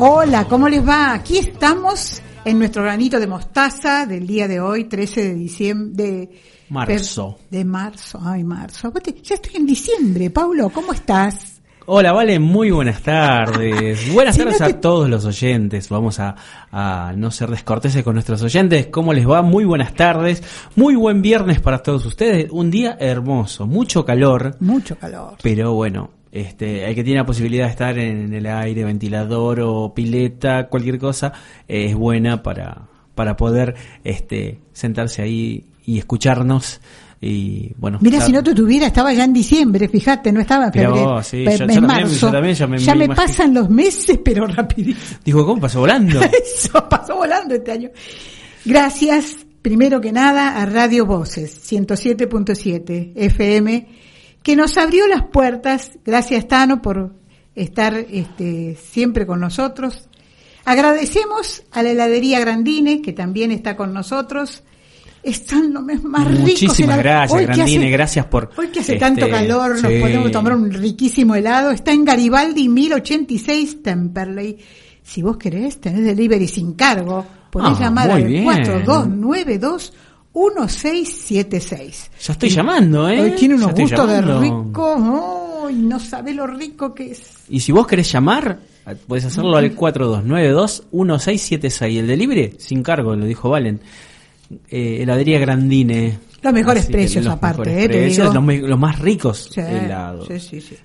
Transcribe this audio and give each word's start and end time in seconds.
Hola, 0.00 0.44
¿cómo 0.44 0.68
les 0.68 0.86
va? 0.86 1.12
Aquí 1.12 1.38
estamos 1.38 2.22
en 2.44 2.58
nuestro 2.60 2.84
granito 2.84 3.18
de 3.18 3.26
mostaza 3.26 4.06
del 4.06 4.28
día 4.28 4.46
de 4.46 4.60
hoy, 4.60 4.84
13 4.84 5.22
de 5.22 5.34
diciembre. 5.34 6.04
De 6.04 6.30
marzo. 6.68 7.38
De 7.50 7.64
marzo, 7.64 8.20
ay, 8.24 8.44
marzo. 8.44 8.92
Ya 9.24 9.34
estoy 9.34 9.56
en 9.56 9.66
diciembre, 9.66 10.30
Paulo, 10.30 10.70
¿cómo 10.70 10.92
estás? 10.92 11.60
Hola, 11.86 12.12
Vale, 12.12 12.38
muy 12.38 12.70
buenas 12.70 13.02
tardes. 13.02 14.12
Buenas 14.12 14.36
tardes 14.36 14.60
a 14.60 14.80
todos 14.80 15.08
los 15.08 15.24
oyentes. 15.24 15.88
Vamos 15.88 16.20
a, 16.20 16.36
a, 16.70 17.12
no 17.16 17.30
ser 17.30 17.50
descorteses 17.50 18.04
con 18.04 18.12
nuestros 18.14 18.42
oyentes. 18.42 18.88
¿Cómo 18.88 19.12
les 19.12 19.28
va? 19.28 19.42
Muy 19.42 19.64
buenas 19.64 19.94
tardes. 19.94 20.42
Muy 20.76 20.94
buen 20.94 21.22
viernes 21.22 21.60
para 21.60 21.82
todos 21.82 22.04
ustedes. 22.04 22.50
Un 22.52 22.70
día 22.70 22.96
hermoso, 23.00 23.66
mucho 23.66 24.04
calor. 24.04 24.54
Mucho 24.60 24.96
calor. 24.96 25.38
Pero 25.42 25.72
bueno, 25.72 26.10
este, 26.32 26.88
el 26.88 26.94
que 26.94 27.04
tiene 27.04 27.20
la 27.20 27.26
posibilidad 27.26 27.64
de 27.64 27.70
estar 27.70 27.98
en 27.98 28.32
el 28.32 28.46
aire, 28.46 28.84
ventilador 28.84 29.60
o 29.60 29.94
pileta, 29.94 30.68
cualquier 30.68 30.98
cosa, 30.98 31.32
es 31.66 31.94
buena 31.94 32.42
para, 32.42 32.88
para 33.14 33.36
poder 33.36 33.74
este, 34.04 34.60
sentarse 34.72 35.22
ahí 35.22 35.64
y 35.84 35.98
escucharnos. 35.98 36.80
Y 37.20 37.72
bueno, 37.76 37.98
Mira, 38.00 38.20
si 38.20 38.30
no 38.30 38.44
te 38.44 38.54
tuviera, 38.54 38.86
estaba 38.86 39.12
ya 39.12 39.24
en 39.24 39.32
diciembre, 39.32 39.88
fíjate, 39.88 40.30
no 40.30 40.40
estaba 40.40 40.66
en 40.66 40.72
febrero. 40.72 41.22
sí, 41.22 41.44
en 41.48 41.84
marzo. 41.84 42.30
También, 42.30 42.54
ya 42.54 42.66
me, 42.68 42.78
ya 42.78 42.94
me, 42.94 43.08
pasan 43.08 43.54
los 43.54 43.68
meses, 43.68 44.20
pero 44.24 44.46
rapidito. 44.46 45.00
Digo, 45.24 45.44
¿cómo 45.44 45.60
pasó 45.62 45.80
volando? 45.80 46.20
Eso, 46.54 46.88
pasó 46.88 47.16
volando 47.16 47.56
este 47.56 47.72
año. 47.72 47.90
Gracias, 48.64 49.46
primero 49.62 50.00
que 50.00 50.12
nada, 50.12 50.60
a 50.60 50.66
Radio 50.66 51.06
Voces, 51.06 51.60
107.7 51.72 53.12
FM 53.16 54.07
que 54.48 54.56
nos 54.56 54.78
abrió 54.78 55.06
las 55.06 55.24
puertas. 55.24 55.98
Gracias, 56.06 56.48
Tano, 56.48 56.80
por 56.80 57.14
estar 57.54 57.92
este, 57.94 58.78
siempre 58.82 59.26
con 59.26 59.40
nosotros. 59.40 60.08
Agradecemos 60.64 61.64
a 61.70 61.82
la 61.82 61.90
heladería 61.90 62.40
Grandine, 62.40 63.02
que 63.02 63.12
también 63.12 63.52
está 63.52 63.76
con 63.76 63.92
nosotros. 63.92 64.62
Están 65.22 65.74
los 65.74 65.82
más 66.02 66.26
ricos. 66.28 66.40
Muchísimas 66.40 66.96
gracias, 66.96 67.42
Grandine, 67.42 67.90
gracias 67.90 68.24
por... 68.24 68.48
Hoy 68.56 68.68
que 68.68 68.80
hace 68.80 68.96
tanto 68.96 69.26
este, 69.26 69.32
calor, 69.32 69.82
nos 69.82 69.92
podemos 70.00 70.30
tomar 70.32 70.56
un 70.56 70.72
riquísimo 70.72 71.34
helado. 71.34 71.70
Está 71.70 71.92
en 71.92 72.06
Garibaldi 72.06 72.70
1086 72.70 73.82
Temperley. 73.82 74.56
Si 75.02 75.20
vos 75.20 75.36
querés, 75.36 75.78
tenés 75.78 76.06
delivery 76.06 76.48
sin 76.48 76.72
cargo. 76.72 77.26
Podés 77.50 77.72
Ah, 77.76 77.80
llamar 77.80 78.10
al 78.12 78.24
bien. 78.24 78.44
4292 78.44 79.92
1676. 80.38 82.10
Ya 82.20 82.32
estoy 82.32 82.48
llamando, 82.50 83.08
¿eh? 83.08 83.34
Tiene 83.38 83.54
unos 83.56 83.72
gustos 83.74 84.08
de 84.08 84.20
rico. 84.22 85.68
No 85.72 85.98
sabe 86.00 86.32
lo 86.34 86.46
rico 86.46 86.94
que 86.94 87.10
es. 87.12 87.22
Y 87.48 87.60
si 87.60 87.72
vos 87.72 87.86
querés 87.86 88.10
llamar, 88.10 88.58
puedes 89.06 89.24
hacerlo 89.26 89.56
al 89.56 89.74
4292-1676. 89.76 91.98
El 91.98 92.06
delivery, 92.06 92.54
sin 92.58 92.82
cargo, 92.82 93.14
lo 93.16 93.24
dijo 93.26 93.50
Valen. 93.50 93.80
Eh, 94.68 95.02
heladería 95.02 95.38
Grandine. 95.38 96.18
Los 96.42 96.52
mejores 96.54 96.84
Así 96.84 96.92
precios 96.92 97.24
los 97.24 97.34
aparte, 97.34 97.62
mejores 97.70 97.84
eh, 97.84 97.88
precios, 97.88 98.32
los, 98.34 98.78
más 98.78 98.98
ricos 99.00 99.50
Sí, 99.52 99.60
helados. 99.60 100.28
sí, 100.28 100.38
sí, 100.38 100.60
sí. 100.60 100.76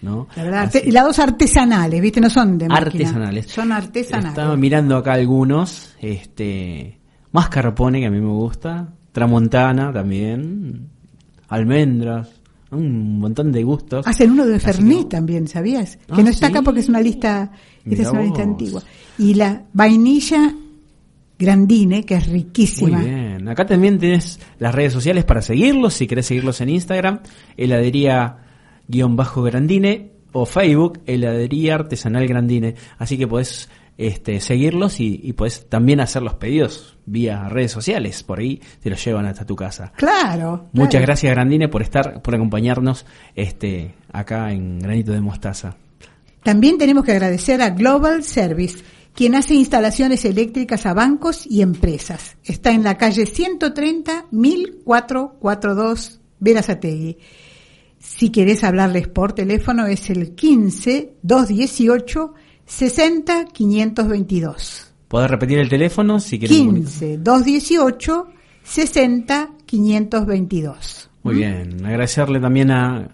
¿no? 0.00 0.26
La 0.34 0.42
verdad, 0.42 0.62
Así- 0.62 0.78
arte- 0.78 0.88
helados 0.88 1.18
artesanales, 1.20 2.00
¿viste? 2.00 2.20
No 2.20 2.30
son 2.30 2.58
de 2.58 2.66
máquina. 2.68 2.86
artesanales. 2.86 3.46
Son 3.46 3.70
artesanales. 3.70 4.30
Estaba 4.30 4.56
mirando 4.56 4.96
acá 4.96 5.12
algunos. 5.12 5.94
Este, 6.00 6.98
mascarpone, 7.30 8.00
que 8.00 8.06
a 8.06 8.10
mí 8.10 8.20
me 8.20 8.32
gusta. 8.32 8.88
Tramontana 9.12 9.92
también. 9.92 10.88
Almendras. 11.48 12.28
Un 12.70 13.18
montón 13.18 13.52
de 13.52 13.62
gustos. 13.62 14.06
Hacen 14.06 14.30
uno 14.30 14.46
de 14.46 14.58
Fernet 14.58 15.00
que- 15.00 15.04
también, 15.04 15.46
¿sabías? 15.46 15.96
Que 16.06 16.20
Ah, 16.20 16.22
no 16.22 16.30
está 16.30 16.46
¿sí? 16.46 16.52
acá 16.52 16.62
porque 16.62 16.80
es 16.80 16.88
una 16.88 17.00
lista, 17.02 17.52
esta 17.84 18.02
es 18.02 18.08
una 18.10 18.22
lista 18.22 18.42
antigua. 18.42 18.82
Y 19.18 19.34
la 19.34 19.64
vainilla 19.74 20.54
grandine, 21.38 22.04
que 22.04 22.14
es 22.14 22.28
Muy 22.28 22.38
riquísima. 22.38 23.00
bien. 23.00 23.46
Acá 23.48 23.66
también 23.66 23.98
tienes 23.98 24.40
las 24.58 24.74
redes 24.74 24.92
sociales 24.94 25.24
para 25.24 25.42
seguirlos. 25.42 25.92
Si 25.94 26.06
querés 26.06 26.26
seguirlos 26.26 26.60
en 26.62 26.70
Instagram, 26.70 27.20
heladería 27.58 28.38
guion 28.88 29.16
bajo 29.16 29.42
Grandine 29.42 30.12
o 30.32 30.46
Facebook, 30.46 31.00
heladería 31.06 31.74
artesanal 31.74 32.26
Grandine. 32.26 32.74
Así 32.98 33.18
que 33.18 33.26
podés 33.26 33.68
este, 33.98 34.40
seguirlos 34.40 35.00
y, 35.00 35.20
y 35.22 35.32
podés 35.34 35.68
también 35.68 36.00
hacer 36.00 36.22
los 36.22 36.34
pedidos 36.34 36.96
vía 37.06 37.48
redes 37.48 37.72
sociales. 37.72 38.22
Por 38.22 38.40
ahí 38.40 38.60
te 38.80 38.90
los 38.90 39.04
llevan 39.04 39.26
hasta 39.26 39.44
tu 39.44 39.56
casa. 39.56 39.92
Claro. 39.96 40.68
Muchas 40.72 40.90
claro. 40.92 41.06
gracias 41.06 41.32
Grandine 41.32 41.68
por 41.68 41.82
estar, 41.82 42.22
por 42.22 42.34
acompañarnos 42.34 43.06
este, 43.34 43.94
acá 44.12 44.52
en 44.52 44.78
Granito 44.78 45.12
de 45.12 45.20
Mostaza. 45.20 45.76
También 46.42 46.78
tenemos 46.78 47.04
que 47.04 47.12
agradecer 47.12 47.62
a 47.62 47.70
Global 47.70 48.24
Service, 48.24 48.82
quien 49.14 49.34
hace 49.36 49.54
instalaciones 49.54 50.24
eléctricas 50.24 50.86
a 50.86 50.94
bancos 50.94 51.46
y 51.46 51.62
empresas. 51.62 52.36
Está 52.44 52.72
en 52.72 52.82
la 52.82 52.96
calle 52.96 53.26
130 53.26 54.26
1442 54.30 56.20
Verazategui. 56.40 57.18
Si 58.00 58.30
querés 58.30 58.64
hablarles 58.64 59.06
por 59.06 59.32
teléfono 59.32 59.86
es 59.86 60.10
el 60.10 60.34
15 60.34 61.14
218 61.22 62.34
60 62.66 63.46
522. 63.52 64.92
¿Podés 65.08 65.30
repetir 65.30 65.58
el 65.58 65.68
teléfono 65.68 66.20
si 66.20 66.38
querés? 66.38 66.56
15 66.56 67.18
218 67.18 68.28
60 68.62 69.50
522. 69.66 71.10
Muy 71.22 71.34
bien, 71.36 71.84
agradecerle 71.84 72.40
también 72.40 72.70
a 72.70 73.08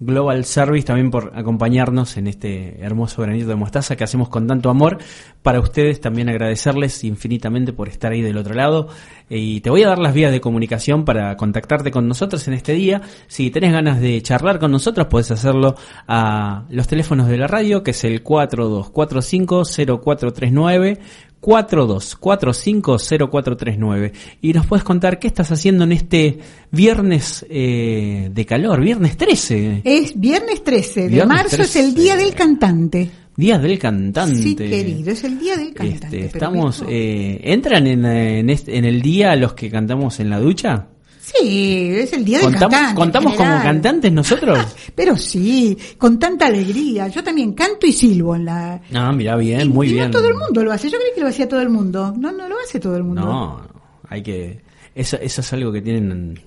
Global 0.00 0.44
Service 0.44 0.86
también 0.86 1.10
por 1.10 1.32
acompañarnos 1.34 2.16
en 2.16 2.26
este 2.26 2.80
hermoso 2.80 3.22
granito 3.22 3.48
de 3.48 3.54
mostaza 3.54 3.96
que 3.96 4.04
hacemos 4.04 4.28
con 4.28 4.46
tanto 4.46 4.68
amor. 4.68 4.98
Para 5.42 5.60
ustedes 5.60 6.00
también 6.00 6.28
agradecerles 6.28 7.04
infinitamente 7.04 7.72
por 7.72 7.88
estar 7.88 8.12
ahí 8.12 8.20
del 8.20 8.36
otro 8.36 8.54
lado. 8.54 8.88
Y 9.28 9.60
te 9.60 9.70
voy 9.70 9.84
a 9.84 9.88
dar 9.88 9.98
las 9.98 10.12
vías 10.12 10.32
de 10.32 10.40
comunicación 10.40 11.04
para 11.04 11.36
contactarte 11.36 11.90
con 11.90 12.08
nosotros 12.08 12.46
en 12.48 12.54
este 12.54 12.72
día. 12.72 13.02
Si 13.28 13.50
tenés 13.50 13.72
ganas 13.72 14.00
de 14.00 14.20
charlar 14.20 14.58
con 14.58 14.72
nosotros, 14.72 15.06
podés 15.06 15.30
hacerlo 15.30 15.76
a 16.08 16.64
los 16.70 16.88
teléfonos 16.88 17.28
de 17.28 17.38
la 17.38 17.46
radio, 17.46 17.82
que 17.82 17.92
es 17.92 18.04
el 18.04 18.24
4245-0439. 18.24 20.98
4245-0439 21.44 24.12
y 24.42 24.52
nos 24.52 24.66
puedes 24.66 24.84
contar 24.84 25.18
qué 25.18 25.26
estás 25.28 25.50
haciendo 25.52 25.84
en 25.84 25.92
este 25.92 26.38
viernes 26.70 27.44
eh, 27.48 28.28
de 28.32 28.46
calor, 28.46 28.80
viernes 28.80 29.16
13, 29.16 29.82
Es 29.84 30.18
viernes 30.18 30.62
13 30.64 31.02
de 31.02 31.08
Viernes 31.08 31.28
marzo, 31.36 31.62
es 31.62 31.72
13. 31.72 31.80
el 31.80 31.94
día 31.94 32.16
del 32.16 32.34
cantante. 32.34 33.10
día 33.36 33.58
del 33.58 33.78
cantante. 33.78 34.36
Sí, 34.42 34.54
querido, 34.56 35.10
es 35.10 35.24
el 35.24 35.38
día 35.38 35.56
del 35.56 35.72
cantante. 35.74 36.06
Este, 36.06 36.26
estamos, 36.26 36.84
eh, 36.88 37.40
¿entran 37.44 37.86
en, 37.86 38.04
eh, 38.04 38.40
en, 38.40 38.50
este- 38.50 38.76
en 38.76 38.84
el 38.84 39.00
día 39.02 39.34
los 39.36 39.54
que 39.54 39.70
cantamos 39.70 40.20
en 40.20 40.30
la 40.30 40.38
ducha? 40.40 40.88
Sí, 41.24 41.88
es 41.94 42.12
el 42.12 42.22
día 42.22 42.38
del 42.38 42.50
¿Contamos, 42.50 42.70
cantante. 42.74 43.00
¿contamos 43.00 43.34
como 43.34 43.62
cantantes 43.62 44.12
nosotros? 44.12 44.58
Pero 44.94 45.16
sí, 45.16 45.76
con 45.96 46.18
tanta 46.18 46.46
alegría. 46.46 47.08
Yo 47.08 47.24
también 47.24 47.54
canto 47.54 47.86
y 47.86 47.92
silbo 47.92 48.36
en 48.36 48.44
la... 48.44 48.80
Ah, 48.92 49.10
mira, 49.10 49.34
bien, 49.36 49.62
y, 49.62 49.68
muy 49.70 49.88
y 49.88 49.92
bien. 49.94 50.06
no 50.06 50.10
todo 50.10 50.28
el 50.28 50.34
mundo 50.34 50.62
lo 50.62 50.70
hace. 50.72 50.90
Yo 50.90 50.98
creí 50.98 51.12
que 51.14 51.22
lo 51.22 51.28
hacía 51.28 51.48
todo 51.48 51.62
el 51.62 51.70
mundo. 51.70 52.14
No, 52.18 52.30
no 52.30 52.46
lo 52.46 52.56
hace 52.58 52.78
todo 52.78 52.96
el 52.96 53.04
mundo. 53.04 53.22
No, 53.22 53.66
hay 54.10 54.22
que... 54.22 54.60
Eso, 54.94 55.16
eso 55.16 55.40
es 55.40 55.52
algo 55.54 55.72
que 55.72 55.80
tienen... 55.80 56.38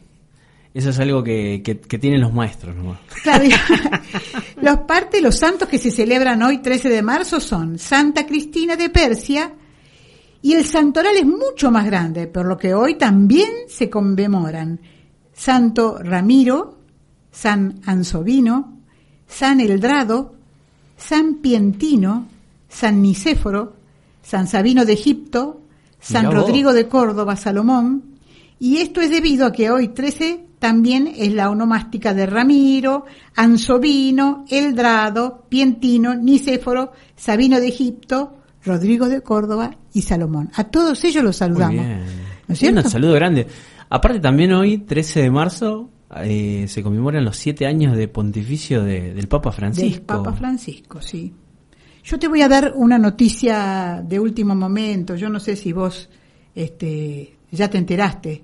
Eso 0.76 0.92
es 0.92 1.00
algo 1.00 1.24
que, 1.24 1.64
que, 1.64 1.80
que 1.80 1.98
tienen 1.98 2.22
los 2.22 2.32
maestros 2.32 2.76
nomás. 2.76 3.00
Claro, 3.24 3.46
los 4.62 4.78
partes, 4.80 5.24
los 5.24 5.36
santos 5.40 5.68
que 5.68 5.80
se 5.80 5.90
celebran 5.90 6.44
hoy, 6.44 6.60
13 6.60 6.90
de 6.90 7.02
marzo, 7.02 7.40
son 7.40 7.80
Santa 7.80 8.28
Cristina 8.28 8.76
de 8.76 8.92
Persia 8.92 9.52
y 10.48 10.54
el 10.54 10.64
santoral 10.64 11.18
es 11.18 11.26
mucho 11.26 11.72
más 11.72 11.86
grande, 11.86 12.26
por 12.26 12.46
lo 12.46 12.58
que 12.58 12.74
hoy 12.74 12.96
también 12.96 13.50
se 13.68 13.90
conmemoran 13.90 14.80
Santo 15.34 15.98
Ramiro, 16.02 16.78
San 17.30 17.82
Ansovino, 17.86 18.78
San 19.28 19.60
Eldrado, 19.60 20.36
San 20.96 21.42
Pientino, 21.42 22.30
San 22.70 23.02
Nicéforo, 23.02 23.76
San 24.22 24.48
Sabino 24.48 24.86
de 24.86 24.94
Egipto, 24.94 25.64
San. 26.00 26.32
Rodrigo 26.32 26.72
de 26.72 26.88
Córdoba, 26.88 27.36
Salomón, 27.36 28.16
Y 28.58 28.78
esto 28.78 29.02
es 29.02 29.10
debido 29.10 29.48
a 29.48 29.52
que 29.52 29.70
hoy 29.70 29.90
13 29.90 30.46
también 30.60 31.14
es 31.14 31.34
la 31.34 31.50
onomástica 31.50 32.14
de 32.14 32.26
Ramiro, 32.26 33.04
Ansovino, 33.36 34.46
Eldrado, 34.50 35.44
Pientino, 35.50 36.16
Nicéforo, 36.16 36.94
Sabino 37.18 37.60
de 37.60 37.68
Egipto, 37.68 38.38
Rodrigo 38.64 39.08
de 39.10 39.22
Córdoba 39.22 39.78
y 39.94 40.02
Salomón. 40.02 40.50
A 40.56 40.66
todos 40.66 41.04
ellos 41.06 41.24
los 41.24 41.36
saludamos. 41.38 41.86
¿No 42.48 42.54
es 42.54 42.60
cierto? 42.60 42.82
Un 42.84 42.90
saludo 42.90 43.14
grande. 43.14 43.48
Aparte 43.90 44.20
también 44.20 44.52
hoy, 44.54 44.80
13 44.80 45.22
de 45.22 45.32
marzo, 45.32 45.90
eh, 46.24 46.66
se 46.68 46.84
conmemoran 46.84 47.24
los 47.24 47.38
siete 47.38 47.66
años 47.66 47.96
de 47.98 48.08
pontificio 48.08 48.84
de- 48.84 49.14
del 49.14 49.28
Papa 49.28 49.52
Francisco. 49.52 49.90
Del 49.92 50.02
Papa 50.02 50.34
Francisco, 50.34 51.02
sí. 51.02 51.34
Yo 52.04 52.18
te 52.20 52.28
voy 52.28 52.42
a 52.42 52.48
dar 52.48 52.74
una 52.76 52.98
noticia 52.98 54.02
de 54.06 54.20
último 54.20 54.56
momento. 54.56 55.16
Yo 55.16 55.30
no 55.30 55.40
sé 55.40 55.56
si 55.56 55.74
vos 55.74 56.10
este, 56.56 57.38
ya 57.52 57.70
te 57.70 57.78
enteraste, 57.78 58.44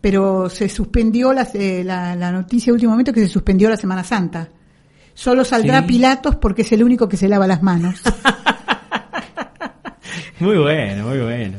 pero 0.00 0.48
se 0.48 0.68
suspendió 0.68 1.32
la, 1.32 1.46
eh, 1.54 1.82
la, 1.84 2.14
la 2.16 2.30
noticia 2.32 2.66
de 2.70 2.74
último 2.74 2.92
momento 2.92 3.12
que 3.12 3.20
se 3.20 3.28
suspendió 3.28 3.68
la 3.68 3.76
Semana 3.76 4.02
Santa. 4.04 4.48
Solo 5.12 5.44
saldrá 5.44 5.80
Sí. 5.82 5.86
Pilatos 5.88 6.36
porque 6.36 6.62
es 6.62 6.72
el 6.72 6.82
único 6.84 7.08
que 7.08 7.16
se 7.16 7.28
lava 7.28 7.46
las 7.46 7.62
manos. 7.62 8.00
Muy 10.40 10.56
bueno, 10.56 11.06
muy 11.06 11.18
bueno. 11.18 11.58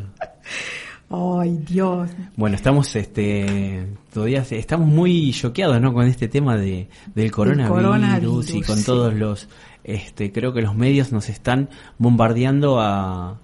Ay, 1.09 1.57
Dios. 1.67 2.09
Bueno, 2.37 2.55
estamos 2.55 2.95
este 2.95 3.85
todavía 4.13 4.45
estamos 4.49 4.87
muy 4.87 5.31
choqueados, 5.33 5.79
¿no? 5.81 5.93
Con 5.93 6.07
este 6.07 6.27
tema 6.27 6.57
de 6.57 6.87
del 7.13 7.31
coronavirus, 7.31 7.77
coronavirus, 7.77 8.55
y 8.55 8.61
con 8.61 8.77
sí. 8.77 8.85
todos 8.85 9.13
los 9.13 9.47
este 9.83 10.31
creo 10.31 10.53
que 10.53 10.61
los 10.61 10.75
medios 10.75 11.11
nos 11.11 11.29
están 11.29 11.69
bombardeando 11.97 12.79
a 12.79 13.39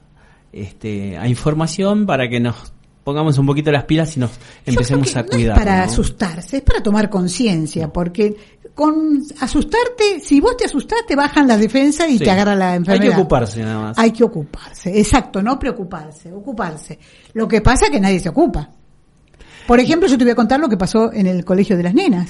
este 0.54 1.18
a 1.18 1.28
información 1.28 2.06
para 2.06 2.30
que 2.30 2.40
nos 2.40 2.74
pongamos 3.04 3.38
un 3.38 3.46
poquito 3.46 3.72
las 3.72 3.86
pilas 3.86 4.18
y 4.18 4.20
nos 4.20 4.32
Yo 4.32 4.74
empecemos 4.74 5.16
a 5.16 5.24
que 5.24 5.30
no 5.30 5.36
cuidar. 5.38 5.58
es 5.58 5.64
para 5.64 5.78
¿no? 5.78 5.84
asustarse, 5.84 6.58
es 6.58 6.64
para 6.64 6.84
tomar 6.84 7.10
conciencia, 7.10 7.92
porque 7.92 8.36
con 8.78 9.24
asustarte, 9.42 10.20
si 10.22 10.40
vos 10.40 10.56
te 10.56 10.66
asustás, 10.66 11.00
te 11.08 11.16
bajan 11.16 11.48
las 11.48 11.60
defensas 11.60 12.08
y 12.12 12.20
Sí. 12.20 12.24
te 12.24 12.30
agarra 12.30 12.54
la 12.56 12.74
Hay 12.74 12.78
enfermedad. 12.78 13.16
que 13.16 13.22
ocuparse 13.22 13.62
nada 13.64 13.82
más. 13.82 13.98
Hay 13.98 14.12
que 14.12 14.24
ocuparse, 14.24 15.00
exacto, 15.00 15.42
no 15.42 15.58
preocuparse, 15.58 16.32
ocuparse. 16.32 17.00
Lo 17.34 17.48
que 17.48 17.62
pasa 17.62 17.86
es 17.86 17.92
que 17.92 18.00
nadie 18.00 18.20
se 18.20 18.30
ocupa. 18.30 18.70
Por 19.66 19.80
ejemplo, 19.80 20.08
yo 20.08 20.16
te 20.16 20.24
voy 20.26 20.32
a 20.32 20.36
contar 20.36 20.60
lo 20.60 20.70
que 20.70 20.78
pasó 20.78 21.12
en 21.12 21.26
el 21.26 21.44
colegio 21.44 21.76
de 21.76 21.82
las 21.82 21.96
nenas, 21.96 22.30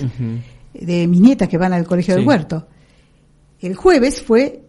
de 0.73 1.05
mis 1.07 1.19
nietas 1.19 1.49
que 1.49 1.57
van 1.57 1.73
al 1.73 1.85
colegio 1.85 2.13
Sí. 2.13 2.19
del 2.21 2.27
huerto. 2.29 2.65
El 3.59 3.75
jueves 3.75 4.21
fue 4.21 4.63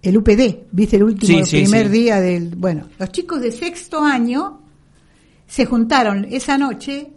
el 0.00 0.16
UPD, 0.16 0.64
viste 0.72 0.96
el 0.96 1.02
último 1.04 1.44
Sí, 1.44 1.58
primer 1.62 1.90
día 1.90 2.20
del... 2.22 2.56
Bueno, 2.56 2.88
los 2.98 3.12
chicos 3.12 3.42
de 3.42 3.52
sexto 3.52 4.00
año 4.02 4.62
se 5.46 5.66
juntaron 5.66 6.24
esa 6.30 6.56
noche 6.56 7.10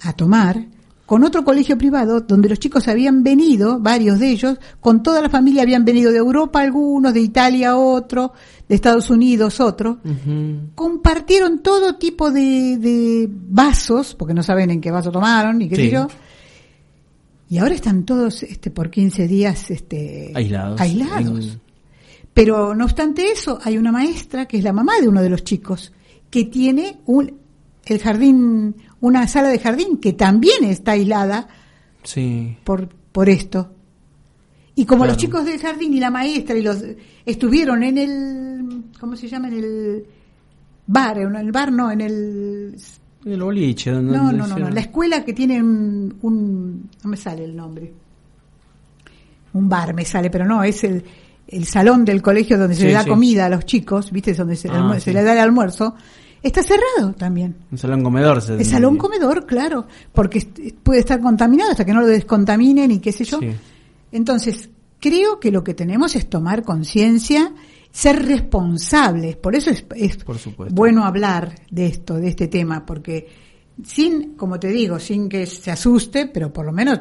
a 0.00 0.12
tomar 0.14 0.66
con 1.12 1.24
otro 1.24 1.44
colegio 1.44 1.76
privado 1.76 2.22
donde 2.22 2.48
los 2.48 2.58
chicos 2.58 2.88
habían 2.88 3.22
venido, 3.22 3.78
varios 3.78 4.18
de 4.18 4.30
ellos, 4.30 4.56
con 4.80 5.02
toda 5.02 5.20
la 5.20 5.28
familia 5.28 5.60
habían 5.60 5.84
venido 5.84 6.10
de 6.10 6.16
Europa 6.16 6.62
algunos, 6.62 7.12
de 7.12 7.20
Italia 7.20 7.76
otro, 7.76 8.32
de 8.66 8.74
Estados 8.74 9.10
Unidos 9.10 9.60
otro, 9.60 9.98
compartieron 10.74 11.58
todo 11.62 11.96
tipo 11.96 12.30
de, 12.30 12.78
de 12.78 13.28
vasos, 13.30 14.14
porque 14.14 14.32
no 14.32 14.42
saben 14.42 14.70
en 14.70 14.80
qué 14.80 14.90
vaso 14.90 15.10
tomaron 15.12 15.60
y 15.60 15.68
qué 15.68 15.76
Sí. 15.76 15.82
sé 15.82 15.90
yo, 15.90 16.06
y 17.50 17.58
ahora 17.58 17.74
están 17.74 18.04
todos 18.04 18.42
este, 18.44 18.70
por 18.70 18.88
15 18.90 19.28
días 19.28 19.70
este, 19.70 20.32
Aislados. 20.34 20.80
aislados. 20.80 21.46
En- 21.46 21.60
Pero 22.32 22.74
no 22.74 22.84
obstante 22.84 23.30
eso, 23.30 23.58
hay 23.62 23.76
una 23.76 23.92
maestra 23.92 24.46
que 24.46 24.56
es 24.56 24.64
la 24.64 24.72
mamá 24.72 24.94
de 24.98 25.08
uno 25.08 25.20
de 25.20 25.28
los 25.28 25.44
chicos 25.44 25.92
que 26.30 26.44
tiene 26.46 27.00
un, 27.04 27.34
el 27.84 27.98
jardín, 27.98 28.76
una 29.02 29.28
sala 29.28 29.50
de 29.50 29.58
jardín 29.58 29.98
que 29.98 30.14
también 30.14 30.64
está 30.64 30.92
aislada 30.92 31.46
Sí. 32.02 32.56
por, 32.64 32.88
por 32.88 33.28
esto. 33.28 33.72
Y 34.74 34.86
como 34.86 35.00
Claro. 35.02 35.12
los 35.12 35.20
chicos 35.22 35.44
del 35.44 35.60
jardín 35.60 35.92
y 35.92 36.00
la 36.00 36.10
maestra 36.10 36.56
y 36.56 36.62
los 36.62 36.82
estuvieron 37.26 37.82
en 37.82 37.98
el, 37.98 38.84
¿cómo 38.98 39.14
se 39.16 39.28
llama? 39.28 39.48
En 39.48 39.54
el 39.58 40.04
bar, 40.86 41.18
en 41.18 41.36
el 41.36 41.52
bar 41.52 41.70
no, 41.70 41.90
en 41.92 42.00
el, 42.00 42.76
El 43.26 43.42
boliche. 43.42 43.92
no, 43.92 44.00
no, 44.00 44.32
no, 44.32 44.32
no, 44.32 44.46
hicieron- 44.48 44.74
la 44.74 44.80
escuela 44.80 45.24
que 45.24 45.34
tiene 45.34 45.60
un, 45.62 46.16
un- 46.22 46.90
no 47.04 47.10
me 47.10 47.16
sale 47.18 47.44
el 47.44 47.54
nombre. 47.54 47.92
Un 49.52 49.68
bar 49.68 49.92
me 49.94 50.04
sale, 50.06 50.30
pero 50.30 50.46
no, 50.46 50.62
es 50.64 50.82
el, 50.84 51.04
el 51.48 51.64
salón 51.66 52.04
del 52.06 52.22
colegio 52.22 52.56
donde 52.56 52.74
se 52.74 52.86
le 52.86 52.92
da 52.92 53.02
sí. 53.02 53.10
comida 53.10 53.46
a 53.46 53.48
los 53.50 53.66
chicos, 53.66 54.10
¿viste? 54.10 54.32
Donde 54.32 54.56
se, 54.56 54.68
Ah, 54.70 54.92
sí. 54.94 55.00
se 55.02 55.12
le 55.12 55.22
da 55.22 55.32
el 55.34 55.38
almuerzo. 55.40 55.94
Está 56.42 56.62
cerrado 56.62 57.12
también. 57.16 57.54
Un 57.70 57.78
salón 57.78 58.02
comedor. 58.02 58.42
se- 58.42 58.54
El 58.54 58.64
salón 58.64 58.96
comedor, 58.96 59.46
claro, 59.46 59.86
porque 60.12 60.40
puede 60.82 61.00
estar 61.00 61.20
contaminado 61.20 61.70
hasta 61.70 61.84
que 61.84 61.92
no 61.92 62.00
lo 62.00 62.06
descontaminen 62.08 62.90
y 62.90 62.98
qué 62.98 63.12
sé 63.12 63.24
yo. 63.24 63.38
Sí. 63.38 63.50
Entonces, 64.10 64.68
creo 64.98 65.38
que 65.38 65.50
lo 65.52 65.62
que 65.62 65.74
tenemos 65.74 66.16
es 66.16 66.28
tomar 66.28 66.62
conciencia, 66.64 67.52
ser 67.90 68.24
responsables. 68.26 69.36
Por 69.36 69.54
eso 69.54 69.70
es, 69.70 69.84
es 69.94 70.16
Por 70.16 70.36
bueno 70.72 71.04
hablar 71.04 71.54
de 71.70 71.86
esto, 71.86 72.14
de 72.16 72.28
este 72.28 72.48
tema, 72.48 72.84
porque 72.84 73.28
sin, 73.84 74.34
como 74.34 74.58
te 74.58 74.68
digo, 74.68 74.98
sin 74.98 75.28
que 75.28 75.46
se 75.46 75.70
asuste, 75.70 76.26
pero 76.26 76.52
por 76.52 76.66
lo 76.66 76.72
menos 76.72 77.00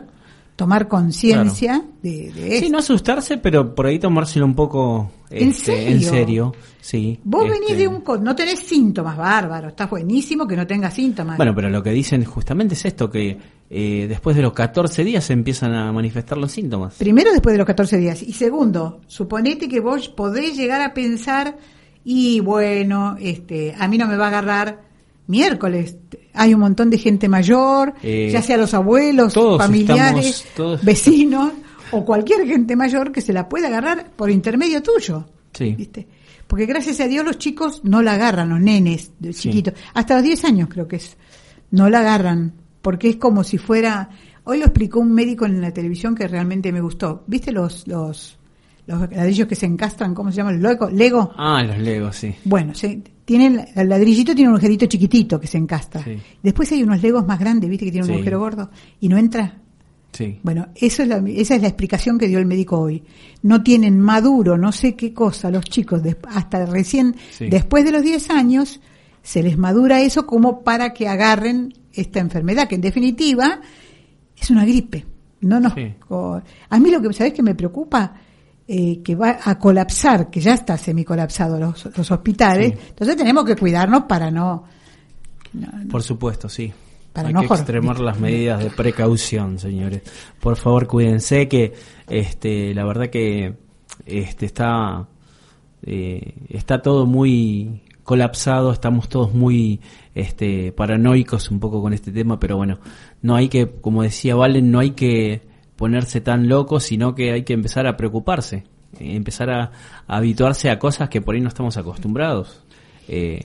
tomar 0.61 0.87
conciencia 0.87 1.83
de, 2.03 2.31
de 2.31 2.53
esto. 2.53 2.65
Sí, 2.67 2.71
no 2.71 2.77
asustarse, 2.77 3.37
pero 3.39 3.73
por 3.73 3.87
ahí 3.87 3.97
tomárselo 3.97 4.45
un 4.45 4.53
poco 4.53 5.09
¿En 5.31 5.49
este, 5.49 5.73
serio? 5.73 5.89
en 5.89 6.01
serio. 6.03 6.55
Sí. 6.79 7.19
Vos 7.23 7.47
este, 7.47 7.59
venís 7.59 7.77
de 7.79 7.87
un... 7.87 8.03
No 8.23 8.35
tenés 8.35 8.59
síntomas, 8.59 9.17
bárbaro. 9.17 9.69
Está 9.69 9.87
buenísimo 9.87 10.47
que 10.47 10.55
no 10.55 10.67
tengas 10.67 10.93
síntomas. 10.93 11.37
Bueno, 11.37 11.55
pero 11.55 11.67
lo 11.71 11.81
que 11.81 11.89
dicen 11.89 12.23
justamente 12.25 12.75
es 12.75 12.85
esto, 12.85 13.09
que 13.09 13.39
eh, 13.71 14.05
después 14.07 14.35
de 14.35 14.43
los 14.43 14.53
14 14.53 15.03
días 15.03 15.23
se 15.23 15.33
empiezan 15.33 15.73
a 15.73 15.91
manifestar 15.91 16.37
los 16.37 16.51
síntomas. 16.51 16.93
Primero, 16.93 17.31
después 17.31 17.53
de 17.53 17.57
los 17.57 17.65
14 17.65 17.97
días. 17.97 18.21
Y 18.21 18.33
segundo, 18.33 19.01
suponete 19.07 19.67
que 19.67 19.79
vos 19.79 20.09
podés 20.09 20.55
llegar 20.55 20.81
a 20.81 20.93
pensar, 20.93 21.57
y 22.03 22.39
bueno, 22.39 23.15
este, 23.19 23.73
a 23.79 23.87
mí 23.87 23.97
no 23.97 24.07
me 24.07 24.15
va 24.15 24.25
a 24.25 24.27
agarrar 24.27 24.90
miércoles. 25.31 25.95
Hay 26.33 26.53
un 26.53 26.59
montón 26.59 26.89
de 26.91 26.97
gente 26.99 27.27
mayor, 27.27 27.93
Eh, 28.03 28.29
ya 28.31 28.41
sea 28.43 28.57
los 28.57 28.73
abuelos, 28.75 29.33
familiares, 29.33 30.25
estamos- 30.25 30.55
todos- 30.55 30.83
vecinos, 30.85 31.51
o 31.91 32.05
cualquier 32.05 32.45
gente 32.45 32.75
mayor 32.75 33.11
que 33.11 33.21
se 33.21 33.33
la 33.33 33.49
pueda 33.49 33.67
agarrar 33.67 34.11
por 34.15 34.29
intermedio 34.29 34.83
tuyo. 34.83 35.25
Sí. 35.53 35.73
¿Viste? 35.75 36.07
Porque 36.47 36.65
gracias 36.65 36.99
a 36.99 37.07
Dios 37.07 37.25
los 37.25 37.37
chicos 37.37 37.81
no 37.83 38.01
la 38.01 38.13
agarran, 38.13 38.49
los 38.49 38.59
nenes 38.59 39.11
de 39.19 39.33
Sí. 39.33 39.43
chiquitos. 39.49 39.73
Hasta 39.93 40.15
los 40.15 40.23
10 40.23 40.43
años 40.45 40.69
creo 40.69 40.87
que 40.87 40.97
es. 40.97 41.17
No 41.71 41.89
la 41.89 42.01
agarran. 42.01 42.53
Porque 42.81 43.09
es 43.09 43.15
como 43.17 43.43
si 43.43 43.57
fuera. 43.57 44.09
Hoy 44.43 44.57
lo 44.59 44.65
explicó 44.65 44.99
un 44.99 45.13
médico 45.13 45.45
en 45.45 45.61
la 45.61 45.71
televisión 45.71 46.15
que 46.15 46.27
realmente 46.27 46.71
me 46.71 46.81
gustó. 46.81 47.23
¿Viste 47.27 47.51
los, 47.51 47.87
los, 47.87 48.37
los 48.87 48.99
ladrillos 49.11 49.47
que 49.47 49.55
se 49.55 49.65
encastran? 49.67 50.15
¿Cómo 50.15 50.31
se 50.31 50.37
llaman? 50.37 50.61
¿Lego? 50.61 50.89
¿Lego? 50.89 51.31
Ah, 51.37 51.63
los 51.63 51.77
legos, 51.77 52.15
sí. 52.15 52.33
Bueno, 52.43 52.73
se, 52.73 53.01
tienen, 53.37 53.65
el 53.75 53.87
ladrillito 53.87 54.35
tiene 54.35 54.49
un 54.49 54.55
agujerito 54.55 54.85
chiquitito 54.87 55.39
que 55.39 55.47
se 55.47 55.57
encastra. 55.57 56.03
Sí. 56.03 56.17
Después 56.43 56.69
hay 56.73 56.83
unos 56.83 57.01
legos 57.01 57.25
más 57.25 57.39
grandes, 57.39 57.69
¿viste? 57.69 57.85
Que 57.85 57.91
tienen 57.91 58.09
un 58.09 58.15
Sí. 58.15 58.19
agujero 58.19 58.39
gordo. 58.39 58.69
Y 58.99 59.07
no 59.07 59.17
entra. 59.17 59.57
Sí. 60.11 60.37
Bueno, 60.43 60.67
eso 60.75 61.03
es 61.03 61.07
la, 61.07 61.23
esa 61.27 61.55
es 61.55 61.61
la 61.61 61.69
explicación 61.69 62.17
que 62.17 62.27
dio 62.27 62.39
el 62.39 62.45
médico 62.45 62.77
hoy. 62.77 63.01
No 63.43 63.63
tienen 63.63 63.97
maduro, 64.01 64.57
no 64.57 64.73
sé 64.73 64.95
qué 64.97 65.13
cosa, 65.13 65.49
los 65.49 65.63
chicos, 65.63 66.01
hasta 66.27 66.65
recién, 66.65 67.15
después 67.39 67.85
de 67.85 67.93
los 67.93 68.01
10 68.03 68.29
años, 68.31 68.81
se 69.23 69.41
les 69.41 69.57
madura 69.57 70.01
eso 70.01 70.27
como 70.27 70.61
para 70.63 70.91
que 70.93 71.07
agarren 71.07 71.73
esta 71.93 72.19
enfermedad, 72.19 72.67
que 72.67 72.75
en 72.75 72.81
definitiva 72.81 73.61
es 74.37 74.49
una 74.49 74.65
gripe. 74.65 75.05
No 75.39 75.61
nos, 75.61 75.73
a 76.69 76.79
mí 76.79 76.91
lo 76.91 77.01
que, 77.01 77.13
¿sabés 77.13 77.31
que 77.33 77.41
me 77.43 77.55
preocupa? 77.55 78.13
Eh, 78.67 79.01
que 79.03 79.15
va 79.15 79.39
a 79.43 79.57
colapsar, 79.57 80.29
que 80.29 80.39
ya 80.39 80.53
está 80.53 80.77
semicolapsado 80.77 81.59
los, 81.59 81.89
los 81.97 82.11
hospitales. 82.11 82.73
Sí. 82.73 82.87
Entonces 82.89 83.17
tenemos 83.17 83.43
que 83.43 83.55
cuidarnos 83.55 84.03
para 84.03 84.31
no, 84.31 84.65
Por 85.89 86.03
supuesto, 86.03 86.47
sí. 86.47 86.71
Para 87.11 87.27
Hay 87.27 87.33
no 87.33 87.41
que 87.41 87.47
extremar 87.47 87.99
las 87.99 88.19
medidas 88.19 88.63
de 88.63 88.69
precaución, 88.69 89.59
señores. 89.59 90.03
Por 90.39 90.55
favor, 90.55 90.87
cuídense 90.87 91.49
que 91.49 91.73
este 92.07 92.73
la 92.73 92.85
verdad 92.85 93.09
que 93.09 93.57
este 94.05 94.45
está 94.45 95.05
eh, 95.83 96.35
está 96.47 96.81
todo 96.81 97.05
muy 97.05 97.81
colapsado, 98.03 98.71
estamos 98.71 99.09
todos 99.09 99.33
muy 99.33 99.81
este 100.15 100.71
paranoicos 100.71 101.51
un 101.51 101.59
poco 101.59 101.81
con 101.81 101.93
este 101.93 102.11
tema, 102.13 102.39
pero 102.39 102.55
bueno, 102.55 102.79
no 103.21 103.35
hay 103.35 103.49
que 103.49 103.69
como 103.69 104.03
decía 104.03 104.35
Valen, 104.35 104.71
no 104.71 104.79
hay 104.79 104.91
que 104.91 105.50
ponerse 105.81 106.21
tan 106.21 106.47
locos, 106.47 106.83
sino 106.83 107.15
que 107.15 107.31
hay 107.33 107.43
que 107.43 107.53
empezar 107.53 107.87
a 107.87 107.97
preocuparse, 107.97 108.57
eh, 108.99 109.15
empezar 109.15 109.49
a, 109.49 109.71
a 110.07 110.17
habituarse 110.17 110.69
a 110.69 110.77
cosas 110.77 111.09
que 111.09 111.21
por 111.21 111.33
ahí 111.33 111.41
no 111.41 111.47
estamos 111.47 111.75
acostumbrados. 111.75 112.63
Eh, 113.07 113.43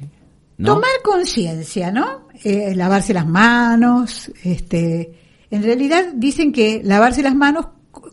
¿no? 0.58 0.74
Tomar 0.74 0.90
conciencia, 1.02 1.90
¿no? 1.90 2.28
Eh, 2.44 2.74
lavarse 2.74 3.14
las 3.14 3.26
manos, 3.26 4.30
este, 4.44 5.12
en 5.50 5.62
realidad 5.62 6.12
dicen 6.14 6.52
que 6.52 6.82
lavarse 6.84 7.22
las 7.22 7.34
manos 7.34 7.68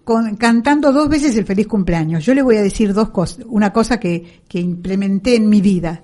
con- 0.05 0.37
cantando 0.37 0.93
dos 0.93 1.09
veces 1.09 1.35
el 1.35 1.45
feliz 1.45 1.67
cumpleaños. 1.67 2.25
Yo 2.25 2.33
le 2.33 2.41
voy 2.41 2.55
a 2.55 2.61
decir 2.61 2.93
dos 2.93 3.09
cosas, 3.09 3.45
una 3.49 3.73
cosa 3.73 3.99
que, 3.99 4.41
que 4.47 4.59
implementé 4.61 5.35
en 5.35 5.49
mi 5.49 5.59
vida. 5.59 6.01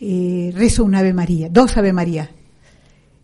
Eh, 0.00 0.52
rezo 0.54 0.84
un 0.84 0.94
Ave 0.94 1.14
María, 1.14 1.48
dos 1.50 1.76
Ave 1.78 1.92
María. 1.94 2.28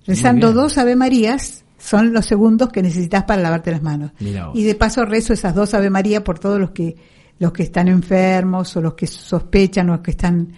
Rezando 0.07 0.53
dos 0.53 0.77
Ave 0.79 0.97
Marías 0.97 1.64
son 1.85 2.15
los 2.15 2.25
segundos 2.25 2.71
que 2.71 2.81
necesitas 2.83 3.25
para 3.25 3.43
lavarte 3.43 3.71
las 3.71 3.83
manos. 3.83 4.13
Y 4.55 4.65
de 4.65 4.75
paso 4.75 5.05
rezo 5.05 5.35
esas 5.35 5.55
dos 5.55 5.75
Ave 5.75 5.91
María 5.91 6.25
por 6.25 6.39
todos 6.39 6.59
los 6.59 6.71
que 6.71 6.97
los 7.39 7.53
que 7.53 7.65
están 7.65 7.89
enfermos 7.89 8.75
o 8.77 8.81
los 8.81 8.95
que 8.95 9.07
sospechan 9.07 9.91
o 9.91 9.95
los 9.95 10.01
que 10.01 10.13
están 10.13 10.49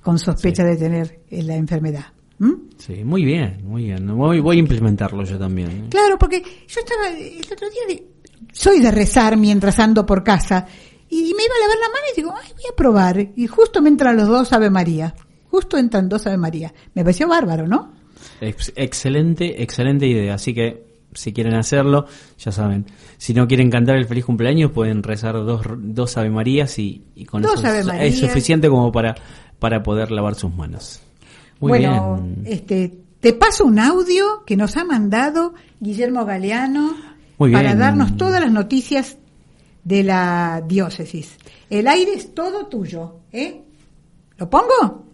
con 0.00 0.18
sospecha 0.18 0.62
de 0.62 0.76
tener 0.76 1.22
eh, 1.28 1.42
la 1.42 1.56
enfermedad. 1.56 2.04
Sí, 2.76 3.02
muy 3.02 3.24
bien, 3.24 3.62
muy 3.64 3.84
bien. 3.84 4.06
Voy, 4.16 4.40
voy 4.40 4.56
a 4.56 4.60
implementarlo 4.60 5.24
yo 5.24 5.38
también. 5.38 5.70
¿eh? 5.70 5.84
Claro, 5.88 6.18
porque 6.18 6.42
yo 6.42 6.80
estaba 6.80 7.08
el 7.08 7.40
otro 7.50 7.66
día, 7.70 7.98
soy 8.52 8.78
de 8.78 8.90
rezar 8.90 9.36
mientras 9.36 9.78
ando 9.80 10.06
por 10.06 10.22
casa 10.22 10.66
y 11.08 11.16
me 11.16 11.44
iba 11.44 11.54
a 11.56 11.60
lavar 11.62 11.78
la 11.78 11.88
mano 11.88 12.04
y 12.12 12.16
digo, 12.16 12.34
ay, 12.36 12.52
voy 12.52 12.64
a 12.70 12.76
probar. 12.76 13.28
Y 13.34 13.46
justo 13.48 13.82
me 13.82 13.88
entran 13.88 14.16
los 14.16 14.28
dos 14.28 14.52
Ave 14.52 14.70
María. 14.70 15.14
Justo 15.48 15.78
entran 15.78 16.08
dos 16.08 16.26
Ave 16.26 16.36
María. 16.36 16.72
Me 16.94 17.02
pareció 17.02 17.26
bárbaro, 17.26 17.66
¿no? 17.66 17.95
Excelente, 18.40 19.62
excelente 19.62 20.06
idea. 20.06 20.34
Así 20.34 20.54
que 20.54 20.86
si 21.16 21.32
quieren 21.32 21.54
hacerlo, 21.54 22.06
ya 22.38 22.52
saben. 22.52 22.86
Si 23.16 23.34
no 23.34 23.48
quieren 23.48 23.70
cantar 23.70 23.96
el 23.96 24.06
feliz 24.06 24.24
cumpleaños, 24.24 24.70
pueden 24.72 25.02
rezar 25.02 25.34
dos, 25.34 25.62
dos 25.78 26.16
Ave 26.16 26.30
Marías 26.30 26.78
y, 26.78 27.02
con 27.28 27.44
eso 27.44 27.54
es, 28.00 28.18
suficiente 28.18 28.68
como 28.68 28.92
para, 28.92 29.14
para 29.58 29.82
poder 29.82 30.10
lavar 30.10 30.34
sus 30.34 30.54
manos. 30.54 31.00
Muy 31.60 31.70
bueno, 31.70 32.22
este, 32.44 32.92
te 33.20 33.32
paso 33.32 33.64
un 33.64 33.78
audio 33.78 34.44
que 34.44 34.56
nos 34.56 34.76
ha 34.76 34.84
mandado 34.84 35.54
Guillermo 35.80 36.24
Galeano 36.26 36.94
para 37.38 37.74
darnos 37.74 38.16
todas 38.16 38.40
las 38.40 38.52
noticias 38.52 39.16
de 39.84 40.02
la 40.02 40.62
diócesis. 40.66 41.36
El 41.70 41.88
aire 41.88 42.12
es 42.12 42.34
todo 42.34 42.66
tuyo, 42.66 43.20
¿eh? 43.32 43.62
¿Lo 44.36 44.50
pongo? 44.50 45.05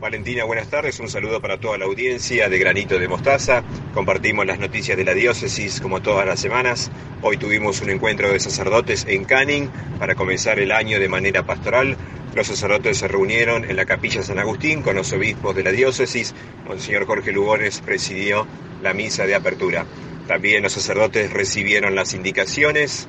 Valentina, 0.00 0.44
buenas 0.44 0.70
tardes. 0.70 0.98
Un 0.98 1.10
saludo 1.10 1.42
para 1.42 1.60
toda 1.60 1.76
la 1.76 1.84
audiencia 1.84 2.48
de 2.48 2.58
Granito 2.58 2.98
de 2.98 3.06
Mostaza. 3.06 3.62
Compartimos 3.92 4.46
las 4.46 4.58
noticias 4.58 4.96
de 4.96 5.04
la 5.04 5.12
diócesis 5.12 5.78
como 5.78 6.00
todas 6.00 6.26
las 6.26 6.40
semanas. 6.40 6.90
Hoy 7.20 7.36
tuvimos 7.36 7.82
un 7.82 7.90
encuentro 7.90 8.32
de 8.32 8.40
sacerdotes 8.40 9.04
en 9.06 9.26
Canning 9.26 9.68
para 9.98 10.14
comenzar 10.14 10.58
el 10.58 10.72
año 10.72 10.98
de 10.98 11.10
manera 11.10 11.44
pastoral. 11.44 11.98
Los 12.34 12.46
sacerdotes 12.46 12.96
se 12.96 13.08
reunieron 13.08 13.68
en 13.68 13.76
la 13.76 13.84
capilla 13.84 14.22
San 14.22 14.38
Agustín 14.38 14.80
con 14.80 14.96
los 14.96 15.12
obispos 15.12 15.54
de 15.54 15.64
la 15.64 15.70
diócesis. 15.70 16.34
Monseñor 16.66 17.04
Jorge 17.04 17.32
Lugones 17.32 17.82
presidió 17.82 18.46
la 18.82 18.94
misa 18.94 19.26
de 19.26 19.34
apertura. 19.34 19.84
También 20.26 20.62
los 20.62 20.72
sacerdotes 20.72 21.30
recibieron 21.30 21.94
las 21.94 22.14
indicaciones 22.14 23.06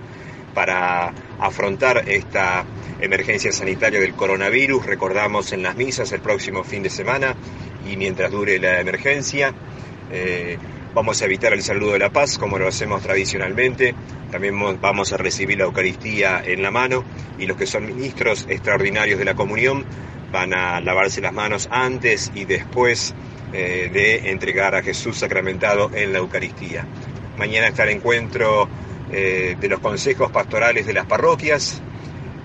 para 0.53 1.13
afrontar 1.39 2.03
esta 2.07 2.65
emergencia 2.99 3.51
sanitaria 3.51 3.99
del 3.99 4.13
coronavirus. 4.13 4.85
Recordamos 4.85 5.51
en 5.53 5.63
las 5.63 5.75
misas 5.75 6.11
el 6.11 6.21
próximo 6.21 6.63
fin 6.63 6.83
de 6.83 6.89
semana 6.89 7.35
y 7.89 7.97
mientras 7.97 8.31
dure 8.31 8.59
la 8.59 8.79
emergencia. 8.79 9.53
Eh, 10.11 10.57
vamos 10.93 11.21
a 11.21 11.25
evitar 11.25 11.53
el 11.53 11.63
saludo 11.63 11.93
de 11.93 11.99
la 11.99 12.09
paz 12.09 12.37
como 12.37 12.57
lo 12.57 12.67
hacemos 12.67 13.01
tradicionalmente. 13.01 13.95
También 14.31 14.55
vamos 14.79 15.11
a 15.13 15.17
recibir 15.17 15.57
la 15.57 15.65
Eucaristía 15.65 16.41
en 16.45 16.61
la 16.61 16.71
mano 16.71 17.03
y 17.37 17.45
los 17.45 17.57
que 17.57 17.65
son 17.65 17.85
ministros 17.85 18.45
extraordinarios 18.49 19.19
de 19.19 19.25
la 19.25 19.35
comunión 19.35 19.85
van 20.31 20.53
a 20.53 20.79
lavarse 20.79 21.21
las 21.21 21.33
manos 21.33 21.67
antes 21.71 22.31
y 22.33 22.45
después 22.45 23.13
eh, 23.53 23.89
de 23.91 24.31
entregar 24.31 24.75
a 24.75 24.81
Jesús 24.81 25.17
sacramentado 25.17 25.91
en 25.93 26.13
la 26.13 26.19
Eucaristía. 26.19 26.85
Mañana 27.37 27.67
está 27.67 27.83
el 27.83 27.89
encuentro 27.89 28.69
eh, 29.11 29.57
de 29.59 29.67
los 29.67 29.79
consejos 29.79 30.31
pastorales 30.31 30.85
de 30.85 30.93
las 30.93 31.05
parroquias 31.05 31.81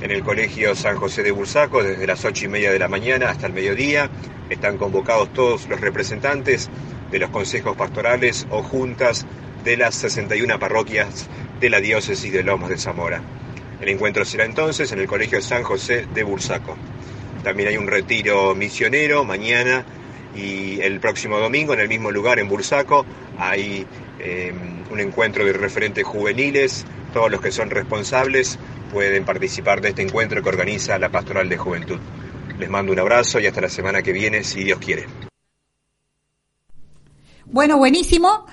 en 0.01 0.11
el 0.11 0.23
Colegio 0.23 0.75
San 0.75 0.97
José 0.97 1.23
de 1.23 1.31
Bursaco 1.31 1.83
desde 1.83 2.07
las 2.07 2.25
ocho 2.25 2.45
y 2.45 2.49
media 2.49 2.71
de 2.71 2.79
la 2.79 2.89
mañana 2.89 3.31
hasta 3.31 3.47
el 3.47 3.53
mediodía. 3.53 4.11
Están 4.51 4.77
convocados 4.77 5.33
todos 5.33 5.69
los 5.69 5.81
representantes 5.81 6.69
de 7.11 7.19
los 7.19 7.31
consejos 7.31 7.77
pastorales 7.77 8.47
o 8.51 8.63
juntas 8.63 9.27
de 9.65 9.77
las 9.77 9.95
61 9.95 10.59
parroquias 10.59 11.29
de 11.61 11.71
la 11.71 11.81
diócesis 11.81 12.33
de 12.33 12.43
Lomos 12.43 12.69
de 12.69 12.79
Zamora. 12.79 13.23
El 13.81 13.89
encuentro 13.89 14.25
será 14.25 14.45
entonces 14.45 14.91
en 14.93 15.01
el 15.01 15.07
Colegio 15.07 15.41
San 15.41 15.63
José 15.63 16.07
de 16.15 16.23
Bursaco. 16.23 16.77
También 17.43 17.69
hay 17.69 17.77
un 17.77 17.87
retiro 17.87 18.55
misionero 18.55 19.25
mañana 19.25 19.85
y 20.35 20.81
el 20.81 21.01
próximo 21.01 21.39
domingo 21.39 21.75
en 21.75 21.81
el 21.81 21.89
mismo 21.89 22.11
lugar 22.11 22.39
en 22.39 22.49
Bursaco 22.49 23.07
hay 23.39 23.87
eh, 24.19 24.53
un 24.91 25.01
encuentro 25.01 25.45
de 25.45 25.53
referentes 25.53 26.05
juveniles. 26.05 26.85
Todos 27.13 27.31
los 27.31 27.41
que 27.41 27.51
son 27.51 27.71
responsables 27.71 28.59
pueden 28.93 29.25
participar 29.25 29.81
de 29.81 29.91
este 29.91 30.03
encuentro 30.03 30.43
que 30.43 30.49
organiza 30.49 30.99
la 30.99 31.11
Pastoral 31.11 31.49
de 31.49 31.57
Juventud. 31.57 31.99
Les 32.59 32.71
mando 32.71 32.93
un 32.93 32.99
abrazo 32.99 33.39
y 33.41 33.47
hasta 33.47 33.61
la 33.61 33.69
semana 33.69 34.03
que 34.03 34.13
viene, 34.13 34.43
si 34.45 34.65
Dios 34.65 34.79
quiere. 34.79 35.07
Bueno, 37.47 37.79
buenísimo. 37.79 38.47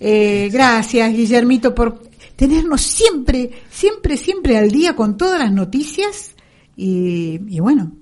Eh, 0.00 0.48
gracias, 0.52 1.12
Guillermito, 1.12 1.74
por 1.74 2.02
tenernos 2.36 2.80
siempre, 2.80 3.50
siempre, 3.70 4.16
siempre 4.16 4.56
al 4.56 4.70
día 4.70 4.96
con 4.96 5.16
todas 5.16 5.38
las 5.38 5.52
noticias. 5.52 6.34
Y, 6.76 7.40
y 7.48 7.60
bueno, 7.60 7.92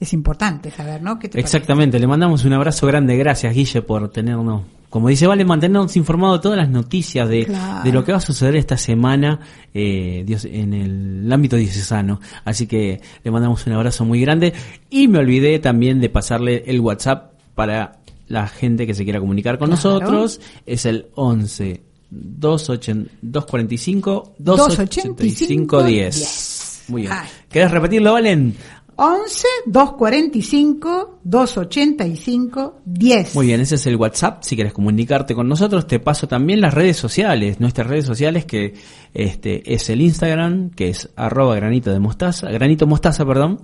es 0.00 0.12
importante 0.12 0.70
saber, 0.70 1.02
¿no? 1.02 1.18
Exactamente, 1.34 1.98
le 1.98 2.06
mandamos 2.06 2.44
un 2.44 2.54
abrazo 2.54 2.86
grande. 2.86 3.16
Gracias, 3.16 3.54
Guille, 3.54 3.82
por 3.82 4.10
tenernos 4.10 4.62
como 4.90 5.08
dice 5.08 5.26
Vale, 5.26 5.44
mantenernos 5.44 5.96
informados 5.96 6.38
de 6.38 6.42
todas 6.42 6.58
las 6.58 6.68
noticias 6.68 7.28
de, 7.28 7.46
de 7.84 7.92
lo 7.92 8.04
que 8.04 8.12
va 8.12 8.18
a 8.18 8.20
suceder 8.20 8.56
esta 8.56 8.76
semana 8.76 9.40
eh, 9.72 10.24
Dios, 10.26 10.44
en 10.44 10.74
el 10.74 11.32
ámbito 11.32 11.56
diocesano. 11.56 12.20
Así 12.44 12.66
que 12.66 13.00
le 13.22 13.30
mandamos 13.30 13.66
un 13.66 13.72
abrazo 13.72 14.04
muy 14.04 14.20
grande. 14.20 14.52
Y 14.90 15.08
me 15.08 15.20
olvidé 15.20 15.58
también 15.60 16.00
de 16.00 16.10
pasarle 16.10 16.64
el 16.66 16.80
WhatsApp 16.80 17.32
para 17.54 18.00
la 18.26 18.48
gente 18.48 18.86
que 18.86 18.94
se 18.94 19.04
quiera 19.04 19.20
comunicar 19.20 19.58
con 19.58 19.70
nosotros. 19.70 20.40
Es 20.66 20.84
el 20.86 21.06
11 21.14 21.82
245 22.10 24.34
285 24.38 25.84
10. 25.84 26.84
Muy 26.88 27.02
bien. 27.02 27.12
¿Querés 27.48 27.70
repetirlo, 27.70 28.14
Valen? 28.14 28.56
11 29.02 29.46
245 29.64 31.20
285 31.24 32.80
10. 32.84 33.34
Muy 33.34 33.46
bien, 33.46 33.62
ese 33.62 33.76
es 33.76 33.86
el 33.86 33.96
WhatsApp. 33.96 34.42
Si 34.42 34.56
quieres 34.56 34.74
comunicarte 34.74 35.34
con 35.34 35.48
nosotros, 35.48 35.86
te 35.86 36.00
paso 36.00 36.28
también 36.28 36.60
las 36.60 36.74
redes 36.74 36.98
sociales. 36.98 37.60
Nuestras 37.60 37.86
redes 37.86 38.04
sociales 38.04 38.44
que 38.44 38.74
este 39.14 39.72
es 39.72 39.88
el 39.88 40.02
Instagram, 40.02 40.68
que 40.68 40.90
es 40.90 41.08
arroba 41.16 41.56
granito 41.56 41.90
de 41.90 41.98
mostaza, 41.98 42.50
granito 42.50 42.86
mostaza, 42.86 43.24
perdón. 43.24 43.62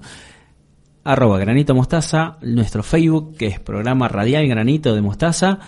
Arroba 1.04 1.38
granito 1.38 1.74
mostaza, 1.74 2.38
nuestro 2.40 2.82
Facebook, 2.82 3.36
que 3.36 3.48
es 3.48 3.60
programa 3.60 4.08
radial 4.08 4.48
granito 4.48 4.94
de 4.94 5.02
mostaza 5.02 5.58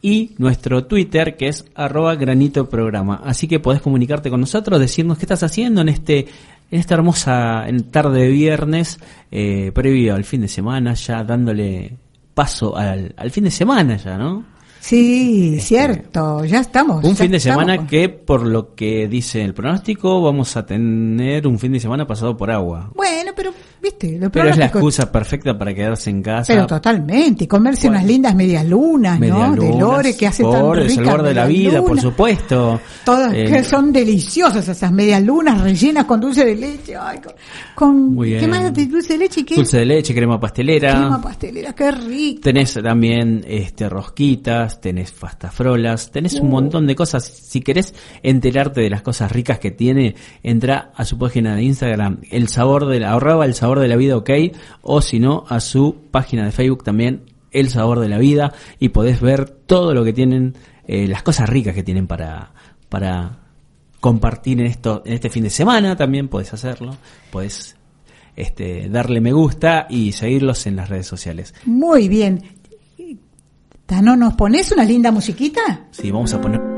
y 0.00 0.36
nuestro 0.38 0.84
Twitter 0.84 1.36
que 1.36 1.48
es 1.48 1.64
arroba 1.74 2.14
granito 2.14 2.68
programa. 2.68 3.20
Así 3.24 3.48
que 3.48 3.58
podés 3.58 3.82
comunicarte 3.82 4.30
con 4.30 4.40
nosotros, 4.40 4.78
decirnos 4.78 5.18
qué 5.18 5.24
estás 5.24 5.42
haciendo 5.42 5.80
en 5.80 5.88
este 5.88 6.28
en 6.70 6.80
esta 6.80 6.94
hermosa 6.94 7.66
tarde 7.90 8.22
de 8.22 8.28
viernes, 8.28 8.98
eh, 9.30 9.72
previo 9.74 10.14
al 10.14 10.24
fin 10.24 10.42
de 10.42 10.48
semana, 10.48 10.94
ya 10.94 11.24
dándole 11.24 11.96
paso 12.34 12.76
al, 12.76 13.14
al 13.16 13.30
fin 13.30 13.44
de 13.44 13.50
semana 13.50 13.96
ya, 13.96 14.16
¿no? 14.16 14.58
Sí, 14.80 15.54
este, 15.54 15.66
cierto, 15.66 16.44
ya 16.44 16.60
estamos. 16.60 17.04
Un 17.04 17.16
fin 17.16 17.30
de 17.30 17.40
semana 17.40 17.86
que, 17.86 18.08
por 18.08 18.46
lo 18.46 18.74
que 18.74 19.08
dice 19.08 19.42
el 19.42 19.54
pronóstico, 19.54 20.22
vamos 20.22 20.56
a 20.56 20.64
tener 20.64 21.46
un 21.46 21.58
fin 21.58 21.72
de 21.72 21.80
semana 21.80 22.06
pasado 22.06 22.36
por 22.36 22.50
agua. 22.50 22.90
Bueno, 22.94 23.32
pero 23.34 23.52
¿Viste? 23.80 24.18
Pero 24.32 24.48
es 24.50 24.56
la 24.56 24.66
excusa 24.66 25.10
perfecta 25.10 25.56
para 25.56 25.72
quedarse 25.72 26.10
en 26.10 26.22
casa. 26.22 26.52
Pero 26.52 26.66
totalmente, 26.66 27.44
y 27.44 27.46
comerse 27.46 27.88
unas 27.88 28.04
lindas 28.04 28.34
medias 28.34 28.66
lunas, 28.66 29.20
¿no? 29.20 29.54
de 29.54 29.78
Lore 29.78 30.16
que 30.16 30.26
hace 30.26 30.42
tan 30.42 30.74
rica. 30.74 31.00
El 31.00 31.06
sabor 31.06 31.22
de 31.22 31.34
la 31.34 31.46
vida, 31.46 31.82
por 31.82 32.00
supuesto. 32.00 32.80
Todas 33.04 33.32
eh, 33.34 33.44
que 33.44 33.64
son 33.64 33.92
deliciosas 33.92 34.66
esas 34.66 34.90
medias 34.90 35.22
lunas 35.22 35.60
rellenas 35.60 36.04
con 36.06 36.20
dulce 36.20 36.44
de 36.44 36.56
leche. 36.56 36.96
Ay, 36.96 37.20
con, 37.74 38.16
¿Qué 38.20 38.48
más 38.48 38.74
de 38.74 38.86
dulce 38.86 39.12
de 39.12 39.18
leche? 39.20 39.44
¿Qué? 39.44 39.54
Dulce 39.54 39.78
de 39.78 39.86
leche, 39.86 40.14
crema 40.14 40.40
pastelera. 40.40 40.92
Crema 40.92 41.22
pastelera, 41.22 41.72
qué 41.72 41.90
rico. 41.92 42.40
Tenés 42.42 42.74
también 42.74 43.44
este 43.46 43.88
rosquitas, 43.88 44.80
tenés 44.80 45.12
fastafrolas, 45.12 46.10
tenés 46.10 46.34
un 46.34 46.48
uh. 46.48 46.50
montón 46.50 46.86
de 46.86 46.96
cosas. 46.96 47.24
Si 47.24 47.60
querés 47.60 47.94
enterarte 48.22 48.80
de 48.80 48.90
las 48.90 49.02
cosas 49.02 49.30
ricas 49.30 49.58
que 49.58 49.70
tiene, 49.70 50.16
entra 50.42 50.92
a 50.94 51.04
su 51.04 51.16
página 51.16 51.54
de 51.54 51.62
Instagram, 51.62 52.18
el 52.30 52.48
sabor 52.48 52.86
de 52.86 53.00
la, 53.00 53.10
ahorraba 53.12 53.44
el 53.44 53.54
sabor 53.54 53.67
Sabor 53.68 53.80
de 53.80 53.88
la 53.88 53.96
Vida 53.96 54.16
OK, 54.16 54.30
o 54.80 55.02
si 55.02 55.20
no, 55.20 55.44
a 55.46 55.60
su 55.60 55.94
página 56.10 56.46
de 56.46 56.52
Facebook 56.52 56.84
también, 56.84 57.24
El 57.50 57.68
Sabor 57.68 58.00
de 58.00 58.08
la 58.08 58.16
Vida, 58.16 58.54
y 58.78 58.88
podés 58.88 59.20
ver 59.20 59.50
todo 59.50 59.92
lo 59.92 60.04
que 60.04 60.14
tienen, 60.14 60.54
eh, 60.86 61.06
las 61.06 61.22
cosas 61.22 61.50
ricas 61.50 61.74
que 61.74 61.82
tienen 61.82 62.06
para, 62.06 62.54
para 62.88 63.40
compartir 64.00 64.58
en 64.60 64.66
esto, 64.68 65.02
en 65.04 65.12
este 65.12 65.28
fin 65.28 65.42
de 65.42 65.50
semana 65.50 65.96
también 65.96 66.28
podés 66.28 66.54
hacerlo, 66.54 66.96
podés 67.30 67.76
este, 68.36 68.88
darle 68.88 69.20
me 69.20 69.34
gusta 69.34 69.86
y 69.90 70.12
seguirlos 70.12 70.66
en 70.66 70.76
las 70.76 70.88
redes 70.88 71.06
sociales. 71.06 71.54
Muy 71.66 72.08
bien. 72.08 72.42
Tano, 73.84 74.16
¿nos 74.16 74.32
pones 74.32 74.72
una 74.72 74.84
linda 74.84 75.10
musiquita? 75.10 75.88
Sí, 75.90 76.10
vamos 76.10 76.32
a 76.32 76.40
poner... 76.40 76.77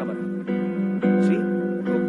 ¿Sí? 0.00 1.36
Ok. 1.36 2.08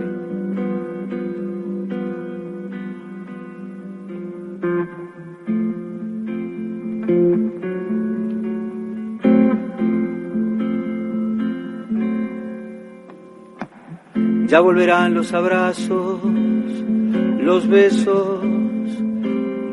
Ya 14.48 14.60
volverán 14.60 15.14
los 15.14 15.34
abrazos, 15.34 16.20
los 16.24 17.68
besos, 17.68 18.44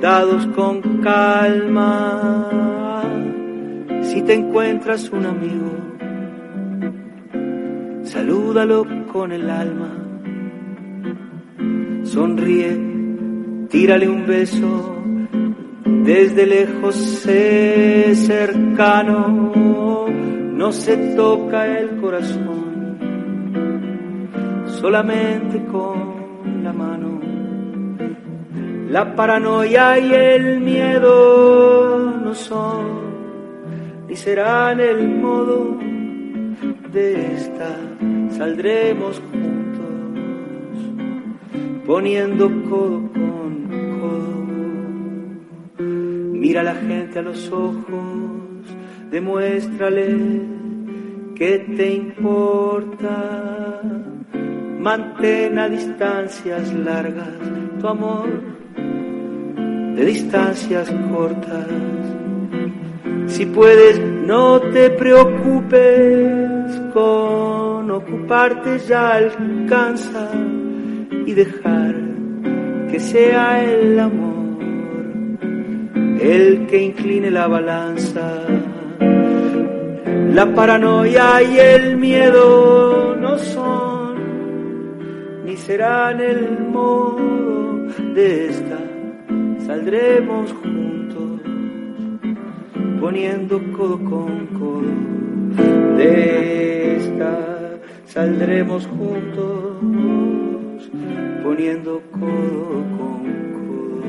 dados 0.01 0.47
con 0.55 1.01
calma. 1.03 3.03
Si 4.03 4.23
te 4.23 4.35
encuentras 4.35 5.11
un 5.11 5.27
amigo, 5.27 5.78
salúdalo 8.49 8.87
con 9.13 9.31
el 9.33 9.51
alma. 9.51 9.91
Sonríe, 12.05 12.79
tírale 13.69 14.09
un 14.09 14.27
beso, 14.27 14.97
desde 15.85 16.47
lejos 16.47 16.95
sé 16.95 18.15
cercano, 18.15 19.53
no 20.61 20.73
se 20.73 20.97
toca 21.15 21.79
el 21.79 22.01
corazón 22.01 22.99
solamente 24.81 25.63
con 25.67 26.65
la 26.65 26.73
mano. 26.73 27.21
La 28.89 29.15
paranoia 29.15 29.99
y 29.99 30.13
el 30.15 30.61
miedo 30.61 32.19
no 32.25 32.35
son 32.35 32.99
ni 34.09 34.17
serán 34.17 34.81
el 34.81 35.07
modo 35.21 35.77
de 36.91 37.35
esta. 37.35 37.77
Saldremos 38.39 39.21
juntos, 39.33 39.85
poniendo 41.85 42.49
codo 42.71 43.03
con 43.13 43.51
codo. 43.99 44.47
Mira 46.33 46.61
a 46.61 46.65
la 46.65 46.77
gente 46.77 47.19
a 47.19 47.23
los 47.23 47.51
ojos, 47.51 48.63
demuéstrale 49.11 50.47
que 51.35 51.59
te 51.77 51.95
importa 51.97 53.83
mantén 54.79 55.59
a 55.59 55.69
distancias 55.69 56.73
largas 56.73 57.41
tu 57.81 57.89
amor 57.89 58.29
de 59.97 60.05
distancias 60.05 60.89
cortas. 61.11 61.67
Si 63.27 63.47
puedes, 63.47 63.99
no 63.99 64.61
te 64.61 64.91
preocupes 64.91 66.71
con 66.95 67.68
ocuparte, 67.91 68.79
ya 68.79 69.15
alcanza 69.15 70.31
y 71.27 71.33
dejar 71.35 71.95
que 72.91 73.01
sea 73.01 73.65
el 73.65 73.99
amor 73.99 74.39
el 76.21 76.67
que 76.67 76.83
incline 76.83 77.31
la 77.31 77.47
balanza. 77.47 78.45
La 80.35 80.55
paranoia 80.55 81.43
y 81.43 81.59
el 81.59 81.97
miedo 81.97 83.17
no 83.17 83.39
son 83.39 84.19
ni 85.45 85.57
serán 85.57 86.21
el 86.21 86.65
modo 86.65 87.19
de 88.15 88.49
esta. 88.49 88.79
Saldremos 89.67 90.53
juntos, 90.53 91.41
poniendo 93.01 93.61
codo 93.73 93.99
con 94.05 94.47
codo. 94.59 95.19
De 95.97 96.97
esta 96.97 97.58
saldremos 98.09 98.87
juntos, 98.87 99.77
poniendo 101.43 102.03
codo 102.11 102.85
con 102.97 102.99
codo. 102.99 104.03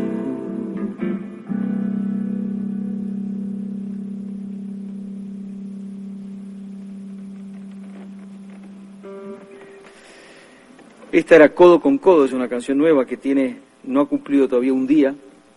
Esta 11.11 11.35
era 11.35 11.49
Codo 11.53 11.81
con 11.81 11.97
Codo, 11.97 12.25
es 12.25 12.31
una 12.33 12.47
canción 12.47 12.77
nueva 12.77 13.05
que 13.05 13.17
tiene, 13.17 13.57
no 13.83 14.01
ha 14.01 14.07
cumplido 14.07 14.47
todavía 14.47 14.71
un 14.71 14.87
día, 14.87 15.13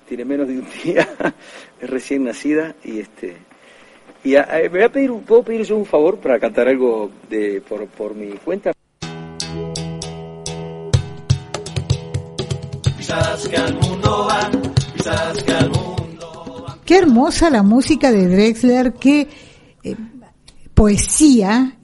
tiene 0.09 0.25
menos 0.25 0.49
de 0.49 0.59
un 0.59 0.67
día, 0.85 1.07
es 1.81 1.89
recién 1.89 2.25
nacida 2.25 2.75
y 2.83 2.99
este 2.99 3.52
y 4.25 4.37
a- 4.37 4.43
a- 4.45 4.59
me 4.63 4.69
voy 4.69 4.83
a 4.83 4.89
pedir, 4.93 5.11
un- 5.11 5.23
¿puedo 5.23 5.43
pedir 5.43 5.63
yo 5.65 5.77
un 5.77 5.87
favor 5.87 6.19
para 6.19 6.39
cantar 6.39 6.69
algo 6.69 7.11
de 7.29 7.61
por, 7.69 7.87
por 7.89 8.15
mi 8.15 8.31
cuenta? 8.45 8.73
Qué 16.85 16.99
hermosa 16.99 17.51
la 17.51 17.63
música 17.63 18.11
de 18.11 18.27
Drexler, 18.29 18.95
qué 18.95 19.29
eh, 19.85 19.97
poesía, 20.75 21.77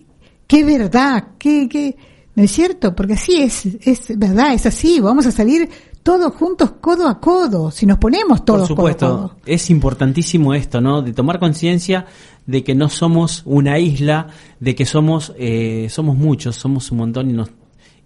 qué 0.47 0.65
verdad, 0.65 1.29
qué, 1.39 1.69
qué, 1.71 1.97
¿no 2.35 2.43
es 2.43 2.51
cierto? 2.51 2.95
Porque 2.95 3.15
así 3.15 3.41
es, 3.43 3.65
es 3.83 4.19
verdad, 4.19 4.55
es 4.55 4.67
así, 4.67 5.01
vamos 5.01 5.27
a 5.27 5.33
salir 5.33 5.69
todos 6.09 6.35
juntos 6.37 6.71
codo 6.81 7.07
a 7.07 7.21
codo, 7.21 7.71
si 7.71 7.85
nos 7.85 7.99
ponemos 7.99 8.43
todos 8.43 8.61
Por 8.61 8.69
supuesto, 8.69 9.07
codo 9.07 9.15
a 9.15 9.29
codo. 9.29 9.37
es 9.45 9.69
importantísimo 9.69 10.55
esto, 10.55 10.81
¿no? 10.81 11.03
De 11.03 11.13
tomar 11.13 11.39
conciencia 11.39 12.07
de 12.47 12.65
que 12.65 12.75
no 12.75 12.89
somos 12.89 13.43
una 13.45 13.79
isla, 13.79 14.29
de 14.59 14.75
que 14.75 14.87
somos 14.87 15.35
eh, 15.37 15.89
somos 15.91 16.17
muchos, 16.17 16.57
somos 16.57 16.91
un 16.93 16.97
montón 16.97 17.29
y 17.29 17.35
nos 17.35 17.51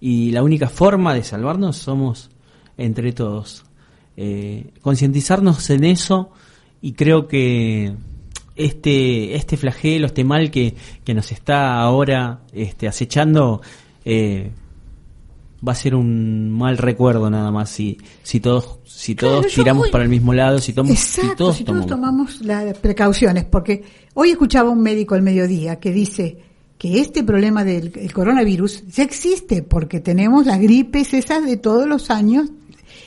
y 0.01 0.33
la 0.33 0.43
única 0.43 0.69
forma 0.69 1.15
de 1.15 1.23
salvarnos 1.23 1.77
somos 1.77 2.29
entre 2.77 3.13
todos. 3.13 3.65
Eh, 4.17 4.73
concientizarnos 4.81 5.71
en 5.71 5.85
eso 5.85 6.33
y 6.81 6.95
creo 6.95 7.29
que 7.29 7.95
este 8.57 9.37
este 9.37 9.57
flagelo, 9.57 10.07
este 10.07 10.25
mal 10.25 10.51
que, 10.51 10.75
que 11.05 11.15
nos 11.15 11.31
está 11.31 11.81
ahora 11.81 12.41
este, 12.53 12.89
acechando 12.89 13.63
eh, 14.05 14.51
va 15.67 15.73
a 15.73 15.77
ser 15.77 15.95
un 15.95 16.51
mal 16.51 16.77
recuerdo 16.79 17.31
nada 17.31 17.51
más 17.51 17.71
si 17.71 17.99
si 18.23 18.41
todos 18.41 18.81
si 18.85 19.15
todos 19.15 19.47
tiramos 19.47 19.89
para 19.91 20.05
el 20.05 20.11
mismo 20.11 20.33
lado 20.33 20.59
si, 20.59 20.73
si 20.73 20.81
Exacto, 20.81 21.37
todos 21.37 21.57
si 21.57 21.65
todos 21.65 21.87
tomamos 21.87 22.39
tomamos 22.39 22.41
las 22.43 22.79
precauciones, 22.79 23.45
porque 23.45 23.83
hoy 24.15 24.31
escuchaba 24.31 24.71
un 24.71 24.83
médico 24.83 25.15
al 25.15 25.23
mediodía 25.23 25.79
que 25.79 25.93
dice 25.93 26.39
que 26.79 27.01
este 27.01 27.23
problema 27.23 27.63
del 27.65 27.93
el 27.95 28.13
coronavirus 28.13 28.89
ya 28.89 29.05
existe 29.05 29.63
porque 29.63 30.01
tenemos 30.01 30.47
las 30.47 30.59
gripes 30.61 31.15
esas 31.15 31.45
de 31.47 31.57
todos 31.57 31.87
los 31.87 32.11
años. 32.11 32.51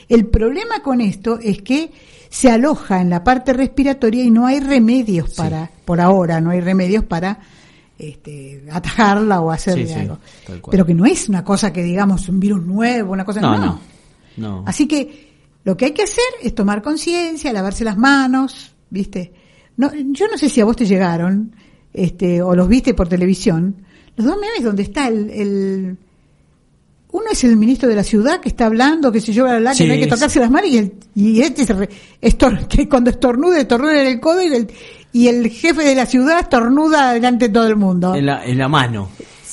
El 0.08 0.26
problema 0.26 0.82
con 0.82 1.00
esto 1.00 1.38
es 1.42 1.60
que 1.62 1.90
se 2.30 2.50
aloja 2.50 3.00
en 3.00 3.10
la 3.10 3.22
parte 3.22 3.52
respiratoria 3.52 4.24
y 4.24 4.30
no 4.30 4.46
hay 4.46 4.60
remedios 4.60 5.30
Sí. 5.30 5.36
para, 5.36 5.70
por 5.84 6.00
ahora, 6.00 6.40
no 6.40 6.50
hay 6.50 6.60
remedios 6.60 7.04
para 7.04 7.40
este, 7.98 8.64
atajarla 8.70 9.40
o 9.40 9.50
hacerle 9.50 9.86
Sí, 9.86 9.92
sí, 9.94 9.98
algo. 10.00 10.18
Pero 10.70 10.84
que 10.86 10.94
no 10.94 11.06
es 11.06 11.28
una 11.28 11.42
cosa 11.44 11.72
que 11.72 11.82
digamos 11.82 12.28
un 12.28 12.38
virus 12.40 12.62
nuevo, 12.64 13.12
una 13.12 13.24
cosa 13.24 13.40
no 13.40 13.52
no 13.66 13.80
no 14.36 14.64
Así 14.66 14.86
que 14.86 15.26
lo 15.64 15.76
que 15.76 15.86
hay 15.86 15.92
que 15.92 16.02
hacer 16.02 16.24
es 16.42 16.54
tomar 16.54 16.82
conciencia, 16.82 17.52
lavarse 17.52 17.84
las 17.84 17.96
manos, 17.96 18.74
¿viste? 18.90 19.32
No, 19.78 19.90
yo 19.94 20.28
no 20.28 20.38
sé 20.38 20.48
si 20.48 20.60
a 20.60 20.64
vos 20.64 20.76
te 20.76 20.86
llegaron, 20.86 21.54
este, 21.92 22.40
o 22.42 22.54
los 22.54 22.68
viste 22.68 22.94
por 22.94 23.08
televisión, 23.08 23.76
los 24.16 24.26
dos 24.26 24.36
memes 24.38 24.62
donde 24.62 24.82
está 24.84 25.08
el, 25.08 25.28
el- 25.30 25.96
uno 27.12 27.24
es 27.32 27.44
el 27.44 27.56
ministro 27.56 27.88
de 27.88 27.94
la 27.94 28.02
ciudad 28.04 28.40
que 28.40 28.48
está 28.50 28.66
hablando, 28.66 29.10
que 29.10 29.20
se 29.20 29.32
yo, 29.32 29.44
bla, 29.44 29.58
bla, 29.58 29.70
que 29.70 29.76
Sí, 29.78 29.86
no 29.86 29.94
hay 29.94 30.00
que 30.00 30.06
tocarse 30.06 30.38
las 30.40 30.50
manos 30.50 30.68
y, 30.70 30.78
el, 30.78 30.92
y 31.14 31.40
este 31.40 31.64
se 31.64 31.72
re- 31.72 31.88
estor- 32.20 32.66
que 32.68 32.88
cuando 32.88 33.10
estornuda, 33.10 33.58
estornuda 33.60 34.00
en 34.02 34.06
el 34.08 34.20
codo 34.20 34.42
y 34.42 34.46
el, 34.52 34.68
y 35.12 35.28
el 35.28 35.48
jefe 35.48 35.82
de 35.84 35.94
la 35.94 36.06
ciudad 36.06 36.40
estornuda 36.40 37.12
delante 37.12 37.48
de 37.48 37.54
todo 37.54 37.66
el 37.66 37.76
mundo. 37.76 38.14
en 38.14 38.26
la, 38.26 38.44
en 38.44 38.58
la 38.58 38.68
mano 38.68 39.08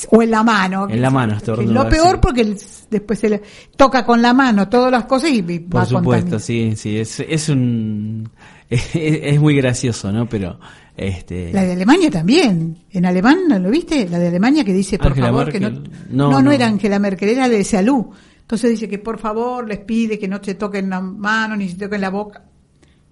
o 0.09 0.21
en 0.21 0.31
la 0.31 0.43
mano. 0.43 0.87
En 0.89 1.01
la 1.01 1.09
mano 1.09 1.35
estornuda, 1.37 1.71
Lo 1.83 1.89
peor 1.89 2.15
sí. 2.15 2.19
porque 2.21 2.41
el- 2.41 2.57
después 2.89 3.19
se 3.19 3.29
le 3.29 3.41
toca 3.77 4.05
con 4.05 4.21
la 4.21 4.33
mano 4.33 4.67
todas 4.69 4.91
las 4.91 5.05
cosas 5.05 5.29
y, 5.31 5.37
y 5.47 5.59
por 5.59 5.81
va 5.81 5.85
supuesto 5.85 6.37
sí 6.39 6.73
sí 6.75 6.97
es, 6.99 7.19
es 7.21 7.49
un 7.49 8.29
es, 8.69 8.89
es 8.93 9.39
muy 9.39 9.55
gracioso 9.55 10.11
no 10.11 10.27
pero 10.27 10.59
este 10.95 11.51
La 11.53 11.63
de 11.63 11.71
Alemania 11.71 12.11
también. 12.11 12.83
En 12.91 13.05
alemán, 13.07 13.39
¿no 13.49 13.57
lo 13.57 13.71
viste? 13.71 14.07
La 14.07 14.19
de 14.19 14.27
Alemania 14.27 14.63
que 14.63 14.73
dice, 14.73 14.99
por 14.99 15.07
Angela 15.07 15.27
favor, 15.29 15.51
que 15.51 15.59
no... 15.59 15.69
No, 15.71 15.81
No, 16.11 16.31
no, 16.33 16.41
no. 16.43 16.51
era 16.51 16.67
Angela 16.67 16.99
Merkel, 16.99 17.29
era 17.29 17.49
de 17.49 17.63
salud. 17.63 18.05
Entonces 18.41 18.69
dice 18.69 18.87
que 18.87 18.99
por 18.99 19.17
favor 19.17 19.67
les 19.67 19.79
pide 19.79 20.19
que 20.19 20.27
no 20.27 20.37
se 20.43 20.53
toquen 20.53 20.91
la 20.91 21.01
mano 21.01 21.55
ni 21.55 21.67
se 21.69 21.77
toquen 21.77 21.99
la 22.01 22.09
boca. 22.11 22.43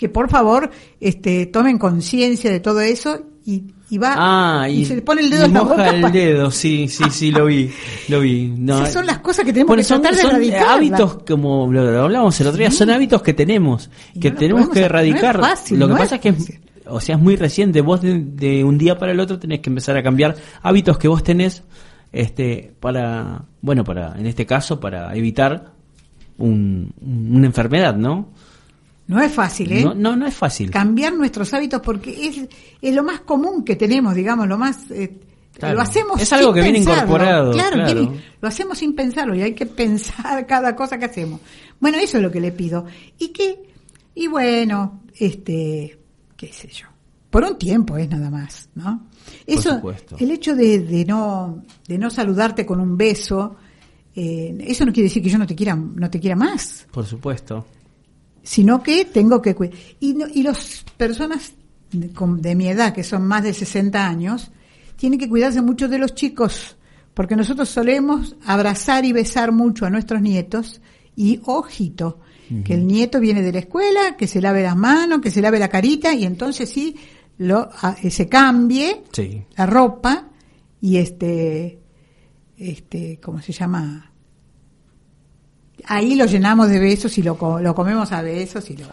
Que 0.01 0.09
por 0.09 0.31
favor 0.31 0.71
este, 0.99 1.45
tomen 1.45 1.77
conciencia 1.77 2.49
de 2.51 2.59
todo 2.59 2.81
eso 2.81 3.21
y, 3.45 3.65
y 3.91 3.99
va 3.99 4.15
ah 4.17 4.67
y, 4.67 4.83
se 4.83 4.95
le 4.95 5.03
pone 5.03 5.21
el 5.21 5.29
dedo 5.29 5.43
y 5.43 5.45
en 5.45 5.53
la 5.53 5.61
moja 5.61 5.75
boca. 5.75 5.89
el 5.91 6.01
para- 6.01 6.11
dedo 6.13 6.49
sí 6.49 6.87
sí 6.87 7.03
sí 7.11 7.31
lo 7.31 7.45
vi 7.45 7.69
lo 8.09 8.19
vi 8.21 8.47
no 8.57 8.79
Esas 8.79 8.93
son 8.93 9.05
las 9.05 9.19
cosas 9.19 9.45
que 9.45 9.53
tenemos 9.53 9.67
Bueno, 9.67 9.81
que 9.81 9.83
son, 9.87 10.01
tratar 10.01 10.15
de 10.17 10.21
son 10.23 10.31
erradicar. 10.31 10.69
hábitos 10.69 11.17
como 11.23 11.71
lo, 11.71 11.81
hablábamos 12.03 12.41
el 12.41 12.47
otro 12.47 12.57
día, 12.57 12.71
son 12.71 12.89
hábitos 12.89 13.21
que 13.21 13.33
tenemos, 13.35 13.91
Y 14.15 14.19
que 14.19 14.31
no 14.31 14.37
tenemos 14.37 14.69
que 14.69 14.79
no 14.79 14.85
erradicar. 14.87 15.39
fácil, 15.39 15.77
lo 15.79 15.87
que 15.87 15.93
pasa 15.93 16.15
es 16.15 16.25
es, 16.25 16.45
que, 16.47 16.59
o 16.87 16.99
sea, 16.99 17.15
es 17.15 17.21
muy 17.21 17.35
reciente. 17.35 17.81
Vos 17.81 18.01
de, 18.01 18.19
de 18.23 18.63
un 18.63 18.79
día 18.79 18.97
para 18.97 19.11
el 19.11 19.19
otro 19.19 19.37
tenés 19.37 19.59
que 19.59 19.69
empezar 19.69 19.95
a 19.97 20.01
cambiar 20.01 20.35
hábitos 20.63 20.97
que 20.97 21.07
vos 21.07 21.23
tenés 21.23 21.61
este, 22.11 22.73
para, 22.79 23.43
bueno, 23.61 23.83
para, 23.83 24.15
en 24.17 24.25
este 24.25 24.47
caso, 24.47 24.79
para 24.79 25.15
evitar 25.15 25.73
un- 26.39 26.91
una 27.01 27.45
enfermedad, 27.45 27.95
¿no? 27.95 28.29
No 29.11 29.21
es 29.21 29.31
fácil, 29.31 29.71
¿eh? 29.73 29.83
No, 29.83 29.93
no, 29.93 30.15
no 30.15 30.25
es 30.25 30.33
fácil. 30.33 30.71
Cambiar 30.71 31.13
nuestros 31.13 31.53
hábitos 31.53 31.81
porque 31.81 32.27
es, 32.27 32.47
es 32.81 32.95
lo 32.95 33.03
más 33.03 33.21
común 33.21 33.63
que 33.63 33.75
tenemos, 33.75 34.15
digamos, 34.15 34.47
lo 34.47 34.57
más... 34.57 34.89
eh, 34.91 35.19
Claro. 35.53 35.75
Lo 35.75 35.81
hacemos 35.81 36.19
Es 36.21 36.31
algo 36.31 36.47
sin 36.47 36.55
que 36.55 36.61
viene 36.61 36.77
pensarlo. 36.79 37.03
incorporado, 37.03 37.51
Claro, 37.51 37.75
claro. 37.75 37.93
viene- 38.01 38.21
lo 38.41 38.47
hacemos 38.47 38.77
sin 38.77 38.95
pensarlo 38.95 39.35
y 39.35 39.41
hay 39.41 39.53
que 39.53 39.65
pensar 39.83 40.47
cada 40.47 40.75
cosa 40.77 40.97
que 40.97 41.05
hacemos. 41.05 41.41
Bueno, 41.79 41.97
eso 41.97 42.17
es 42.17 42.23
lo 42.23 42.31
que 42.31 42.39
le 42.39 42.53
pido. 42.53 42.85
Y 43.19 43.27
que, 43.27 43.61
y 44.15 44.27
bueno, 44.27 45.01
este, 45.19 45.99
qué 46.37 46.47
sé 46.53 46.69
yo. 46.69 46.87
Por 47.29 47.43
un 47.43 47.57
tiempo 47.57 47.97
es 47.97 48.09
nada 48.09 48.29
más, 48.29 48.69
¿no? 48.75 49.07
Eso, 49.45 49.75
supuesto. 49.75 50.15
el 50.19 50.31
hecho 50.31 50.55
de, 50.55 50.79
de 50.79 51.03
no, 51.05 51.63
de 51.87 51.97
no 51.97 52.09
saludarte 52.09 52.65
con 52.65 52.79
un 52.79 52.95
beso, 52.97 53.57
eh, 54.15 54.57
eso 54.61 54.85
no 54.85 54.93
quiere 54.93 55.09
decir 55.09 55.21
que 55.21 55.29
yo 55.29 55.37
no 55.37 55.45
te 55.45 55.53
quiera, 55.55 55.75
no 55.75 56.09
te 56.09 56.19
quiera 56.19 56.35
más 56.37 56.87
Por 56.91 57.05
supuesto. 57.05 57.65
Sino 58.43 58.81
que 58.83 59.05
tengo 59.05 59.41
que 59.41 59.55
cuidar. 59.55 59.75
Y, 59.99 60.13
no- 60.13 60.27
y 60.33 60.43
las 60.43 60.83
personas 60.97 61.53
de, 61.91 62.55
mi 62.55 62.67
edad, 62.67 62.93
que 62.93 63.03
son 63.03 63.27
más 63.27 63.43
de 63.43 63.53
60 63.53 64.07
años, 64.07 64.51
tienen 64.95 65.19
que 65.19 65.27
cuidarse 65.29 65.61
mucho 65.61 65.87
de 65.87 65.97
los 65.99 66.13
chicos, 66.15 66.77
porque 67.13 67.35
nosotros 67.35 67.67
solemos 67.69 68.35
abrazar 68.45 69.03
y 69.05 69.11
besar 69.11 69.51
mucho 69.51 69.85
a 69.85 69.89
nuestros 69.89 70.21
nietos 70.21 70.81
y 71.15 71.41
ojito, 71.45 72.19
que 72.65 72.73
el 72.73 72.85
nieto 72.85 73.19
viene 73.21 73.41
de 73.41 73.53
la 73.53 73.59
escuela, 73.59 74.17
que 74.17 74.27
se 74.27 74.41
lave 74.41 74.61
las 74.63 74.75
manos, 74.75 75.21
que 75.21 75.31
se 75.31 75.41
lave 75.41 75.57
la 75.59 75.69
carita 75.69 76.13
y 76.13 76.25
entonces 76.25 76.69
sí 76.69 76.95
lo 77.37 77.69
a- 77.81 77.95
eh, 78.03 78.11
se 78.11 78.27
cambie 78.27 79.03
Sí. 79.13 79.41
la 79.55 79.65
ropa 79.65 80.27
y 80.81 80.97
este 80.97 81.79
este 82.57 83.19
cómo 83.23 83.41
se 83.41 83.53
llama 83.53 84.10
ahí 85.85 86.15
lo 86.15 86.25
llenamos 86.25 86.69
de 86.69 86.79
besos 86.79 87.17
y 87.17 87.23
lo, 87.23 87.37
lo 87.59 87.75
comemos 87.75 88.11
a 88.11 88.21
besos 88.21 88.69
y 88.69 88.77
lo 88.77 88.85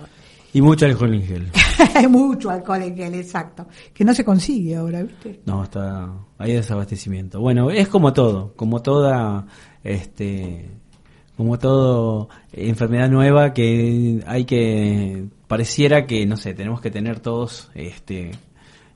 Y 0.53 0.63
mucho 0.63 0.87
alcohol 0.87 1.15
en 1.15 1.23
gel. 1.23 1.51
mucho 2.09 2.51
alcohol 2.51 2.83
en 2.83 2.97
gel 2.97 3.15
exacto 3.15 3.67
que 3.93 4.05
no 4.05 4.15
se 4.15 4.25
consigue 4.25 4.77
ahora 4.77 5.03
viste 5.03 5.41
No, 5.47 5.65
está 5.65 6.13
hay 6.39 6.53
desabastecimiento. 6.53 7.41
Bueno, 7.41 7.71
es 7.71 7.89
como 7.89 8.13
todo, 8.13 8.55
como 8.55 8.81
toda 8.81 9.47
este 9.83 10.71
como 11.37 11.59
todo 11.59 12.29
enfermedad 12.53 13.09
nueva 13.09 13.53
que 13.55 14.23
hay 14.27 14.45
que 14.45 15.27
pareciera 15.47 16.07
que 16.07 16.27
no 16.27 16.37
sé, 16.37 16.55
tenemos 16.55 16.81
que 16.81 16.91
tener 16.91 17.21
todos 17.21 17.71
este 17.75 18.33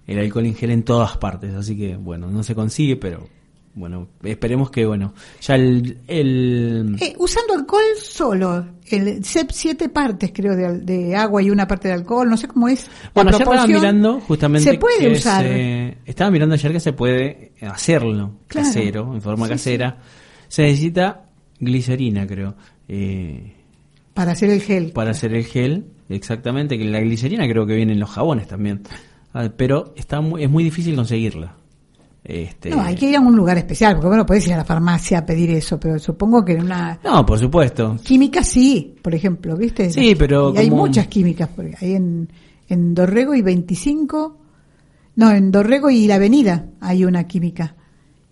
el 0.07 0.19
alcohol 0.19 0.47
en 0.47 0.55
gel 0.55 0.71
en 0.71 0.83
todas 0.83 1.17
partes, 1.17 1.55
así 1.55 1.77
que 1.77 1.97
bueno, 1.97 2.29
no 2.29 2.43
se 2.43 2.55
consigue, 2.55 2.97
pero 2.97 3.29
bueno, 3.75 4.09
esperemos 4.23 4.71
que 4.71 4.85
bueno, 4.85 5.15
ya 5.41 5.55
el, 5.55 5.99
el 6.07 6.97
Eh, 7.01 7.15
usando 7.19 7.55
alcohol 7.55 7.83
solo 8.01 8.67
el 8.91 9.25
siete 9.25 9.89
partes 9.89 10.31
creo 10.35 10.55
de, 10.55 10.81
de 10.81 11.17
agua 11.17 11.41
y 11.43 11.49
una 11.51 11.67
parte 11.67 11.89
de 11.89 11.95
alcohol 11.95 12.29
no 12.29 12.37
sé 12.37 12.49
cómo 12.49 12.69
es 12.69 12.87
Bueno, 13.15 13.31
ayer 13.31 13.41
estaba 13.41 13.67
mirando 13.67 14.21
justamente 14.21 14.71
se 14.73 14.79
puede 14.79 14.99
que 14.99 15.09
usar 15.09 15.43
se- 15.45 15.99
estaba 16.05 16.31
mirando 16.31 16.55
ayer 16.55 16.73
que 16.73 16.81
se 16.81 16.93
puede 16.93 17.53
hacerlo 17.63 18.33
Claro. 18.49 18.67
casero, 18.69 19.15
en 19.15 19.23
forma 19.23 19.47
Sí, 19.47 19.53
casera. 19.53 19.99
Se 20.49 20.63
necesita 20.63 21.23
glicerina, 21.59 22.27
creo, 22.27 22.55
eh, 22.89 23.55
para 24.13 24.33
hacer 24.33 24.51
el 24.51 24.61
gel 24.61 24.93
para 24.93 25.13
hacer 25.13 25.33
el 25.35 25.45
gel. 25.47 25.87
Exactamente, 26.11 26.77
que 26.77 26.85
la 26.85 27.01
glicerina 27.01 27.49
creo 27.49 27.65
que 27.67 27.75
viene 27.75 27.95
en 27.95 28.01
los 28.01 28.11
jabones 28.11 28.47
también. 28.49 28.83
Ah, 29.33 29.49
pero 29.57 29.95
está 29.97 30.21
muy, 30.21 30.45
es 30.45 30.51
muy 30.51 30.63
difícil 30.63 30.95
conseguirla. 30.95 31.57
Este, 32.25 32.71
no 32.71 32.81
hay 32.81 32.95
que 32.95 33.07
ir 33.11 33.17
a 33.17 33.21
un 33.21 33.35
lugar 33.35 33.59
especial 33.59 33.95
porque 33.95 34.07
bueno 34.07 34.25
puedes 34.25 34.47
ir 34.47 34.55
a 34.55 34.59
la 34.59 34.65
farmacia 34.65 35.19
a 35.19 35.27
pedir 35.27 35.51
eso 35.51 35.81
pero 35.81 35.99
supongo 35.99 36.45
que 36.45 36.53
en 36.53 36.63
una 36.63 37.01
No, 37.03 37.27
por 37.27 37.37
supuesto. 37.39 37.97
Química 38.03 38.45
sí, 38.45 38.95
por 39.03 39.13
ejemplo, 39.15 39.57
¿viste? 39.57 39.91
Sí, 39.91 40.15
pero 40.15 40.53
Y 40.55 40.59
hay 40.59 40.71
muchas 40.71 41.09
químicas, 41.09 41.49
porque 41.55 41.75
hay 41.81 41.95
en, 41.95 42.29
en 42.69 42.95
Dorrego 42.95 43.35
y 43.35 43.43
25, 43.43 44.39
no, 45.17 45.31
en 45.33 45.51
Dorrego 45.51 45.91
y 45.91 46.07
la 46.07 46.15
Avenida 46.15 46.67
hay 46.81 47.05
una 47.05 47.25
química 47.27 47.75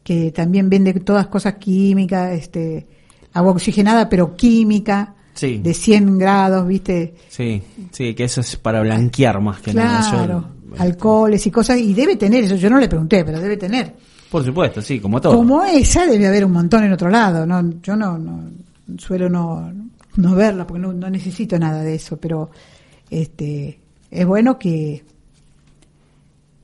que 0.05 0.31
también 0.31 0.71
vende 0.71 0.95
todas 1.01 1.27
cosas 1.27 1.55
químicas, 1.55 2.33
este, 2.33 2.87
agua 3.33 3.53
oxigenada 3.53 4.09
pero 4.09 4.37
química, 4.37 5.15
Sí. 5.35 5.59
de 5.59 5.73
100 5.75 6.19
grados, 6.19 6.67
¿viste? 6.67 7.15
Sí, 7.29 7.63
sí, 7.93 8.15
que 8.15 8.25
eso 8.25 8.41
es 8.41 8.57
para 8.57 8.83
blanquear 8.83 9.41
más 9.41 9.61
que 9.61 9.73
nada. 9.73 10.03
Yo- 10.03 10.11
Claro, 10.17 10.49
alcoholes 10.79 11.47
y 11.47 11.51
cosas, 11.51 11.79
y 11.79 11.95
debe 11.95 12.17
tener 12.17 12.45
eso, 12.45 12.57
yo 12.57 12.71
no 12.71 12.79
le 12.79 12.89
pregunté, 12.89 13.25
pero 13.25 13.41
debe 13.41 13.57
tener. 13.57 13.95
Por 14.31 14.45
supuesto, 14.45 14.81
sí, 14.81 15.01
como 15.01 15.21
todo. 15.21 15.37
Como 15.37 15.65
esa 15.65 16.07
debe 16.07 16.27
haber 16.27 16.45
un 16.45 16.53
montón 16.53 16.85
en 16.85 16.93
otro 16.93 17.09
lado, 17.09 17.45
no, 17.47 17.81
yo 17.83 17.97
no, 17.97 18.17
no 18.17 18.51
suelo 18.99 19.29
no, 19.29 19.73
no 20.17 20.35
verla 20.35 20.67
porque 20.67 20.81
no, 20.81 20.93
no 20.93 21.11
necesito 21.11 21.59
nada 21.59 21.83
de 21.83 21.95
eso, 21.95 22.17
pero 22.17 22.51
este 23.11 23.81
es 24.11 24.27
bueno 24.27 24.59
que 24.59 25.05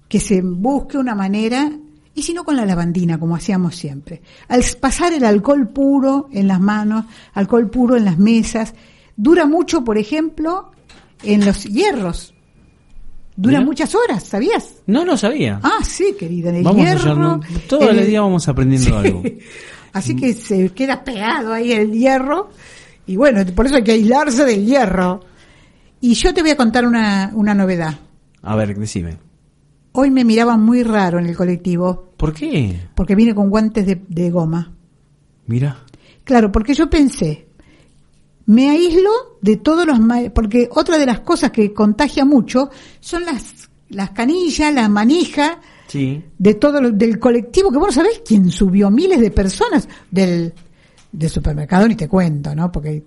que 0.09 0.21
se 0.21 0.41
busque 0.41 0.99
una 0.99 1.15
manera 1.15 1.71
y 2.15 2.23
si 2.23 2.33
no 2.33 2.45
con 2.45 2.57
la 2.57 2.65
lavandina 2.65 3.19
como 3.19 3.37
hacíamos 3.37 3.77
siempre. 3.77 4.23
Al 4.49 4.63
pasar 4.81 5.13
el 5.13 5.25
alcohol 5.25 5.69
puro 5.69 6.29
en 6.33 6.49
las 6.49 6.61
manos, 6.61 7.05
alcohol 7.35 7.69
puro 7.69 7.97
en 7.97 8.05
las 8.05 8.19
mesas, 8.19 8.73
dura 9.17 9.47
mucho, 9.47 9.85
por 9.85 9.99
ejemplo, 9.99 10.71
en 11.23 11.45
los 11.45 11.65
hierros. 11.65 12.33
Dura 13.37 13.61
muchas 13.61 13.95
horas, 13.95 14.25
¿sabías? 14.25 14.77
No 14.87 15.05
lo 15.05 15.17
sabía. 15.17 15.61
Ah, 15.63 15.81
sí, 15.85 16.15
querida, 16.19 16.49
en 16.51 16.57
el 16.57 16.63
vamos 16.65 16.83
hierro. 16.85 17.41
todos 17.69 17.95
los 17.95 18.07
días 18.07 18.23
vamos 18.23 18.49
aprendiendo 18.49 18.97
algo. 18.99 19.23
Así 19.93 20.17
que 20.17 20.33
se 20.35 20.71
queda 20.71 21.05
pegado 21.05 21.53
ahí 21.53 21.73
el 21.73 21.93
hierro. 21.93 22.51
Y 23.07 23.17
bueno, 23.17 23.45
por 23.55 23.67
eso 23.67 23.77
hay 23.77 23.85
que 23.85 23.93
aislarse 23.93 24.45
del 24.45 24.65
hierro. 24.65 25.21
Y 26.01 26.15
yo 26.15 26.33
te 26.35 26.43
voy 26.43 26.51
a 26.51 26.57
contar 26.57 26.87
una, 26.87 27.31
una 27.35 27.55
novedad. 27.55 27.95
A 28.43 28.57
ver, 28.57 28.77
decime. 28.77 29.19
Hoy 29.93 30.11
me 30.11 30.25
miraban 30.25 30.63
muy 30.63 30.83
raro 30.83 31.19
en 31.19 31.27
el 31.27 31.35
colectivo 31.37 32.13
¿Por 32.19 32.35
qué? 32.35 32.79
porque 32.95 33.15
vine 33.15 33.35
con 33.35 33.49
guantes 33.49 33.87
de, 33.87 34.03
de 34.09 34.31
goma. 34.31 34.73
Mira. 35.47 35.79
Claro, 36.25 36.53
porque 36.53 36.75
yo 36.75 36.91
pensé, 36.91 37.46
me 38.47 38.71
aíslo 38.71 39.11
de 39.41 39.57
todos 39.57 39.87
los... 39.87 39.99
Porque 40.35 40.69
otra 40.73 40.99
de 40.99 41.07
las 41.07 41.21
cosas 41.21 41.51
que 41.51 41.73
contagia 41.73 42.25
mucho 42.25 42.71
son 43.01 43.25
las, 43.25 43.69
las 43.89 44.11
canillas, 44.11 44.73
la 44.73 44.89
manija 44.89 45.61
Sí. 45.89 46.23
de 46.39 46.55
todo 46.55 46.81
lo- 46.81 46.91
del 46.91 47.19
colectivo, 47.21 47.71
que 47.71 47.79
vos 47.79 47.87
no 47.89 47.93
sabés 47.93 48.21
quién 48.27 48.51
subió, 48.51 48.91
miles 48.91 49.21
de 49.21 49.31
personas 49.31 49.89
del, 50.11 50.53
del 51.13 51.31
supermercado, 51.31 51.87
ni 51.87 51.95
te 51.95 52.09
cuento, 52.09 52.55
¿no? 52.57 52.73
Porque 52.73 53.05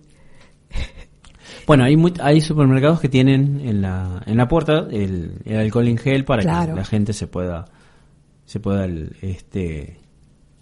Bueno, 1.68 1.84
hay 1.84 1.98
mu- 1.98 2.14
hay 2.22 2.42
supermercados 2.42 3.00
que 3.00 3.10
tienen 3.10 3.60
en 3.62 3.82
la 3.82 4.24
en 4.26 4.38
la 4.38 4.48
puerta 4.48 4.88
el, 4.92 5.34
el 5.46 5.58
alcohol 5.58 5.88
en 5.88 5.98
gel 5.98 6.26
para 6.26 6.42
Claro. 6.42 6.74
que 6.74 6.80
la 6.80 6.86
gente 6.86 7.14
se 7.14 7.28
pueda 7.28 7.66
se 8.46 8.60
pueda 8.60 8.86
el- 8.86 9.16
este 9.22 9.98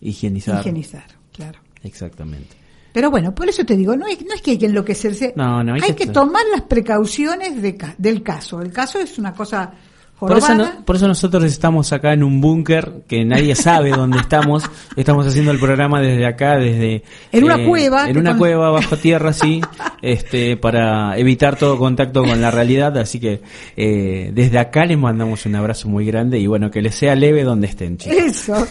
higienizar. 0.02 0.60
higienizar, 0.60 1.06
claro. 1.34 1.60
Exactamente. 1.84 2.56
Pero 2.98 3.12
bueno, 3.12 3.36
por 3.36 3.48
eso 3.48 3.64
te 3.64 3.78
digo, 3.78 3.96
no 3.96 4.08
es, 4.08 4.26
no 4.26 4.34
es 4.34 4.42
que 4.42 4.50
hay 4.50 4.58
que 4.58 4.66
enloquecerse, 4.66 5.32
No, 5.36 5.64
no, 5.64 5.76
hay 5.76 5.82
hay, 5.84 5.94
que- 5.94 6.08
que, 6.08 6.12
tomar 6.12 6.42
las 6.52 6.64
precauciones 6.64 7.62
de 7.62 7.78
ca- 7.78 7.94
del 7.96 8.24
caso. 8.24 8.60
El 8.60 8.72
caso 8.72 8.98
es 8.98 9.20
una 9.20 9.36
cosa 9.36 9.72
Por 10.20 10.32
eso, 10.36 10.48
jorobada. 10.48 10.74
no- 10.80 10.86
por 10.86 10.96
eso 10.96 11.08
nosotros 11.08 11.44
estamos 11.44 11.94
acá 11.94 12.12
en 12.12 12.24
un 12.24 12.42
búnker 12.42 13.04
que 13.08 13.24
nadie 13.24 13.54
sabe 13.56 13.92
dónde 13.92 14.18
estamos. 14.18 14.64
Estamos 14.96 15.28
haciendo 15.28 15.52
el 15.52 15.60
programa 15.60 16.02
desde 16.02 16.26
acá, 16.26 16.58
desde 16.58 16.96
eh, 16.96 17.04
En 17.32 17.44
una 17.44 17.64
cueva, 17.64 18.10
en 18.10 18.18
una 18.18 18.32
con- 18.32 18.40
cueva 18.40 18.72
bajo 18.72 18.98
tierra, 18.98 19.32
sí, 19.32 19.62
este, 20.02 20.58
para 20.58 21.16
evitar 21.20 21.56
todo 21.56 21.78
contacto 21.78 22.24
con 22.24 22.42
la 22.42 22.50
realidad. 22.50 22.98
Así 22.98 23.20
que 23.20 23.42
eh, 23.76 24.32
desde 24.34 24.58
acá 24.58 24.86
les 24.86 24.98
mandamos 24.98 25.46
un 25.46 25.54
abrazo 25.56 25.88
muy 25.88 26.04
grande 26.08 26.40
y 26.40 26.48
bueno 26.48 26.72
que 26.72 26.82
les 26.82 26.96
sea 26.96 27.14
leve 27.16 27.44
donde 27.44 27.68
estén, 27.68 27.98
chicos. 27.98 28.18
Eso. 28.18 28.68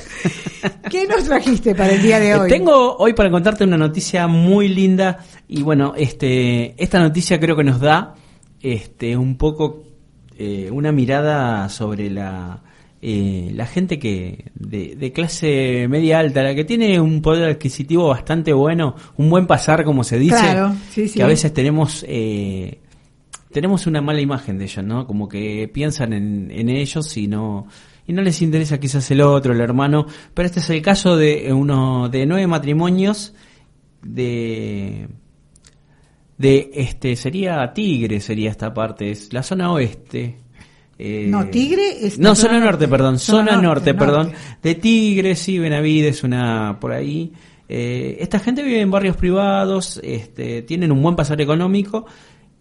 ¿Qué 0.90 1.06
nos 1.06 1.24
trajiste 1.24 1.76
para 1.76 1.92
el 1.92 2.02
día 2.02 2.18
de 2.18 2.30
Eh, 2.30 2.36
hoy? 2.38 2.48
Tengo 2.50 2.96
hoy 2.96 3.12
para 3.12 3.30
contarte 3.30 3.62
una 3.62 3.76
noticia 3.76 4.26
muy 4.26 4.66
linda 4.68 5.18
y 5.46 5.62
bueno, 5.62 5.92
este, 5.96 6.74
esta 6.82 6.98
noticia 6.98 7.38
creo 7.38 7.54
que 7.54 7.62
nos 7.62 7.78
da 7.80 8.14
este, 8.60 9.16
un 9.16 9.36
poco 9.36 9.84
eh, 10.38 10.70
una 10.70 10.92
mirada 10.92 11.68
sobre 11.68 12.10
la, 12.10 12.62
eh, 13.02 13.50
la 13.54 13.66
gente 13.66 13.98
que 13.98 14.46
de, 14.54 14.96
de 14.96 15.12
clase 15.12 15.86
media 15.88 16.18
alta, 16.18 16.42
la 16.42 16.54
que 16.54 16.64
tiene 16.64 17.00
un 17.00 17.22
poder 17.22 17.50
adquisitivo 17.50 18.08
bastante 18.08 18.52
bueno, 18.52 18.96
un 19.16 19.30
buen 19.30 19.46
pasar 19.46 19.84
como 19.84 20.04
se 20.04 20.18
dice, 20.18 20.36
Claro, 20.38 20.74
sí, 20.90 21.08
sí. 21.08 21.14
que 21.18 21.22
a 21.22 21.26
veces 21.26 21.52
tenemos 21.52 22.04
eh, 22.08 22.78
tenemos 23.52 23.86
una 23.86 24.00
mala 24.00 24.20
imagen 24.20 24.58
de 24.58 24.64
ellos, 24.64 24.84
¿no? 24.84 25.06
Como 25.06 25.28
que 25.28 25.70
piensan 25.72 26.12
en, 26.12 26.50
en 26.50 26.68
ellos 26.68 27.16
y 27.16 27.26
no 27.26 27.66
y 28.06 28.12
no 28.12 28.22
les 28.22 28.40
interesa 28.40 28.78
quizás 28.78 29.10
el 29.10 29.20
otro, 29.20 29.52
el 29.52 29.60
hermano, 29.60 30.06
pero 30.32 30.46
este 30.46 30.60
es 30.60 30.70
el 30.70 30.80
caso 30.82 31.16
de 31.16 31.52
uno 31.52 32.08
de 32.08 32.24
nueve 32.26 32.46
matrimonios 32.46 33.34
de 34.02 35.08
de 36.38 36.70
este 36.74 37.16
sería 37.16 37.72
Tigre 37.72 38.20
sería 38.20 38.50
esta 38.50 38.72
parte, 38.74 39.10
es 39.10 39.32
la 39.32 39.42
zona 39.42 39.72
oeste 39.72 40.36
Eh, 40.98 41.26
no, 41.28 41.46
Tigre 41.48 42.06
es 42.06 42.18
No, 42.18 42.34
zona 42.34 42.58
norte, 42.58 42.88
perdón, 42.88 43.18
zona, 43.18 43.60
norte, 43.60 43.92
perdón. 43.92 44.32
De 44.62 44.74
Tigre, 44.76 45.36
sí, 45.36 45.58
Benavides, 45.58 46.24
una 46.24 46.78
por 46.80 46.92
ahí. 46.92 47.32
Eh, 47.68 48.16
esta 48.20 48.38
gente 48.38 48.62
vive 48.62 48.80
en 48.80 48.90
barrios 48.90 49.16
privados, 49.16 50.00
este, 50.02 50.62
tienen 50.62 50.92
un 50.92 51.02
buen 51.02 51.16
pasar 51.16 51.40
económico 51.40 52.06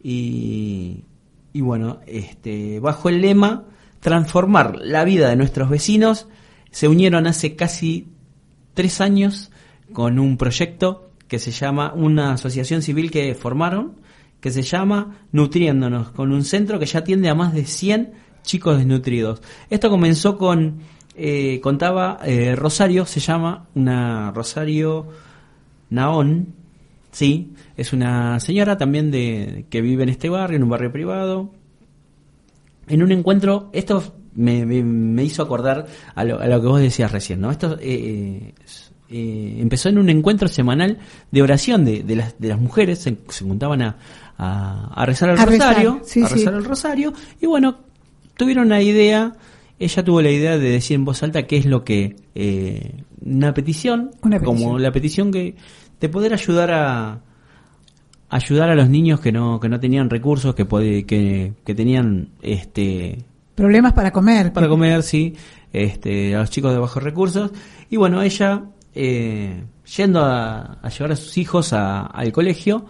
y, 0.04 1.06
y 1.54 1.62
bueno, 1.62 2.00
este, 2.08 2.80
bajo 2.80 3.10
el 3.10 3.22
lema 3.22 3.66
transformar 4.00 4.76
la 4.82 5.04
vida 5.06 5.30
de 5.30 5.36
nuestros 5.36 5.70
vecinos, 5.70 6.28
se 6.72 6.88
unieron 6.88 7.28
hace 7.28 7.56
casi 7.56 8.10
tres 8.74 9.00
años 9.00 9.52
con 9.94 10.20
un 10.20 10.38
proyecto 10.38 11.05
que 11.28 11.40
se 11.40 11.52
llama, 11.52 11.94
una 11.94 12.34
asociación 12.34 12.82
civil 12.82 13.12
que 13.12 13.36
formaron, 13.36 13.94
que 14.40 14.52
se 14.52 14.62
llama 14.62 15.18
Nutriéndonos, 15.32 16.12
con 16.12 16.32
un 16.32 16.44
centro 16.44 16.80
que 16.80 16.86
ya 16.86 17.00
atiende 17.00 17.30
a 17.30 17.36
más 17.36 17.54
de 17.54 17.66
100 17.66 18.14
chicos 18.44 18.78
desnutridos. 18.78 19.42
Esto 19.70 19.90
comenzó 19.90 20.38
con, 20.38 20.80
eh, 21.16 21.60
contaba 21.62 22.20
eh, 22.24 22.56
Rosario, 22.56 23.06
se 23.06 23.20
llama 23.20 23.68
una 23.74 24.32
Rosario 24.32 25.08
Naón, 25.90 26.54
sí, 27.12 27.54
es 27.76 27.92
una 27.92 28.40
señora 28.40 28.78
también 28.78 29.10
de 29.12 29.66
que 29.70 29.82
vive 29.82 30.04
en 30.04 30.10
este 30.10 30.30
barrio, 30.30 30.58
en 30.58 30.64
un 30.64 30.70
barrio 30.70 30.92
privado. 30.92 31.52
En 32.88 33.02
un 33.02 33.12
encuentro, 33.12 33.70
esto 33.74 34.16
me, 34.36 35.24
hizo 35.24 35.42
acordar 35.42 35.88
a 36.14 36.24
lo, 36.24 36.62
que 36.62 36.68
vos 36.68 36.80
decías 36.80 37.12
recién, 37.12 37.42
¿no? 37.42 37.50
Esto 37.50 37.78
eh, 37.82 38.54
empezó 39.10 39.90
en 39.90 39.98
un 39.98 40.10
encuentro 40.10 40.48
semanal 40.48 40.98
de 41.32 41.42
oración 41.42 41.86
de, 41.86 42.04
de, 42.04 42.16
las, 42.16 42.40
de 42.40 42.48
las 42.48 42.60
mujeres, 42.60 43.00
se, 43.00 43.18
juntaban 43.44 43.82
a, 43.82 43.98
a, 44.38 45.06
rezar 45.06 45.30
el 45.30 45.38
rosario, 45.38 46.02
a 46.02 46.28
rezar 46.28 46.54
el 46.54 46.66
rosario, 46.66 47.14
y 47.40 47.46
bueno, 47.46 47.78
tuvieron 48.36 48.70
la 48.70 48.82
idea, 48.82 49.34
ella 49.80 50.04
tuvo 50.04 50.22
la 50.22 50.32
idea 50.32 50.58
de 50.58 50.70
decir 50.70 50.96
en 50.96 51.06
voz 51.06 51.22
alta 51.24 51.44
qué 51.44 51.58
es 51.58 51.66
lo 51.66 51.84
que, 51.84 52.16
eh, 52.34 53.04
una, 53.24 53.54
petición, 53.54 54.12
como 54.44 54.80
la 54.80 54.92
petición 54.92 55.32
que, 55.32 55.56
de 56.00 56.10
poder 56.10 56.34
ayudar 56.34 56.72
a, 56.72 57.22
ayudar 58.30 58.70
a 58.70 58.76
los 58.76 58.90
niños 58.90 59.20
que 59.20 59.32
no, 59.32 59.60
que 59.60 59.70
no 59.70 59.80
tenían 59.80 60.10
recursos, 60.10 60.56
que, 60.56 60.66
que, 61.06 61.54
que 61.64 61.76
tenían, 61.76 62.30
este, 62.42 63.24
problemas 63.56 63.94
para 63.94 64.12
comer. 64.12 64.54
Para 64.54 64.68
comer, 64.68 65.02
sí, 65.04 65.34
este, 65.72 66.36
a 66.36 66.40
los 66.40 66.50
chicos 66.50 66.74
de 66.74 66.80
bajos 66.80 67.02
recursos, 67.02 67.52
y 67.90 67.98
bueno, 67.98 68.22
ella, 68.22 68.64
eh, 68.96 69.64
yendo 69.96 70.22
a, 70.24 70.80
llevar 70.90 71.12
a 71.12 71.16
sus 71.16 71.38
hijos 71.38 71.74
al 71.74 72.32
colegio, 72.32 72.86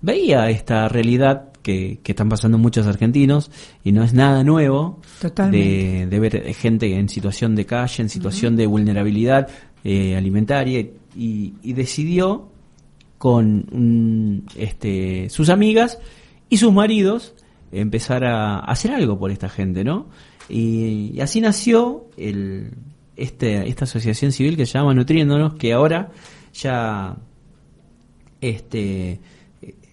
veía 0.00 0.48
esta 0.50 0.88
realidad 0.88 1.48
que, 1.62 2.00
están 2.04 2.28
pasando 2.28 2.56
muchos 2.58 2.86
argentinos 2.86 3.50
y 3.84 3.92
no 3.92 4.02
es 4.02 4.14
nada 4.14 4.44
nuevo 4.44 5.00
de, 5.50 6.06
de, 6.08 6.20
ver 6.20 6.54
gente 6.54 6.94
en 6.94 7.08
situación 7.08 7.54
de 7.54 7.66
calle, 7.66 8.02
en 8.02 8.08
situación 8.08 8.56
de 8.56 8.66
vulnerabilidad 8.66 9.48
eh, 9.84 10.16
alimentaria 10.16 10.84
y, 11.14 11.72
decidió 11.72 12.50
con 13.16 14.44
este, 14.56 15.28
sus 15.30 15.50
amigas 15.50 15.98
y 16.48 16.56
sus 16.56 16.72
maridos 16.72 17.34
empezar 17.70 18.24
a, 18.24 18.58
hacer 18.58 18.92
algo 18.92 19.18
por 19.18 19.30
esta 19.30 19.48
gente, 19.48 19.84
¿no? 19.84 20.08
Y, 20.48 21.20
así 21.20 21.40
nació 21.40 22.06
el, 22.16 22.72
este, 23.18 23.68
esta 23.68 23.84
asociación 23.84 24.32
civil 24.32 24.56
que 24.56 24.66
se 24.66 24.78
llama 24.78 24.94
Nutriéndonos, 24.94 25.54
que 25.54 25.72
ahora 25.72 26.10
ya 26.54 27.16
este 28.40 29.20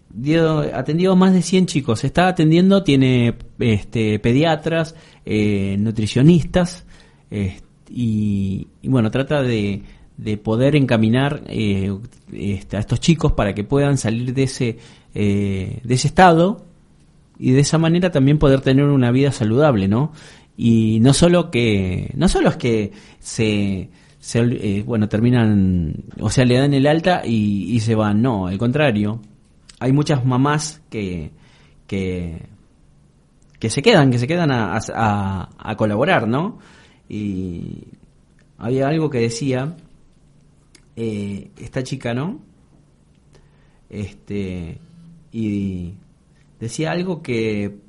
dio, 0.09 0.59
atendió 0.73 1.15
más 1.15 1.33
de 1.33 1.41
100 1.41 1.65
chicos. 1.65 2.03
Está 2.03 2.27
atendiendo, 2.27 2.83
tiene 2.83 3.35
este, 3.59 4.19
pediatras, 4.19 4.95
eh, 5.25 5.75
nutricionistas 5.79 6.85
y, 7.89 8.67
bueno, 8.83 9.11
trata 9.11 9.41
de, 9.41 9.83
de 10.17 10.37
poder 10.37 10.75
encaminar 10.75 11.43
eh, 11.47 11.95
a 12.73 12.79
estos 12.79 12.99
chicos 12.99 13.33
para 13.33 13.53
que 13.53 13.63
puedan 13.63 13.97
salir 13.97 14.33
de 14.33 14.43
ese, 14.43 14.77
eh, 15.13 15.79
de 15.83 15.93
ese 15.93 16.07
estado 16.07 16.65
y 17.37 17.51
de 17.51 17.61
esa 17.61 17.77
manera 17.77 18.11
también 18.11 18.37
poder 18.37 18.61
tener 18.61 18.85
una 18.85 19.11
vida 19.11 19.31
saludable, 19.31 19.87
¿no? 19.87 20.13
Y 20.57 20.99
no 21.01 21.13
solo 21.13 21.51
que, 21.51 22.11
no 22.15 22.29
solo 22.29 22.49
es 22.49 22.57
que 22.57 22.91
se, 23.19 23.89
se 24.19 24.83
bueno, 24.83 25.09
terminan, 25.09 26.05
o 26.19 26.29
sea, 26.29 26.45
le 26.45 26.57
dan 26.57 26.73
el 26.73 26.87
alta 26.87 27.23
y, 27.25 27.79
se 27.81 27.95
van, 27.95 28.21
no, 28.21 28.47
al 28.47 28.57
contrario, 28.57 29.21
hay 29.79 29.91
muchas 29.91 30.25
mamás 30.25 30.81
que, 30.89 31.31
que, 31.87 32.41
que 33.59 33.69
se 33.69 33.81
quedan, 33.81 34.11
que 34.11 34.17
se 34.17 34.27
quedan 34.27 34.51
a, 34.51 34.79
a, 35.57 35.75
colaborar, 35.75 36.27
¿no? 36.27 36.59
Y 37.09 37.83
había 38.57 38.87
algo 38.87 39.09
que 39.09 39.19
decía 39.19 39.75
eh, 40.95 41.51
esta 41.57 41.83
chica, 41.83 42.13
¿no? 42.13 42.39
Este, 43.89 44.79
y 45.31 45.93
decía 46.59 46.91
algo 46.91 47.21
que 47.21 47.84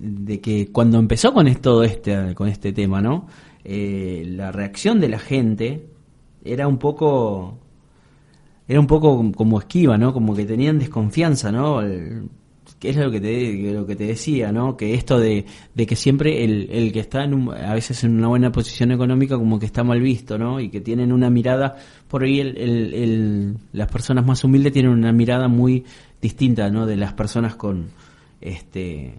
de 0.00 0.40
que 0.40 0.68
cuando 0.70 0.98
empezó 0.98 1.32
con 1.32 1.48
esto 1.48 1.82
este 1.82 2.34
con 2.34 2.48
este 2.48 2.72
tema 2.72 3.00
no 3.00 3.26
eh, 3.64 4.24
la 4.26 4.52
reacción 4.52 5.00
de 5.00 5.08
la 5.08 5.18
gente 5.18 5.86
era 6.44 6.68
un 6.68 6.78
poco 6.78 7.58
era 8.68 8.80
un 8.80 8.86
poco 8.86 9.32
como 9.32 9.58
esquiva, 9.58 9.96
¿no? 9.96 10.12
Como 10.12 10.36
que 10.36 10.44
tenían 10.44 10.78
desconfianza, 10.78 11.50
¿no? 11.50 11.80
que 12.78 12.90
es 12.90 12.96
lo 12.96 13.10
que 13.10 13.20
te 13.20 13.72
lo 13.72 13.86
que 13.86 13.96
te 13.96 14.04
decía, 14.04 14.52
¿no? 14.52 14.76
Que 14.76 14.94
esto 14.94 15.18
de, 15.18 15.46
de 15.74 15.86
que 15.86 15.96
siempre 15.96 16.44
el, 16.44 16.68
el 16.70 16.92
que 16.92 17.00
está 17.00 17.24
en 17.24 17.48
a 17.50 17.74
veces 17.74 18.04
en 18.04 18.16
una 18.16 18.28
buena 18.28 18.52
posición 18.52 18.92
económica 18.92 19.36
como 19.36 19.58
que 19.58 19.66
está 19.66 19.82
mal 19.82 20.00
visto, 20.00 20.38
¿no? 20.38 20.60
Y 20.60 20.68
que 20.68 20.80
tienen 20.80 21.12
una 21.12 21.30
mirada 21.30 21.76
por 22.08 22.22
ahí 22.22 22.40
el, 22.40 22.56
el, 22.56 23.56
las 23.72 23.90
personas 23.90 24.24
más 24.26 24.44
humildes 24.44 24.72
tienen 24.72 24.92
una 24.92 25.12
mirada 25.12 25.48
muy 25.48 25.84
distinta, 26.20 26.70
¿no? 26.70 26.86
De 26.86 26.96
las 26.96 27.14
personas 27.14 27.56
con 27.56 27.86
este 28.40 29.14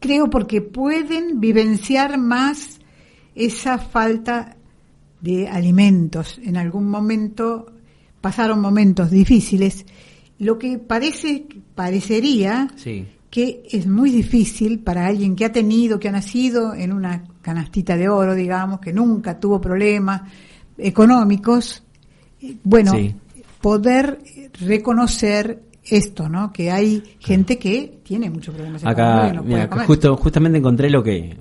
creo 0.00 0.28
porque 0.28 0.60
pueden 0.60 1.40
vivenciar 1.40 2.18
más 2.18 2.80
esa 3.34 3.78
falta 3.78 4.56
de 5.20 5.48
alimentos. 5.48 6.40
En 6.42 6.56
algún 6.56 6.88
momento 6.88 7.66
pasaron 8.20 8.60
momentos 8.60 9.10
difíciles, 9.10 9.86
lo 10.38 10.58
que 10.58 10.78
parece, 10.78 11.46
parecería 11.74 12.68
que 13.30 13.62
es 13.70 13.86
muy 13.86 14.10
difícil 14.10 14.80
para 14.80 15.06
alguien 15.06 15.36
que 15.36 15.44
ha 15.44 15.52
tenido, 15.52 16.00
que 16.00 16.08
ha 16.08 16.12
nacido 16.12 16.74
en 16.74 16.92
una 16.92 17.24
canastita 17.42 17.96
de 17.96 18.08
oro, 18.08 18.34
digamos, 18.34 18.80
que 18.80 18.92
nunca 18.92 19.38
tuvo 19.38 19.60
problemas 19.60 20.22
económicos, 20.76 21.84
eh, 22.42 22.56
bueno, 22.64 22.92
poder 23.60 24.20
reconocer 24.60 25.62
esto, 25.84 26.28
¿no? 26.28 26.52
Que 26.52 26.70
hay 26.70 27.02
gente 27.18 27.58
que 27.58 28.00
tiene 28.02 28.30
muchos 28.30 28.54
problemas. 28.54 28.84
Acá, 28.84 29.42
justo, 29.86 30.16
justamente 30.16 30.58
encontré 30.58 30.90
lo 30.90 31.02
que 31.02 31.36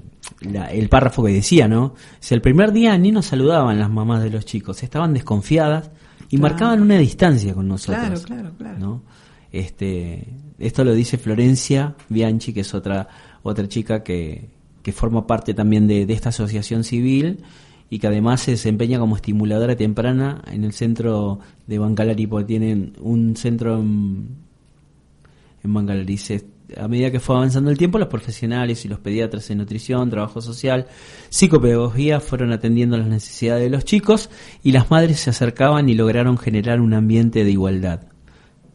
el 0.72 0.90
párrafo 0.90 1.24
que 1.24 1.34
decía, 1.34 1.68
¿no? 1.68 1.96
Si 2.20 2.34
el 2.34 2.42
primer 2.42 2.72
día 2.72 2.98
ni 2.98 3.12
nos 3.12 3.28
saludaban 3.28 3.80
las 3.80 3.90
mamás 3.90 4.24
de 4.24 4.30
los 4.30 4.46
chicos, 4.46 4.82
estaban 4.84 5.14
desconfiadas 5.14 5.92
y 6.30 6.38
marcaban 6.38 6.82
una 6.82 6.98
distancia 6.98 7.54
con 7.54 7.68
nosotros. 7.68 8.26
Claro, 8.26 8.52
claro, 8.52 8.58
claro. 8.58 8.80
¿no? 8.80 9.04
Este, 9.52 10.28
esto 10.60 10.84
lo 10.84 10.94
dice 10.94 11.18
Florencia 11.18 11.96
Bianchi, 12.08 12.54
que 12.54 12.62
es 12.62 12.74
otra, 12.74 13.08
otra 13.42 13.68
chica 13.68 14.04
que, 14.04 14.50
que 14.84 14.92
forma 14.92 15.26
parte 15.26 15.54
también 15.54 15.88
de, 15.88 16.04
esta 16.10 16.30
asociación 16.30 16.84
civil 16.84 17.44
y 17.90 18.00
que 18.00 18.08
además 18.08 18.42
se 18.42 18.52
desempeña 18.52 19.00
como 19.00 19.16
estimuladora 19.16 19.76
temprana 19.76 20.42
en 20.52 20.64
el 20.64 20.74
centro 20.74 21.40
de 21.68 21.80
Bancalari, 21.80 22.28
porque 22.28 22.46
tienen 22.46 22.94
un 23.00 23.36
centro 23.36 23.78
en, 23.78 24.28
en 25.64 25.74
Bancalari. 25.74 26.18
Se, 26.18 26.46
a 26.78 26.88
medida 26.88 27.12
que 27.12 27.20
fue 27.20 27.36
avanzando 27.36 27.72
el 27.72 27.78
tiempo, 27.78 27.98
los 27.98 28.08
profesionales 28.08 28.86
y 28.86 28.88
los 28.88 29.00
pediatras 29.00 29.50
en 29.50 29.58
nutrición, 29.60 30.10
trabajo 30.10 30.42
social, 30.42 30.88
psicopedagogía 31.30 32.20
fueron 32.20 32.52
atendiendo 32.52 32.98
las 32.98 33.08
necesidades 33.08 33.64
de 33.64 33.70
los 33.70 33.86
chicos 33.86 34.30
y 34.64 34.72
las 34.72 34.92
madres 34.92 35.20
se 35.22 35.32
acercaban 35.32 35.90
y 35.90 35.96
lograron 35.96 36.38
generar 36.38 36.82
un 36.82 36.94
ambiente 36.94 37.44
de 37.44 37.52
igualdad. 37.52 38.02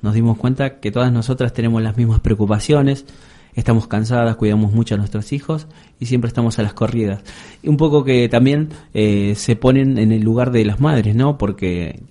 Nos 0.02 0.14
dimos 0.14 0.36
cuenta 0.36 0.80
que 0.80 0.90
todas 0.90 1.12
nosotras 1.12 1.52
tenemos 1.52 1.82
las 1.82 1.96
mismas 1.96 2.20
preocupaciones, 2.20 3.06
estamos 3.54 3.86
cansadas, 3.86 4.36
cuidamos 4.36 4.72
mucho 4.72 4.94
a 4.94 4.98
nuestros 4.98 5.32
hijos 5.32 5.66
y 5.98 6.06
siempre 6.06 6.28
estamos 6.28 6.58
a 6.58 6.62
las 6.62 6.74
corridas. 6.74 7.22
Y 7.62 7.68
un 7.68 7.76
poco 7.76 8.04
que 8.04 8.28
también 8.28 8.70
eh, 8.92 9.34
se 9.36 9.56
ponen 9.56 9.98
en 9.98 10.12
el 10.12 10.22
lugar 10.22 10.50
de 10.50 10.64
las 10.64 10.80
madres, 10.80 11.14
¿no? 11.14 11.38
Porque, 11.38 12.02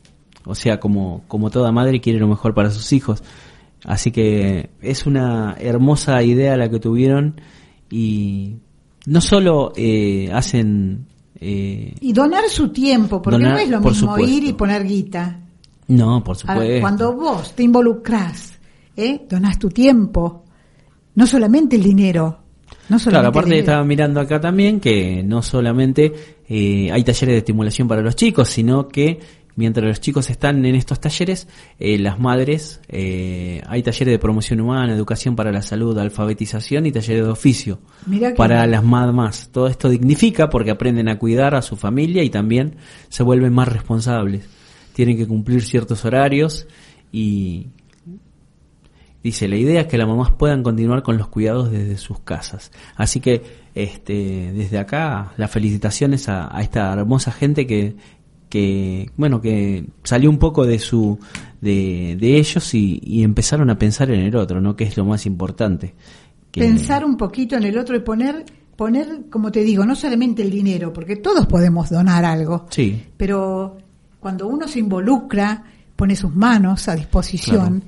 o 0.46 0.56
sea, 0.56 0.80
como, 0.80 1.24
como 1.28 1.50
toda 1.50 1.72
madre 1.72 2.02
quiere 2.02 2.20
lo 2.20 2.28
mejor 2.28 2.54
para 2.54 2.72
sus 2.72 2.94
hijos 2.94 3.24
Así 3.86 4.12
que 4.12 4.70
es 4.82 5.06
una 5.06 5.56
hermosa 5.60 6.24
idea 6.24 6.56
la 6.56 6.70
que 6.70 6.80
tuvieron 6.80 7.40
y 7.90 8.56
no 9.06 9.22
solo 9.22 9.74
eh, 9.76 10.30
hacen... 10.34 11.08
Eh, 11.40 11.96
y 12.00 12.14
donar 12.14 12.46
su 12.48 12.70
tiempo, 12.70 13.22
porque 13.22 13.44
no 13.44 13.58
es 13.58 13.70
lo 13.70 13.82
mismo 13.82 14.18
ir 14.20 14.46
y 14.46 14.54
poner 14.54 14.86
guita. 14.86 15.42
No, 15.88 16.24
por 16.24 16.38
supuesto. 16.38 16.80
Cuando 16.80 17.14
vos 17.14 17.54
te 17.54 17.64
involucras, 17.64 18.58
¿eh? 18.96 19.26
donás 19.30 19.60
tu 19.60 19.70
tiempo, 19.70 20.43
no 21.16 21.28
solamente 21.28 21.76
el 21.76 21.84
dinero, 21.84 22.40
No 22.90 22.98
claro, 22.98 23.30
aparte 23.30 23.60
estaba 23.60 23.84
mirando 23.84 24.20
acá 24.20 24.40
también 24.40 24.80
que 24.80 25.24
no 25.24 25.42
solamente 25.42 26.14
eh, 26.48 26.90
hay 26.92 27.04
talleres 27.04 27.34
de 27.34 27.38
estimulación 27.38 27.88
para 27.88 28.02
los 28.02 28.16
chicos, 28.16 28.50
sino 28.50 28.88
que 28.88 29.20
mientras 29.56 29.86
los 29.86 30.02
chicos 30.02 30.30
están 30.30 30.66
en 30.66 30.76
estos 30.76 31.00
talleres, 31.00 31.48
eh, 31.80 31.98
las 32.00 32.20
madres, 32.20 32.82
eh, 32.90 33.62
hay 33.68 33.84
talleres 33.84 34.14
de 34.14 34.20
promoción 34.20 34.60
humana, 34.62 34.94
educación 34.94 35.36
para 35.36 35.52
la 35.52 35.62
salud, 35.62 35.98
alfabetización 35.98 36.86
y 36.86 36.92
talleres 36.92 37.26
de 37.26 37.32
oficio 37.32 37.80
para 38.36 38.66
las 38.68 38.84
mamás. 38.84 39.50
Todo 39.52 39.68
esto 39.68 39.90
dignifica 39.90 40.50
porque 40.50 40.72
aprenden 40.72 41.10
a 41.10 41.20
cuidar 41.20 41.56
a 41.56 41.62
su 41.62 41.76
familia 41.76 42.24
y 42.24 42.30
también 42.30 42.76
se 43.10 43.24
vuelven 43.24 43.54
más 43.54 43.68
responsables. 43.68 44.46
Tienen 44.94 45.18
que 45.18 45.28
cumplir 45.28 45.64
ciertos 45.64 46.06
horarios 46.06 46.68
y 47.12 47.68
dice, 49.24 49.48
la 49.48 49.56
idea 49.56 49.82
es 49.82 49.88
que 49.88 49.98
las 49.98 50.08
mamás 50.08 50.32
puedan 50.32 50.64
continuar 50.64 51.02
con 51.04 51.18
los 51.18 51.28
cuidados 51.28 51.72
desde 51.72 51.98
sus 51.98 52.20
casas. 52.20 52.72
Así 52.96 53.20
que 53.20 53.42
este, 53.74 54.52
desde 54.54 54.78
acá 54.78 55.34
las 55.38 55.50
felicitaciones 55.50 56.30
a, 56.30 56.56
a 56.56 56.62
esta 56.62 56.94
hermosa 56.94 57.32
gente 57.32 57.66
que, 57.66 57.96
que 58.54 59.10
bueno 59.18 59.42
que 59.42 59.88
salió 60.04 60.30
un 60.30 60.38
poco 60.38 60.68
de 60.68 60.78
su 60.78 61.18
de, 61.60 62.38
ellos 62.38 62.72
y, 62.76 63.24
empezaron 63.24 63.72
a 63.72 63.80
pensar 63.80 64.12
en 64.12 64.20
el 64.20 64.36
otro 64.36 64.62
no 64.62 64.76
que 64.76 64.84
es 64.84 64.96
lo 64.96 65.06
más 65.06 65.26
importante. 65.26 65.96
Pensar 66.52 67.04
un 67.04 67.18
poquito 67.18 67.56
en 67.56 67.64
el 67.64 67.76
otro 67.80 67.96
y 67.96 68.02
poner 68.02 68.46
poner 68.76 69.24
como 69.32 69.52
te 69.52 69.64
digo 69.64 69.86
no 69.88 69.96
solamente 69.96 70.44
el 70.44 70.52
dinero 70.52 70.94
porque 70.94 71.16
todos 71.16 71.48
podemos 71.48 71.90
donar 71.90 72.26
algo 72.26 72.68
sí. 72.70 73.04
pero 73.18 73.78
cuando 74.20 74.48
uno 74.48 74.68
se 74.68 74.80
involucra 74.80 75.64
pone 75.96 76.16
sus 76.16 76.36
manos 76.36 76.88
a 76.88 76.96
disposición 76.96 77.84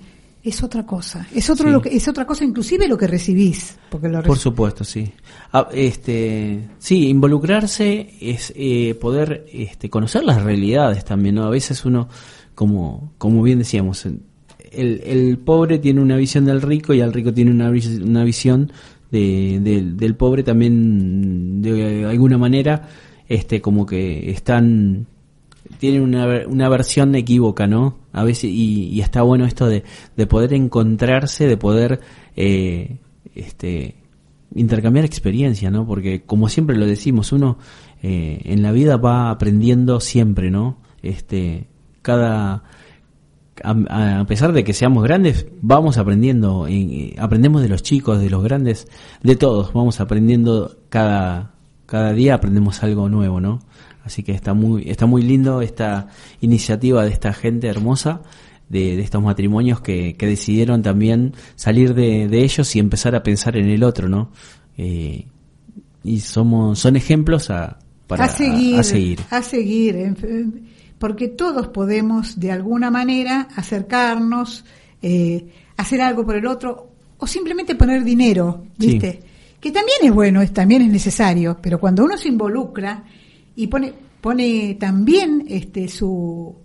es 0.45 0.62
otra 0.62 0.86
cosa. 0.86 1.27
Es 1.34 1.49
otro 1.49 1.69
lo 1.71 1.81
que, 1.81 1.89
es 1.89 2.08
otra 2.08 2.25
cosa 2.25 2.45
inclusive 2.45 2.88
lo 2.88 2.97
que 2.97 3.08
recibís, 3.08 3.77
porque 3.89 4.08
lo 4.08 4.21
Por 4.21 4.38
supuesto, 4.38 4.84
sí. 4.84 5.12
Ah, 5.51 5.67
este, 5.73 6.69
sí, 6.77 7.10
involucrarse 7.10 8.13
es 8.21 8.53
eh, 8.55 8.95
poder 8.95 9.45
este, 9.51 9.89
conocer 9.89 10.23
las 10.23 10.43
realidades 10.43 11.03
también, 11.03 11.36
¿no? 11.36 11.45
A 11.45 11.49
veces 11.49 11.84
uno 11.84 12.08
como 12.53 13.13
como 13.17 13.41
bien 13.41 13.60
decíamos, 13.60 14.05
el, 14.05 14.21
el 14.71 15.38
pobre 15.39 15.79
tiene 15.79 16.01
una 16.01 16.15
visión 16.15 16.45
del 16.45 16.62
rico 16.62 16.93
y 16.93 17.01
el 17.01 17.12
rico 17.12 17.34
tiene 17.34 17.49
una, 17.51 17.69
una 17.69 18.23
visión 18.23 18.71
de, 19.12 19.60
del 19.95 20.15
pobre 20.15 20.43
también 20.43 21.62
de 21.62 22.05
alguna 22.05 22.38
manera 22.38 22.88
este 23.27 23.62
como 23.62 23.86
que 23.86 24.29
están 24.29 25.08
tienen 25.77 26.01
una, 26.01 26.47
una 26.47 26.69
versión 26.69 27.13
equívoca, 27.15 27.67
¿no? 27.67 27.97
A 28.13 28.23
veces, 28.23 28.49
y, 28.51 28.99
está 29.01 29.21
bueno 29.21 29.45
esto 29.45 29.67
de, 29.67 29.83
de, 30.15 30.27
poder 30.27 30.53
encontrarse, 30.53 31.47
de 31.47 31.57
poder 31.57 31.99
eh, 32.35 32.97
este, 33.35 33.95
intercambiar 34.55 35.05
experiencia, 35.05 35.69
¿no? 35.71 35.85
Porque 35.85 36.23
como 36.23 36.49
siempre 36.49 36.77
lo 36.77 36.85
decimos, 36.85 37.31
uno 37.31 37.57
eh, 38.01 38.41
en 38.45 38.61
la 38.61 38.71
vida 38.71 38.97
va 38.97 39.29
aprendiendo 39.29 39.99
siempre, 39.99 40.51
¿no? 40.51 40.77
Este, 41.01 41.67
cada, 42.01 42.63
a, 43.63 44.25
pesar 44.27 44.53
de 44.53 44.63
que 44.63 44.73
seamos 44.73 45.03
grandes, 45.03 45.47
vamos 45.61 45.97
aprendiendo, 45.97 46.67
eh, 46.67 47.15
aprendemos 47.17 47.61
de 47.61 47.69
los 47.69 47.83
chicos, 47.83 48.19
de 48.19 48.29
los 48.29 48.43
grandes, 48.43 48.88
de 49.23 49.35
todos, 49.35 49.73
vamos 49.73 49.99
aprendiendo 49.99 50.77
cada, 50.89 51.53
cada 51.85 52.13
día 52.13 52.35
aprendemos 52.35 52.83
algo 52.83 53.09
nuevo, 53.09 53.39
¿no? 53.39 53.59
Así 54.06 54.22
que 54.22 54.34
está 54.34 54.54
muy, 54.54 54.88
está 54.88 55.08
muy 55.08 55.24
lindo 55.24 55.62
esta 55.62 56.08
iniciativa 56.39 57.04
de 57.04 57.10
esta 57.10 57.34
gente 57.34 57.68
hermosa, 57.68 58.22
de, 58.70 59.00
estos 59.00 59.22
matrimonios 59.22 59.82
que, 59.82 60.15
que, 60.15 60.28
decidieron 60.28 60.84
también 60.84 61.34
salir 61.56 61.96
de, 61.96 62.26
ellos 62.32 62.76
y 62.76 62.80
empezar 62.80 63.15
a 63.15 63.24
pensar 63.24 63.58
en 63.58 63.68
el 63.68 63.84
otro, 63.84 64.08
¿no? 64.08 64.32
Eh, 64.78 65.26
y 66.04 66.20
somos, 66.20 66.78
son 66.78 66.96
ejemplos 66.96 67.50
a, 67.50 67.80
para, 68.06 68.28
seguir, 68.28 68.80
a, 68.80 68.84
seguir. 68.84 69.20
A 69.32 69.41
seguir, 69.41 70.15
porque 71.00 71.28
todos 71.28 71.70
podemos 71.70 72.39
de 72.39 72.52
alguna 72.52 72.91
manera 72.91 73.48
acercarnos, 73.56 74.65
eh, 75.02 75.48
hacer 75.78 76.02
algo 76.02 76.24
por 76.24 76.36
el 76.36 76.46
otro 76.46 76.91
o 77.18 77.26
simplemente 77.26 77.74
poner 77.74 78.04
dinero, 78.04 78.65
¿viste? 78.78 79.20
Que 79.60 79.72
también 79.72 79.98
es 80.04 80.13
bueno, 80.13 80.44
es, 80.44 80.54
también 80.54 80.84
es 80.84 80.89
necesario, 80.89 81.58
pero 81.60 81.80
cuando 81.80 82.04
uno 82.04 82.18
se 82.18 82.28
involucra 82.28 83.04
y 83.56 83.68
pone, 83.68 83.94
pone 84.22 84.76
también 84.80 85.46
este, 85.48 85.88
su, 85.88 86.56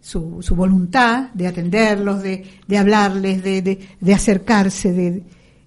su, 0.00 0.42
su, 0.42 0.54
voluntad 0.54 1.30
de 1.34 1.46
atenderlos, 1.46 2.22
de, 2.22 2.44
de 2.66 2.78
hablarles, 2.78 3.42
de, 3.42 3.62
de, 4.00 4.14
acercarse, 4.14 4.92
de, 4.92 5.22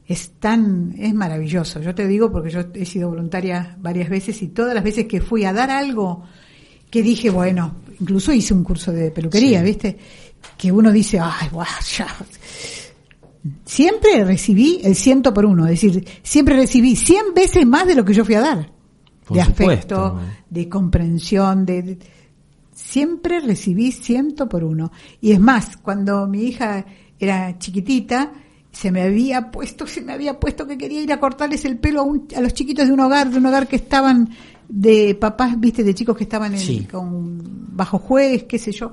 es 0.07 0.31
tan, 0.39 0.95
es 0.97 1.13
maravilloso. 1.13 1.81
Yo 1.81 1.93
te 1.93 2.07
digo 2.07 2.31
porque 2.31 2.49
yo 2.49 2.61
he 2.73 2.85
sido 2.85 3.09
voluntaria 3.09 3.75
varias 3.79 4.09
veces 4.09 4.41
y 4.41 4.47
todas 4.47 4.73
las 4.73 4.83
veces 4.83 5.05
que 5.05 5.21
fui 5.21 5.45
a 5.45 5.53
dar 5.53 5.69
algo 5.69 6.23
que 6.89 7.03
dije, 7.03 7.29
bueno, 7.29 7.75
incluso 7.99 8.31
hice 8.31 8.53
un 8.53 8.63
curso 8.63 8.91
de 8.91 9.11
peluquería, 9.11 9.61
¿viste? 9.61 9.97
Que 10.57 10.71
uno 10.71 10.91
dice, 10.91 11.19
ay, 11.19 11.49
ya. 11.97 12.07
Siempre 13.65 14.23
recibí 14.23 14.81
el 14.83 14.95
ciento 14.95 15.33
por 15.33 15.45
uno, 15.45 15.65
es 15.67 15.81
decir, 15.81 16.05
siempre 16.23 16.55
recibí 16.55 16.95
cien 16.95 17.33
veces 17.35 17.65
más 17.65 17.87
de 17.87 17.95
lo 17.95 18.03
que 18.03 18.13
yo 18.13 18.25
fui 18.25 18.35
a 18.35 18.41
dar 18.41 18.76
de 19.29 19.41
afecto, 19.41 20.19
de 20.49 20.69
comprensión, 20.69 21.65
de, 21.65 21.97
siempre 22.73 23.39
recibí 23.39 23.91
ciento 23.91 24.47
por 24.47 24.63
uno. 24.63 24.91
Y 25.21 25.31
es 25.31 25.39
más, 25.39 25.77
cuando 25.77 26.27
mi 26.27 26.43
hija 26.43 26.85
era 27.19 27.57
chiquitita, 27.57 28.31
se 28.71 28.91
me 28.91 29.01
había 29.01 29.49
puesto, 29.49 29.87
se 29.87 30.01
me 30.01 30.13
había 30.13 30.39
puesto 30.39 30.67
que 30.67 30.77
quería 30.77 31.01
ir 31.01 31.11
a 31.11 31.19
cortarles 31.19 31.65
el 31.65 31.77
pelo 31.77 32.01
a, 32.01 32.37
a 32.37 32.41
los 32.41 32.53
chiquitos 32.53 32.87
de 32.87 32.93
un 32.93 32.99
hogar, 32.99 33.29
de 33.29 33.37
un 33.37 33.45
hogar 33.45 33.67
que 33.67 33.77
estaban 33.77 34.29
de 34.69 35.15
papás, 35.15 35.59
viste, 35.59 35.83
de 35.83 35.95
chicos 35.95 36.17
que 36.17 36.23
estaban 36.23 36.53
en, 36.53 36.83
con 36.83 37.41
bajo 37.75 37.99
juez, 37.99 38.43
qué 38.43 38.59
sé 38.59 38.71
yo 38.71 38.91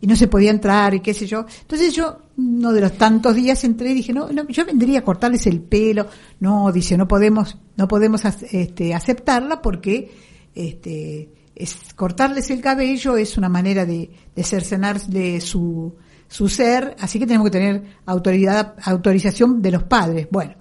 y 0.00 0.06
no 0.06 0.16
se 0.16 0.28
podía 0.28 0.50
entrar 0.50 0.94
y 0.94 1.00
qué 1.00 1.12
sé 1.12 1.26
yo. 1.26 1.44
Entonces 1.60 1.92
yo, 1.92 2.18
uno 2.38 2.72
de 2.72 2.80
los 2.80 2.92
tantos 2.92 3.34
días 3.34 3.62
entré 3.64 3.90
y 3.90 3.94
dije, 3.94 4.12
no, 4.12 4.28
no 4.30 4.48
yo 4.48 4.64
vendría 4.64 5.00
a 5.00 5.04
cortarles 5.04 5.46
el 5.46 5.60
pelo. 5.60 6.06
No, 6.40 6.72
dice, 6.72 6.96
no 6.96 7.06
podemos, 7.06 7.58
no 7.76 7.86
podemos 7.86 8.24
este, 8.24 8.94
aceptarla 8.94 9.60
porque 9.60 10.10
este, 10.54 11.28
es, 11.54 11.76
cortarles 11.94 12.50
el 12.50 12.60
cabello 12.60 13.16
es 13.16 13.36
una 13.36 13.48
manera 13.48 13.84
de, 13.84 14.10
de 14.34 14.42
cercenar 14.42 15.00
de 15.02 15.40
su, 15.40 15.94
su 16.28 16.48
ser, 16.48 16.96
así 17.00 17.18
que 17.18 17.26
tenemos 17.26 17.46
que 17.46 17.58
tener 17.58 17.82
autoridad, 18.06 18.74
autorización 18.82 19.60
de 19.60 19.72
los 19.72 19.82
padres. 19.82 20.28
Bueno, 20.30 20.54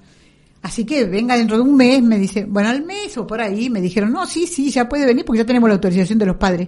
así 0.63 0.83
que 0.83 1.05
venga 1.05 1.37
dentro 1.37 1.55
de 1.55 1.63
un 1.63 1.77
mes, 1.77 2.01
me 2.03 2.17
dice, 2.17 2.43
bueno, 2.43 2.69
al 2.69 2.83
mes 2.83 3.17
o 3.17 3.25
por 3.25 3.39
ahí, 3.39 3.69
me 3.69 3.79
dijeron, 3.79 4.11
no, 4.11 4.25
sí, 4.25 4.47
sí, 4.47 4.69
ya 4.69 4.89
puede 4.89 5.05
venir 5.05 5.23
porque 5.23 5.39
ya 5.39 5.45
tenemos 5.45 5.69
la 5.69 5.75
autorización 5.75 6.19
de 6.19 6.25
los 6.25 6.35
padres. 6.35 6.67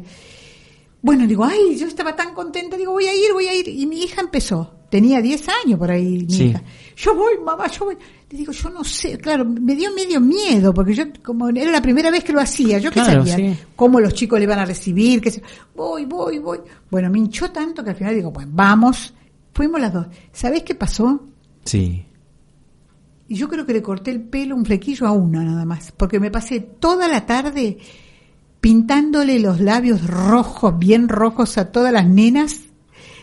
Bueno, 1.02 1.26
digo, 1.26 1.44
ay, 1.44 1.78
yo 1.78 1.88
estaba 1.88 2.16
tan 2.16 2.34
contenta, 2.34 2.78
digo, 2.78 2.92
voy 2.92 3.06
a 3.06 3.16
ir, 3.16 3.34
voy 3.34 3.48
a 3.48 3.56
ir. 3.56 3.68
Y 3.68 3.88
mi 3.88 4.04
hija 4.04 4.22
empezó, 4.22 4.76
tenía 4.90 5.20
10 5.20 5.48
años 5.66 5.80
por 5.80 5.90
ahí, 5.90 6.28
mi 6.30 6.36
hija. 6.36 6.62
Yo 6.96 7.16
voy, 7.16 7.40
mamá, 7.44 7.68
yo 7.68 7.86
voy. 7.86 7.98
Le 8.30 8.38
digo, 8.38 8.52
yo 8.52 8.70
no 8.70 8.84
sé, 8.84 9.18
claro, 9.18 9.44
me 9.44 9.76
dio 9.76 9.92
medio 9.94 10.22
miedo, 10.22 10.74
porque 10.74 10.94
yo, 10.94 11.06
como 11.24 11.50
era 11.50 11.72
la 11.72 11.82
primera 11.82 12.12
vez 12.12 12.24
que 12.24 12.34
lo 12.34 12.40
hacía, 12.40 12.78
yo 12.78 12.92
qué 12.92 13.00
sabía, 13.00 13.58
cómo 13.76 14.00
los 14.00 14.14
chicos 14.14 14.38
le 14.38 14.46
iban 14.46 14.60
a 14.60 14.66
recibir, 14.66 15.22
que 15.22 15.42
voy, 15.76 16.06
voy, 16.06 16.38
voy. 16.38 16.60
Bueno, 16.90 17.10
me 17.10 17.18
hinchó 17.18 17.52
tanto 17.52 17.84
que 17.84 17.90
al 17.90 17.96
final 17.96 18.14
digo, 18.14 18.32
pues 18.32 18.46
vamos, 18.50 19.14
fuimos 19.54 19.82
las 19.82 19.94
dos. 19.94 20.06
¿Sabés 20.32 20.62
qué 20.64 20.76
pasó? 20.76 21.28
Sí. 21.66 22.06
Y 23.28 23.36
yo 23.36 23.50
creo 23.50 23.66
que 23.66 23.74
le 23.74 23.82
corté 23.82 24.12
el 24.12 24.22
pelo 24.22 24.56
un 24.56 24.66
flequillo 24.66 25.08
a 25.08 25.14
una 25.14 25.44
nada 25.44 25.66
más, 25.66 25.92
porque 25.92 26.20
me 26.20 26.30
pasé 26.30 26.60
toda 26.60 27.08
la 27.08 27.26
tarde 27.26 27.80
pintándole 28.62 29.40
los 29.40 29.60
labios 29.60 30.06
rojos, 30.06 30.78
bien 30.78 31.10
rojos 31.10 31.58
a 31.58 31.72
todas 31.72 31.92
las 31.92 32.08
nenas, 32.08 32.62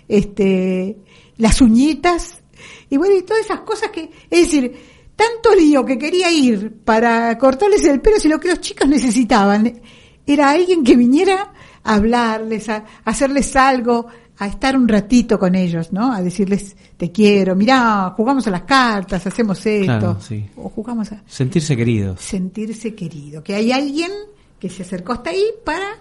este, 0.09 0.99
las 1.37 1.61
uñitas, 1.61 2.43
y 2.91 2.97
bueno, 2.97 3.15
y 3.17 3.23
todas 3.23 3.45
esas 3.45 3.61
cosas 3.61 3.91
que, 3.91 4.11
es 4.29 4.41
decir, 4.41 4.75
tanto 5.15 5.55
lío 5.55 5.85
que 5.85 5.97
quería 5.97 6.31
ir 6.31 6.81
para 6.85 7.39
cortarles 7.39 7.85
el 7.85 8.01
pelo, 8.01 8.19
si 8.19 8.29
lo 8.29 8.41
que 8.41 8.49
los 8.49 8.61
chicos 8.61 8.89
necesitaban 8.89 9.81
era 10.27 10.51
alguien 10.51 10.83
que 10.83 10.97
viniera 10.97 11.53
a 11.85 11.95
hablarles, 11.95 12.69
a, 12.69 12.85
hacerles 13.05 13.55
algo, 13.55 14.07
a 14.39 14.47
estar 14.49 14.77
un 14.77 14.89
ratito 14.89 15.39
con 15.39 15.55
ellos, 15.55 15.93
¿no? 15.93 16.13
A 16.13 16.21
decirles, 16.21 16.77
te 16.97 17.13
quiero, 17.13 17.55
mirá, 17.55 18.13
jugamos 18.17 18.47
a 18.49 18.51
las 18.51 18.63
cartas, 18.63 19.25
hacemos 19.25 19.65
esto, 19.65 20.19
o 20.57 20.69
jugamos 20.69 21.13
a... 21.13 21.23
Sentirse 21.27 21.77
querido. 21.77 22.17
Sentirse 22.17 22.95
querido, 22.95 23.43
que 23.43 23.55
hay 23.55 23.71
alguien 23.71 24.11
que 24.59 24.69
se 24.69 24.83
acercó 24.83 25.13
hasta 25.13 25.31
ahí 25.31 25.45
para 25.65 25.99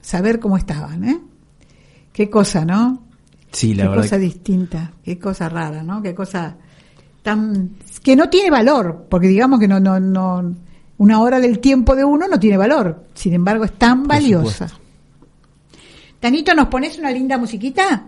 saber 0.00 0.38
cómo 0.38 0.56
estaban, 0.56 1.04
¿eh? 1.04 1.20
Qué 2.12 2.30
cosa, 2.30 2.64
¿no? 2.64 3.02
Sí, 3.50 3.74
la 3.74 3.88
qué 3.88 3.96
cosa 3.96 4.18
distinta, 4.18 4.92
qué 5.02 5.18
cosa 5.18 5.48
rara, 5.48 5.82
¿no? 5.82 6.02
Qué 6.02 6.14
cosa 6.14 6.56
tan 7.22 7.76
que 8.02 8.14
no 8.16 8.28
tiene 8.28 8.50
valor, 8.50 9.06
porque 9.08 9.28
digamos 9.28 9.58
que 9.58 9.68
no 9.68 9.80
no 9.80 9.98
no 9.98 10.54
una 10.98 11.20
hora 11.20 11.40
del 11.40 11.58
tiempo 11.58 11.96
de 11.96 12.04
uno 12.04 12.28
no 12.28 12.38
tiene 12.38 12.56
valor, 12.56 13.06
sin 13.14 13.34
embargo 13.34 13.64
es 13.64 13.72
tan 13.72 14.06
valiosa. 14.06 14.68
Tanito, 16.20 16.54
¿nos 16.54 16.68
pones 16.68 16.98
una 16.98 17.10
linda 17.10 17.36
musiquita? 17.38 18.06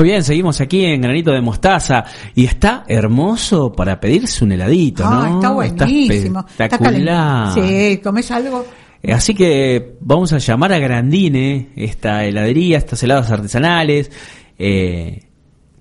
Muy 0.00 0.08
bien, 0.08 0.24
seguimos 0.24 0.58
aquí 0.62 0.82
en 0.86 1.02
Granito 1.02 1.30
de 1.30 1.42
Mostaza 1.42 2.06
y 2.34 2.46
está 2.46 2.84
hermoso 2.88 3.70
para 3.70 4.00
pedirse 4.00 4.42
un 4.44 4.52
heladito, 4.52 5.02
¿no? 5.04 5.10
Ah, 5.24 5.30
está 5.34 5.50
buenísimo. 5.50 6.40
Está 6.48 6.64
espectacular. 6.64 7.48
calen- 7.54 7.68
Sí, 7.92 7.98
comes 7.98 8.30
algo. 8.30 8.64
Eh, 9.02 9.12
Así 9.12 9.34
que 9.34 9.96
vamos 10.00 10.32
a 10.32 10.38
llamar 10.38 10.72
a 10.72 10.78
Grandine, 10.78 11.68
esta 11.76 12.24
heladería, 12.24 12.78
estos 12.78 13.02
helados 13.02 13.30
artesanales. 13.30 14.10
Eh, 14.58 15.26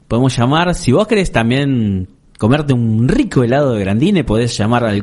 podemos 0.10 0.36
llamar, 0.38 0.76
si 0.76 0.92
vos 0.92 1.08
querés 1.08 1.32
también 1.32 2.10
comerte 2.38 2.74
un 2.74 3.08
rico 3.08 3.44
helado 3.46 3.72
de 3.72 3.80
Grandine, 3.80 4.26
podés 4.26 4.58
llamar 4.58 4.84
al 4.84 5.02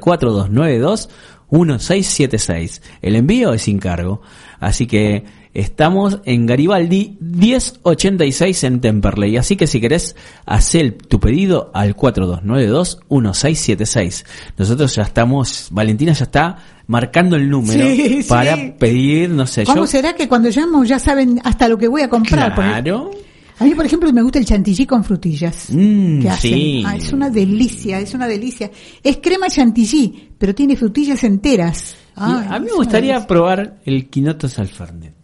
4292-1676. 1.50 2.82
El 3.00 3.16
envío 3.16 3.54
es 3.54 3.62
sin 3.62 3.78
cargo. 3.78 4.20
Así 4.60 4.86
que 4.86 5.24
estamos 5.60 6.20
en 6.24 6.46
Garibaldi 6.46 7.16
1086 7.20 8.64
en 8.64 8.80
Temperley. 8.80 9.36
Así 9.38 9.56
que 9.56 9.66
si 9.66 9.80
querés 9.80 10.14
hacer 10.44 10.92
tu 10.92 11.18
pedido 11.18 11.70
al 11.72 11.96
4292-1676. 11.96 14.24
Nosotros 14.58 14.94
ya 14.94 15.02
estamos, 15.02 15.68
Valentina 15.70 16.12
ya 16.12 16.24
está 16.24 16.58
marcando 16.86 17.36
el 17.36 17.48
número 17.48 17.86
Sí, 17.86 18.22
sí. 18.22 18.28
para 18.28 18.56
pedir, 18.78 19.30
no 19.30 19.46
sé, 19.46 19.64
¿Cómo 19.64 19.82
yo... 19.82 19.86
será 19.86 20.14
que 20.14 20.28
cuando 20.28 20.50
llamo 20.50 20.84
ya 20.84 20.98
saben 20.98 21.40
hasta 21.42 21.68
lo 21.68 21.78
que 21.78 21.88
voy 21.88 22.02
a 22.02 22.10
comprar? 22.10 22.54
Porque 22.54 22.68
Claro. 22.70 23.10
A 23.58 23.64
mí, 23.64 23.74
por 23.74 23.86
ejemplo, 23.86 24.12
me 24.12 24.20
gusta 24.20 24.38
el 24.38 24.44
chantilly 24.44 24.84
con 24.84 25.02
frutillas. 25.02 25.68
Mm, 25.70 26.20
que 26.20 26.28
hacen. 26.28 26.52
sí. 26.52 26.84
Ah, 26.86 26.94
es 26.96 27.10
una 27.14 27.30
delicia, 27.30 27.98
es 27.98 28.12
una 28.12 28.28
delicia. 28.28 28.70
Es 29.02 29.16
crema 29.16 29.48
chantilly, 29.48 30.28
pero 30.36 30.54
tiene 30.54 30.76
frutillas 30.76 31.24
enteras. 31.24 31.96
Ay, 32.14 32.44
a 32.50 32.58
mí 32.58 32.66
me 32.66 32.72
gustaría 32.76 33.26
probar 33.26 33.78
el 33.86 34.10
quinoto 34.10 34.46
salfernet. 34.46 35.15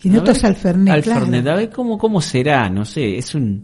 Quinotos 0.00 0.38
A 0.38 0.42
ver, 0.42 0.46
al 0.46 0.56
Fernet, 0.56 1.04
claro. 1.04 1.26
a 1.52 1.56
ver 1.56 1.70
cómo, 1.70 1.98
cómo 1.98 2.20
será, 2.20 2.68
no 2.70 2.84
sé, 2.84 3.18
es 3.18 3.34
un... 3.34 3.62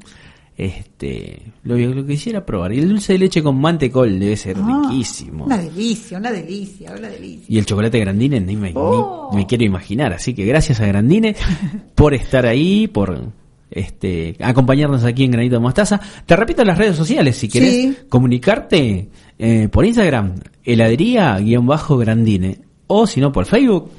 Este, 0.59 1.43
lo, 1.65 1.77
lo 1.77 2.07
quisiera 2.07 2.45
probar. 2.47 2.73
Y 2.73 2.79
el 2.79 2.89
dulce 2.89 3.13
de 3.13 3.19
leche 3.19 3.43
con 3.43 3.61
mantecol 3.61 4.19
debe 4.19 4.37
ser 4.39 4.57
Ah, 4.59 4.83
riquísimo. 4.89 5.45
Una 5.45 5.59
delicia, 5.59 6.17
una 6.17 6.33
delicia, 6.33 6.95
una 6.99 7.09
delicia. 7.09 7.45
Y 7.47 7.59
el 7.59 7.67
chocolate 7.67 8.01
Grandine 8.01 8.41
ni 8.41 8.57
me, 8.57 8.69
ni- 8.69 8.75
Oh. 8.75 9.29
ni 9.33 9.39
me 9.39 9.47
quiero 9.47 9.65
imaginar. 9.65 10.15
Así 10.15 10.33
que 10.33 10.47
gracias 10.47 10.81
a 10.81 10.87
Grandine 10.87 11.37
por 11.95 12.15
estar 12.15 12.47
ahí, 12.47 12.87
por 12.89 13.33
este 13.71 14.35
acompañarnos 14.41 15.05
aquí 15.05 15.25
en 15.25 15.33
Granito 15.33 15.57
de 15.57 15.61
Mostaza. 15.61 16.01
Te 16.25 16.35
repito 16.37 16.65
las 16.65 16.79
redes 16.79 16.97
sociales, 16.97 17.37
si 17.37 17.49
querés 17.49 17.73
Sí. 17.73 17.97
comunicarte 18.09 19.09
eh, 19.39 19.69
por 19.71 19.85
Instagram, 19.85 20.37
heladería-grandine, 20.65 22.59
o 22.87 23.07
si 23.07 23.21
no 23.21 23.31
por 23.33 23.45
Facebook, 23.45 23.91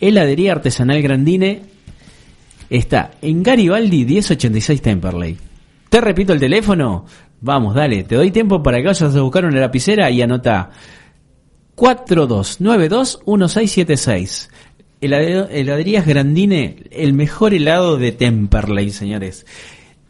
heladería 0.00 0.52
artesanal 0.52 1.02
Grandine. 1.02 1.62
Está 2.70 3.12
en 3.22 3.42
Garibaldi 3.42 4.04
1086 4.04 4.82
Temperley. 4.82 5.36
Te 5.88 6.00
repito 6.00 6.32
el 6.32 6.40
teléfono. 6.40 7.06
Vamos, 7.40 7.74
dale, 7.74 8.02
te 8.04 8.14
doy 8.16 8.30
tiempo 8.30 8.62
para 8.62 8.78
que 8.78 8.86
vayas 8.88 9.14
a 9.14 9.20
buscar 9.22 9.44
una 9.44 9.58
lapicera 9.60 10.10
y 10.10 10.20
anota 10.22 10.70
42921676. 11.76 14.48
Helade- 15.00 15.46
Heladerías 15.50 16.06
Grandine, 16.06 16.76
el 16.90 17.12
mejor 17.12 17.54
helado 17.54 17.96
de 17.96 18.12
Temperley, 18.12 18.90
señores. 18.90 19.46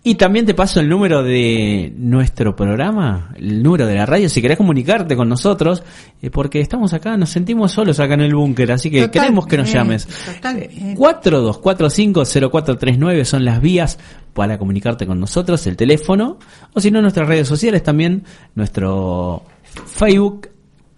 Y 0.04 0.14
también 0.14 0.46
te 0.46 0.54
paso 0.54 0.78
el 0.80 0.88
número 0.88 1.24
de 1.24 1.92
nuestro 1.96 2.54
programa, 2.54 3.34
el 3.36 3.60
número 3.62 3.86
de 3.86 3.96
la 3.96 4.06
radio, 4.06 4.28
si 4.28 4.40
querés 4.40 4.56
comunicarte 4.56 5.16
con 5.16 5.28
nosotros, 5.28 5.82
eh, 6.22 6.30
porque 6.30 6.60
estamos 6.60 6.94
acá, 6.94 7.16
nos 7.16 7.30
sentimos 7.30 7.72
solos 7.72 7.98
acá 7.98 8.14
en 8.14 8.20
el 8.20 8.32
búnker, 8.34 8.70
así 8.70 8.90
que 8.90 9.10
queremos 9.10 9.44
que 9.46 9.58
nos 9.58 9.72
llames. 9.72 10.06
Eh, 10.44 10.94
4245-0439 10.96 13.24
son 13.24 13.44
las 13.44 13.60
vías 13.60 13.98
para 14.34 14.56
comunicarte 14.56 15.04
con 15.04 15.18
nosotros, 15.18 15.66
el 15.66 15.76
teléfono, 15.76 16.38
o 16.72 16.80
si 16.80 16.92
no, 16.92 17.02
nuestras 17.02 17.26
redes 17.26 17.48
sociales 17.48 17.82
también, 17.82 18.22
nuestro 18.54 19.42
Facebook, 19.84 20.48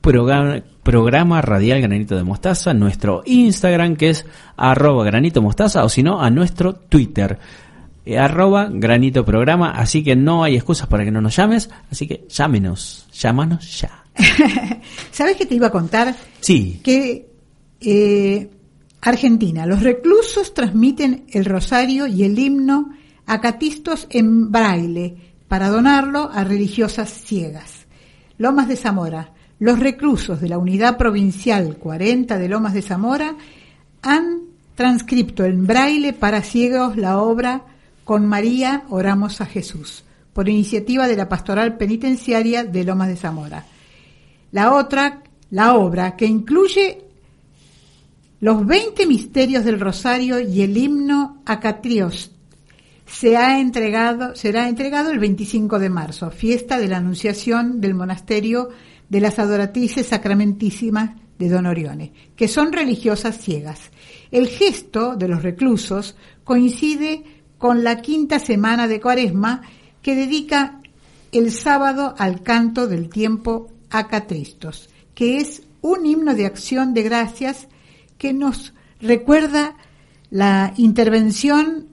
programa, 0.03 0.61
programa 0.83 1.41
radial 1.41 1.81
Granito 1.81 2.17
de 2.17 2.25
Mostaza, 2.25 2.75
nuestro 2.75 3.23
Instagram 3.25 3.97
que 3.97 4.11
es 4.11 4.27
arroba 4.57 5.05
granito 5.05 5.41
mostaza, 5.41 5.85
o 5.85 5.89
si 5.89 6.03
no, 6.03 6.21
a 6.21 6.29
nuestro 6.31 6.75
Twitter. 6.75 7.39
Eh, 8.05 8.19
arroba 8.19 8.69
granito 8.71 9.25
programa, 9.25 9.73
así 9.73 10.03
que 10.03 10.17
no 10.17 10.43
hay 10.43 10.57
excusas 10.57 10.87
para 10.89 11.05
que 11.05 11.11
no 11.11 11.21
nos 11.21 11.37
llames, 11.37 11.71
así 11.91 12.07
que 12.07 12.27
llámenos, 12.29 13.07
llámanos 13.13 13.81
ya. 13.81 14.05
¿Sabes 15.11 15.37
qué 15.37 15.47
te 15.47 15.55
iba 15.55 15.69
a 15.69 15.73
contar? 15.73 16.15
Sí, 16.41 16.81
que 16.83 17.29
eh, 17.81 18.51
Argentina, 19.03 19.67
los 19.67 19.83
reclusos 19.83 20.53
transmiten 20.55 21.25
el 21.31 21.45
rosario 21.45 22.07
y 22.07 22.25
el 22.25 22.39
himno 22.39 22.91
a 23.27 23.41
catistos 23.41 24.07
en 24.11 24.51
braille 24.51 25.17
para 25.49 25.69
donarlo 25.69 26.31
a 26.33 26.45
religiosas 26.45 27.11
ciegas. 27.11 27.87
Lomas 28.39 28.69
de 28.69 28.77
Zamora, 28.77 29.33
los 29.59 29.79
reclusos 29.79 30.41
de 30.41 30.49
la 30.49 30.59
Unidad 30.59 30.97
Provincial 30.97 31.77
40 31.77 32.39
de 32.39 32.49
Lomas 32.49 32.73
de 32.73 32.83
Zamora 32.83 33.37
han 34.03 34.41
transcripto 34.75 35.45
en 35.45 35.67
braille 35.67 36.13
para 36.13 36.43
ciegos 36.43 36.97
la 36.97 37.19
obra 37.19 37.65
Con 38.05 38.27
María 38.27 38.85
oramos 38.89 39.41
a 39.41 39.47
Jesús, 39.47 40.05
por 40.33 40.49
iniciativa 40.49 41.07
de 41.07 41.17
la 41.17 41.29
Pastoral 41.29 41.77
Penitenciaria 41.77 42.65
de 42.65 42.85
Lomas 42.85 43.09
de 43.09 43.17
Zamora. 43.17 43.67
La 44.53 44.75
otra, 44.75 45.23
la 45.51 45.75
obra, 45.75 46.17
que 46.17 46.27
incluye 46.27 47.05
los 48.41 48.67
20 48.67 49.07
misterios 49.07 49.65
del 49.65 49.79
Rosario 49.79 50.41
y 50.41 50.63
el 50.63 50.77
himno 50.77 51.43
a 51.45 51.61
Catrios, 51.61 52.31
se 53.07 53.37
ha 53.37 53.61
entregado, 53.61 54.37
será 54.37 54.69
entregado 54.69 55.11
el 55.11 55.19
25 55.19 55.79
de 55.79 55.91
marzo, 55.91 56.31
fiesta 56.31 56.79
de 56.79 56.89
la 56.89 56.99
Anunciación 56.99 57.81
del 57.81 57.95
Monasterio 57.95 58.71
de 59.09 59.21
las 59.21 59.39
Adoratrices 59.39 60.07
Sacramentísimas 60.07 61.11
de 61.39 61.49
Don 61.49 61.67
Orione, 61.67 62.13
que 62.37 62.47
son 62.47 62.73
religiosas 62.73 63.39
ciegas. 63.39 63.91
El 64.31 64.47
gesto 64.47 65.17
de 65.17 65.27
los 65.27 65.43
reclusos 65.43 66.17
coincide 66.45 67.25
con 67.61 67.85
la 67.85 68.01
quinta 68.01 68.39
semana 68.39 68.89
de 68.89 69.03
Cuaresma 69.03 69.61
que 70.01 70.17
dedica 70.17 70.81
el 71.31 71.53
sábado 71.53 72.15
al 72.17 72.43
canto 72.43 72.89
del 72.89 73.11
tiempo 73.11 73.69
a 73.91 74.09
Catristos, 74.09 74.89
que 75.15 75.37
es 75.37 75.63
un 75.83 76.07
himno 76.07 76.35
de 76.35 76.47
acción 76.47 76.95
de 76.95 77.03
gracias 77.03 77.69
que 78.17 78.33
nos 78.33 78.73
recuerda 78.99 79.77
la 80.31 80.73
intervención 80.79 81.87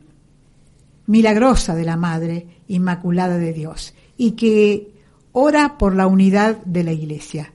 milagrosa 1.05 1.75
de 1.75 1.83
la 1.83 1.97
Madre 1.97 2.47
Inmaculada 2.69 3.37
de 3.37 3.51
Dios 3.51 3.93
y 4.17 4.31
que 4.31 4.93
ora 5.33 5.77
por 5.77 5.95
la 5.95 6.07
unidad 6.07 6.63
de 6.63 6.85
la 6.85 6.93
Iglesia. 6.93 7.51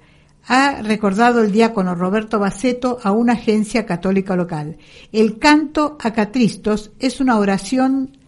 Ha 0.54 0.82
recordado 0.82 1.42
el 1.42 1.50
diácono 1.50 1.94
Roberto 1.94 2.38
Baceto 2.38 2.98
a 3.02 3.10
una 3.10 3.32
agencia 3.32 3.86
católica 3.86 4.36
local. 4.36 4.76
El 5.10 5.38
canto 5.38 5.96
a 5.98 6.12
Catristos 6.12 6.90
es 6.98 7.22
una 7.22 7.38
oración 7.38 8.18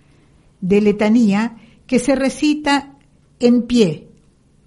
de 0.62 0.80
letanía 0.80 1.58
que 1.86 1.98
se 1.98 2.14
recita 2.14 2.94
en 3.40 3.64
pie, 3.64 4.08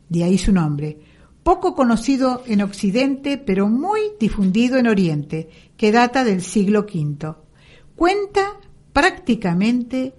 de 0.08 0.24
ahí 0.24 0.38
su 0.38 0.54
nombre, 0.54 1.00
poco 1.42 1.74
conocido 1.74 2.44
en 2.46 2.62
Occidente, 2.62 3.40
pero 3.40 3.68
muy 3.68 4.02
difundido 4.20 4.78
en 4.78 4.86
Oriente, 4.86 5.50
que 5.78 5.92
data 5.92 6.24
del 6.24 6.44
siglo 6.44 6.82
V. 6.82 7.34
Cuenta 7.96 8.52
prácticamente 8.94 10.14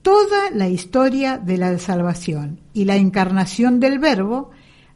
toda 0.00 0.50
la 0.54 0.70
historia 0.70 1.36
de 1.36 1.58
la 1.58 1.78
salvación 1.78 2.60
y 2.72 2.86
la 2.86 2.96
encarnación 2.96 3.78
del 3.78 3.98
Verbo 3.98 4.52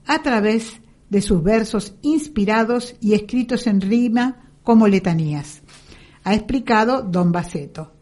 a 0.07 0.23
través 0.23 0.81
de 1.09 1.23
sus 1.23 1.43
versos 1.43 1.95
inspirados 2.03 2.97
y 3.01 3.15
escritos 3.15 3.67
en 3.67 3.81
rima 3.81 4.51
como 4.63 4.89
letanías. 4.89 5.63
Ha 6.25 6.35
explicado 6.35 7.03
don 7.03 7.33
Baceto. 7.33 7.93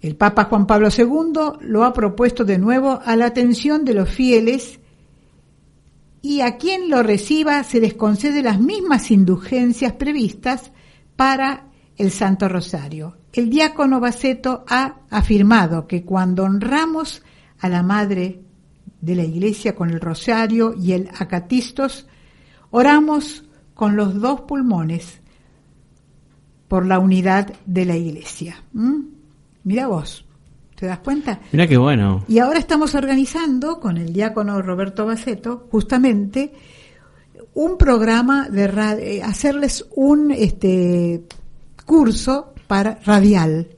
El 0.00 0.16
Papa 0.16 0.44
Juan 0.44 0.66
Pablo 0.66 0.88
II 0.96 1.58
lo 1.60 1.84
ha 1.84 1.92
propuesto 1.92 2.44
de 2.44 2.58
nuevo 2.58 3.00
a 3.04 3.14
la 3.16 3.26
atención 3.26 3.84
de 3.84 3.94
los 3.94 4.08
fieles 4.08 4.80
y 6.20 6.40
a 6.40 6.56
quien 6.56 6.88
lo 6.88 7.02
reciba 7.02 7.62
se 7.64 7.80
les 7.80 7.94
concede 7.94 8.42
las 8.42 8.60
mismas 8.60 9.10
indulgencias 9.10 9.92
previstas 9.92 10.72
para 11.16 11.68
el 11.96 12.10
Santo 12.10 12.48
Rosario. 12.48 13.16
El 13.32 13.50
diácono 13.50 14.00
Baceto 14.00 14.64
ha 14.68 15.00
afirmado 15.10 15.86
que 15.86 16.04
cuando 16.04 16.44
honramos 16.44 17.22
a 17.58 17.68
la 17.68 17.82
Madre 17.82 18.40
de 19.02 19.14
la 19.16 19.24
Iglesia 19.24 19.74
con 19.74 19.90
el 19.90 20.00
Rosario 20.00 20.74
y 20.80 20.92
el 20.92 21.08
Acatistos, 21.18 22.06
oramos 22.70 23.44
con 23.74 23.96
los 23.96 24.18
dos 24.18 24.40
pulmones 24.42 25.20
por 26.68 26.86
la 26.86 26.98
unidad 26.98 27.52
de 27.66 27.84
la 27.84 27.96
Iglesia. 27.96 28.56
¿Mm? 28.72 29.00
Mira 29.64 29.86
vos, 29.88 30.24
¿te 30.76 30.86
das 30.86 31.00
cuenta? 31.00 31.40
Mira 31.52 31.66
qué 31.66 31.76
bueno. 31.76 32.24
Y 32.28 32.38
ahora 32.38 32.58
estamos 32.58 32.94
organizando 32.94 33.78
con 33.80 33.98
el 33.98 34.12
diácono 34.12 34.60
Roberto 34.62 35.04
Baceto 35.06 35.68
justamente 35.70 36.52
un 37.54 37.76
programa 37.76 38.48
de 38.48 38.66
radio, 38.66 39.02
eh, 39.04 39.22
hacerles 39.22 39.84
un 39.94 40.30
este 40.30 41.24
curso 41.84 42.54
para 42.66 42.98
radial, 43.04 43.68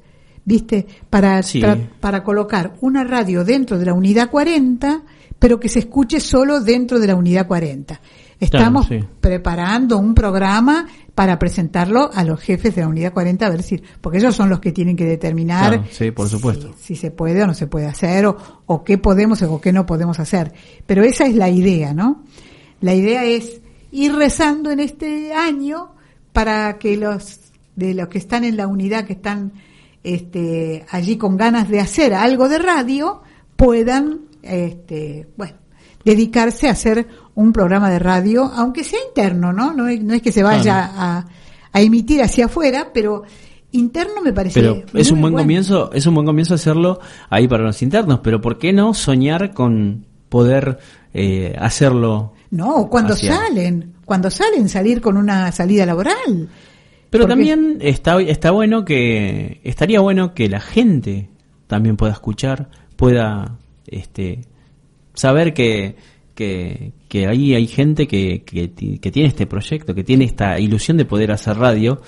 ¿viste? 0.45 0.87
Para, 1.11 1.43
Sí. 1.43 1.61
tra- 1.61 1.89
para 1.99 2.23
colocar 2.23 2.75
una 2.83 3.03
radio 3.03 3.45
dentro 3.45 3.77
de 3.79 3.87
la 3.87 3.95
unidad 3.95 4.31
40, 4.31 5.03
pero 5.45 5.61
que 5.61 5.69
se 5.69 5.81
escuche 5.81 6.21
solo 6.21 6.63
dentro 6.63 6.99
de 6.99 7.07
la 7.07 7.15
unidad 7.15 7.47
40. 7.47 8.01
Estamos 8.41 8.87
sí. 8.87 8.99
preparando 9.21 9.99
un 9.99 10.15
programa 10.15 10.87
para 11.15 11.39
presentarlo 11.39 12.11
a 12.15 12.25
los 12.25 12.41
jefes 12.41 12.75
de 12.75 12.81
la 12.81 12.89
unidad 12.89 13.13
40, 13.13 13.45
a 13.45 13.51
ver 13.51 13.63
si, 13.63 13.79
porque 14.01 14.17
ellos 14.17 14.35
son 14.35 14.49
los 14.49 14.59
que 14.59 14.73
tienen 14.73 14.97
que 14.97 15.05
determinar 15.05 15.73
Claro, 15.75 15.85
sí, 15.91 16.13
por 16.13 16.31
supuesto. 16.31 16.73
si, 16.79 16.95
si 16.95 16.97
se 16.97 17.11
puede 17.11 17.43
o 17.43 17.47
no 17.47 17.53
se 17.53 17.67
puede 17.67 17.85
hacer, 17.85 18.25
o, 18.25 18.39
o 18.65 18.85
qué 18.85 18.97
podemos 18.97 19.43
o 19.43 19.61
qué 19.61 19.71
no 19.71 19.85
podemos 19.85 20.19
hacer. 20.19 20.55
Pero 20.87 21.03
esa 21.03 21.27
es 21.27 21.35
la 21.35 21.51
idea, 21.51 21.93
¿no? 21.93 22.25
La 22.81 22.95
idea 22.95 23.27
es 23.27 23.61
ir 23.93 24.15
rezando 24.15 24.71
en 24.71 24.81
este 24.81 25.35
año 25.35 25.93
para 26.33 26.79
que 26.79 26.97
los 26.97 27.41
de 27.77 27.93
los 27.93 28.09
que 28.09 28.17
están 28.17 28.45
en 28.45 28.57
la 28.57 28.67
unidad, 28.67 29.05
que 29.05 29.13
están 29.13 29.53
este, 30.05 30.87
allí 30.89 31.19
con 31.19 31.37
ganas 31.37 31.69
de 31.69 31.81
hacer 31.81 32.15
algo 32.15 32.49
de 32.49 32.61
radio, 32.61 33.21
puedan, 33.57 34.21
este, 34.47 35.29
bueno, 35.37 35.55
dedicarse 36.05 36.69
a 36.69 36.73
hacer 36.73 37.07
un 37.35 37.53
programa 37.53 37.91
de 37.91 37.99
radio, 37.99 38.45
aunque 38.45 38.85
sea 38.85 38.99
interno, 39.09 39.53
¿no? 39.53 39.73
No 39.73 39.89
es, 39.89 40.03
no 40.03 40.15
es 40.15 40.23
que 40.23 40.33
se 40.33 40.43
vaya 40.43 40.91
a, 40.95 41.27
a 41.73 41.81
emitir 41.81 42.23
hacia 42.23 42.47
afuera, 42.47 42.91
pero 42.93 43.23
interno 43.73 44.21
me 44.23 44.33
parece 44.33 44.61
Pero 44.61 44.85
es 44.95 45.11
un 45.11 45.21
buen 45.21 45.33
bueno. 45.33 45.45
comienzo, 45.45 45.91
es 45.93 46.07
un 46.07 46.15
buen 46.15 46.27
comienzo 46.27 46.55
hacerlo 46.55 47.01
ahí 47.31 47.49
para 47.49 47.65
los 47.65 47.83
internos, 47.83 48.21
pero 48.23 48.41
¿por 48.41 48.59
qué 48.59 48.73
no 48.73 48.95
soñar 48.95 49.53
con 49.53 50.07
poder 50.29 50.79
eh, 51.13 51.57
hacerlo? 51.59 52.33
No, 52.51 52.89
cuando 52.89 53.15
hacia- 53.15 53.35
salen, 53.37 53.95
cuando 54.05 54.31
salen, 54.31 54.69
salir 54.69 55.01
con 55.01 55.17
una 55.17 55.51
salida 55.51 55.85
laboral. 55.87 56.49
Pero 57.11 57.25
Porque- 57.25 57.27
también 57.29 57.79
está 57.81 58.21
está 58.21 58.51
bueno 58.53 58.85
que 58.85 59.61
estaría 59.65 60.01
bueno 60.01 60.35
que 60.35 60.49
la 60.49 60.61
gente 60.61 61.31
también 61.67 61.97
pueda 61.97 62.13
escuchar, 62.13 62.69
pueda 62.97 63.57
este 63.87 64.41
saber 65.15 65.53
que 65.55 65.97
que, 66.35 66.93
que 67.09 67.29
ahí 67.29 67.55
hay 67.55 67.69
gente 67.69 68.09
que, 68.09 68.43
que, 68.43 68.67
ti- 68.67 68.99
que 68.99 69.13
tiene 69.13 69.29
este 69.29 69.47
proyecto, 69.47 69.95
que 69.95 70.03
tiene 70.03 70.25
esta 70.25 70.59
ilusión 70.59 70.97
de 70.97 71.05
poder 71.05 71.31
hacer 71.31 71.57
radio. 71.57 72.03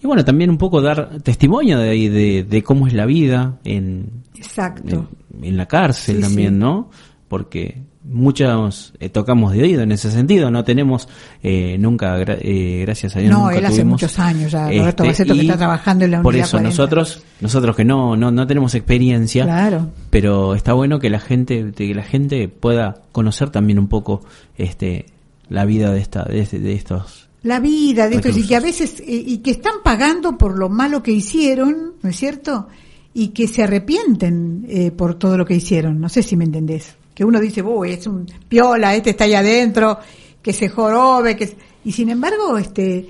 Y 0.00 0.06
bueno, 0.06 0.24
también 0.24 0.50
un 0.50 0.56
poco 0.58 0.80
dar 0.80 1.20
testimonio 1.22 1.78
de, 1.80 2.08
de, 2.08 2.44
de 2.44 2.62
cómo 2.62 2.86
es 2.86 2.92
la 2.92 3.06
vida 3.06 3.58
en, 3.64 4.22
Exacto. 4.36 5.08
en, 5.34 5.44
en 5.44 5.56
la 5.56 5.66
cárcel 5.66 6.16
Sí, 6.18 6.22
también, 6.22 6.52
sí. 6.54 6.58
¿no? 6.60 6.90
Porque 7.26 7.82
muchos 8.04 8.92
eh, 9.00 9.08
tocamos 9.08 9.52
de 9.52 9.62
oído 9.62 9.82
en 9.82 9.92
ese 9.92 10.10
sentido, 10.10 10.50
no 10.50 10.64
tenemos 10.64 11.08
eh, 11.42 11.76
nunca, 11.78 12.18
gra- 12.18 12.38
eh, 12.40 12.80
gracias 12.82 13.14
a 13.16 13.20
Dios, 13.20 13.30
No, 13.32 13.44
nunca 13.44 13.58
él 13.58 13.64
hace 13.64 13.74
tuvimos, 13.76 13.92
muchos 14.02 14.18
años 14.18 14.52
ya, 14.52 14.68
Roberto 14.68 15.04
Baceto, 15.04 15.34
que 15.34 15.40
está 15.42 15.56
trabajando 15.56 16.04
en 16.04 16.10
la 16.10 16.22
Por 16.22 16.34
eso 16.36 16.52
40. 16.58 16.68
nosotros, 16.70 17.22
nosotros 17.40 17.76
que 17.76 17.84
no, 17.84 18.16
no, 18.16 18.30
no 18.30 18.46
tenemos 18.46 18.74
experiencia, 18.74 19.44
Claro. 19.44 19.90
pero 20.10 20.54
está 20.54 20.72
bueno 20.72 20.98
que 20.98 21.10
la 21.10 21.20
gente, 21.20 21.72
que 21.76 21.94
la 21.94 22.02
gente 22.02 22.48
pueda 22.48 23.02
conocer 23.12 23.50
también 23.50 23.78
un 23.78 23.88
poco 23.88 24.22
este 24.56 25.06
la 25.48 25.64
vida 25.64 25.92
de 25.92 26.00
esta, 26.00 26.24
de, 26.24 26.44
de 26.46 26.72
estos 26.72 27.28
La 27.42 27.60
vida 27.60 28.08
de 28.08 28.16
estos 28.16 28.36
y 28.36 28.46
que 28.46 28.56
a 28.56 28.60
veces, 28.60 29.00
eh, 29.00 29.04
y 29.26 29.38
que 29.38 29.50
están 29.50 29.74
pagando 29.84 30.38
por 30.38 30.58
lo 30.58 30.68
malo 30.68 31.02
que 31.02 31.12
hicieron, 31.12 31.92
¿no 32.02 32.08
es 32.10 32.16
cierto? 32.16 32.68
Y 33.14 33.28
que 33.28 33.46
se 33.48 33.62
arrepienten 33.62 34.64
eh, 34.68 34.90
por 34.90 35.14
todo 35.16 35.36
lo 35.36 35.44
que 35.44 35.54
hicieron. 35.54 36.00
No 36.00 36.08
sé 36.08 36.22
si 36.22 36.34
me 36.36 36.44
entendés. 36.44 36.96
Que 37.14 37.24
uno 37.24 37.40
dice, 37.40 37.62
uy, 37.62 37.92
es 37.92 38.06
un 38.06 38.26
piola, 38.48 38.94
este 38.94 39.10
está 39.10 39.24
ahí 39.24 39.34
adentro, 39.34 39.98
que 40.40 40.52
se 40.52 40.68
jorobe, 40.68 41.36
que... 41.36 41.56
Y 41.84 41.92
sin 41.92 42.10
embargo, 42.10 42.56
este, 42.58 43.06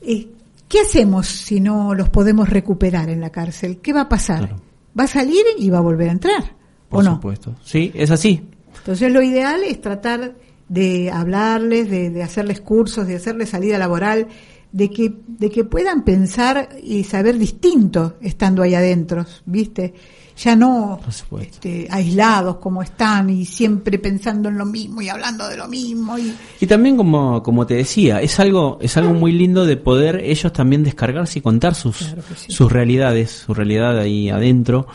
eh, 0.00 0.28
¿qué 0.68 0.80
hacemos 0.80 1.26
si 1.26 1.60
no 1.60 1.94
los 1.94 2.08
podemos 2.08 2.48
recuperar 2.48 3.08
en 3.10 3.20
la 3.20 3.30
cárcel? 3.30 3.78
¿Qué 3.82 3.92
va 3.92 4.02
a 4.02 4.08
pasar? 4.08 4.38
Claro. 4.38 4.56
Va 4.98 5.04
a 5.04 5.08
salir 5.08 5.44
y 5.58 5.70
va 5.70 5.78
a 5.78 5.82
volver 5.82 6.08
a 6.08 6.12
entrar. 6.12 6.56
por 6.88 7.00
¿O 7.00 7.02
no? 7.02 7.14
supuesto. 7.16 7.54
Sí, 7.62 7.90
es 7.94 8.10
así. 8.10 8.42
Entonces 8.78 9.12
lo 9.12 9.22
ideal 9.22 9.62
es 9.64 9.80
tratar 9.80 10.34
de 10.68 11.10
hablarles, 11.10 11.90
de, 11.90 12.10
de 12.10 12.22
hacerles 12.22 12.60
cursos, 12.60 13.06
de 13.06 13.16
hacerles 13.16 13.50
salida 13.50 13.78
laboral, 13.78 14.28
de 14.72 14.90
que, 14.90 15.12
de 15.26 15.50
que 15.50 15.64
puedan 15.64 16.04
pensar 16.04 16.70
y 16.82 17.04
saber 17.04 17.38
distinto 17.38 18.16
estando 18.20 18.62
ahí 18.62 18.74
adentro, 18.74 19.24
¿viste? 19.46 19.94
Ya 20.36 20.56
no 20.56 20.98
este, 21.40 21.86
aislados 21.90 22.56
como 22.56 22.82
están 22.82 23.30
y 23.30 23.44
siempre 23.44 24.00
pensando 24.00 24.48
en 24.48 24.58
lo 24.58 24.66
mismo 24.66 25.00
y 25.00 25.08
hablando 25.08 25.46
de 25.48 25.56
lo 25.56 25.68
mismo. 25.68 26.18
Y, 26.18 26.34
Y 26.60 26.66
también 26.66 26.96
como, 26.96 27.42
como 27.42 27.66
te 27.66 27.74
decía, 27.74 28.20
es 28.20 28.40
algo, 28.40 28.78
es 28.80 28.96
algo 28.96 29.14
muy 29.14 29.30
lindo 29.30 29.64
de 29.64 29.76
poder 29.76 30.16
ellos 30.24 30.52
también 30.52 30.82
descargarse 30.82 31.38
y 31.38 31.42
contar 31.42 31.76
sus, 31.76 31.98
Claro 31.98 32.22
que 32.28 32.34
sí. 32.34 32.52
sus 32.52 32.72
realidades, 32.72 33.30
su 33.30 33.54
realidad 33.54 33.96
ahí 33.96 34.28
adentro, 34.28 34.88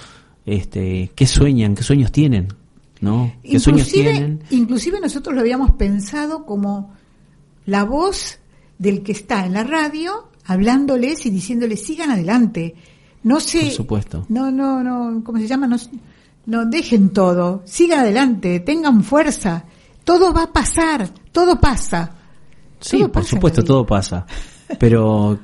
este, 0.46 1.12
qué 1.16 1.26
sueñan, 1.26 1.74
qué 1.74 1.84
sueños 1.84 2.12
tienen, 2.12 2.50
¿no? 3.00 3.32
¿Qué 3.42 3.60
sueños 3.60 3.88
inclusive, 3.88 4.12
tienen? 4.12 4.44
inclusive 4.50 5.00
nosotros 5.00 5.34
lo 5.36 5.42
habíamos 5.42 5.72
pensado 5.72 6.46
como 6.46 6.94
la 7.66 7.86
voz 7.86 8.40
del 8.78 9.04
que 9.04 9.14
está 9.14 9.46
en 9.46 9.54
la 9.54 9.64
radio 9.64 10.30
hablándoles 10.46 11.26
y 11.28 11.30
diciéndoles 11.30 11.84
sigan 11.84 12.10
adelante. 12.12 12.76
No 13.24 13.40
se, 13.40 13.60
Por 13.62 13.72
supuesto. 13.72 14.26
no, 14.30 14.50
no, 14.52 14.84
no, 14.84 15.24
¿cómo 15.24 15.38
se 15.40 15.48
llama? 15.48 15.68
No, 15.68 15.76
no 16.46 16.66
dejen 16.66 17.10
todo, 17.10 17.62
sigan 17.66 18.00
adelante, 18.00 18.60
tengan 18.62 19.04
fuerza, 19.04 19.66
todo 20.04 20.34
va 20.34 20.44
a 20.44 20.54
pasar, 20.54 21.10
todo 21.32 21.60
pasa. 21.60 22.12
Sí, 22.80 22.98
todo 23.00 23.12
por 23.12 23.22
pasa 23.24 23.30
supuesto, 23.36 23.64
todo 23.64 23.86
pasa. 23.86 24.26
Pero, 24.80 25.38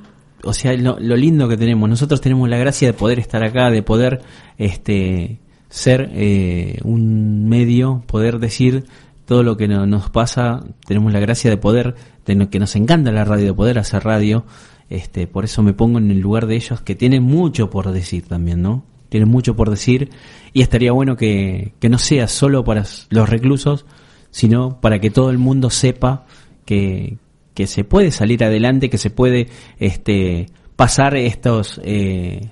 o 0.43 0.53
sea, 0.53 0.73
lo, 0.77 0.97
lo 0.99 1.15
lindo 1.17 1.47
que 1.49 1.57
tenemos, 1.57 1.89
nosotros 1.89 2.21
tenemos 2.21 2.47
la 2.49 2.57
gracia 2.57 2.87
de 2.87 2.93
poder 2.93 3.19
estar 3.19 3.43
acá, 3.43 3.69
de 3.69 3.83
poder 3.83 4.21
este, 4.57 5.39
ser 5.69 6.09
eh, 6.13 6.79
un 6.83 7.47
medio, 7.49 8.03
poder 8.07 8.39
decir 8.39 8.85
todo 9.25 9.43
lo 9.43 9.57
que 9.57 9.67
no- 9.67 9.85
nos 9.85 10.09
pasa, 10.09 10.63
tenemos 10.87 11.11
la 11.11 11.19
gracia 11.19 11.49
de 11.49 11.57
poder, 11.57 11.95
de 12.25 12.35
no- 12.35 12.49
que 12.49 12.59
nos 12.59 12.75
encanta 12.75 13.11
la 13.11 13.25
radio, 13.25 13.47
de 13.47 13.53
poder 13.53 13.79
hacer 13.79 14.03
radio, 14.03 14.45
este, 14.89 15.27
por 15.27 15.45
eso 15.45 15.63
me 15.63 15.73
pongo 15.73 15.97
en 15.97 16.11
el 16.11 16.19
lugar 16.19 16.47
de 16.47 16.55
ellos 16.55 16.81
que 16.81 16.95
tienen 16.95 17.23
mucho 17.23 17.69
por 17.69 17.91
decir 17.91 18.27
también, 18.27 18.61
¿no? 18.61 18.83
Tienen 19.09 19.29
mucho 19.29 19.55
por 19.55 19.69
decir 19.69 20.09
y 20.53 20.61
estaría 20.61 20.91
bueno 20.91 21.15
que, 21.15 21.73
no 21.81 21.97
sea 21.97 22.27
solo 22.27 22.63
para 22.63 22.83
los 23.09 23.29
reclusos, 23.29 23.85
sino 24.31 24.79
para 24.81 24.99
que 24.99 25.09
todo 25.09 25.29
el 25.29 25.37
mundo 25.37 25.69
sepa 25.69 26.25
que, 26.65 27.17
que 27.53 27.67
se 27.67 27.83
puede 27.83 28.11
salir 28.11 28.43
adelante, 28.43 28.89
que 28.89 28.97
se 28.97 29.09
puede 29.09 29.47
este, 29.79 30.47
pasar 30.75 31.15
estos, 31.15 31.79
eh, 31.83 32.51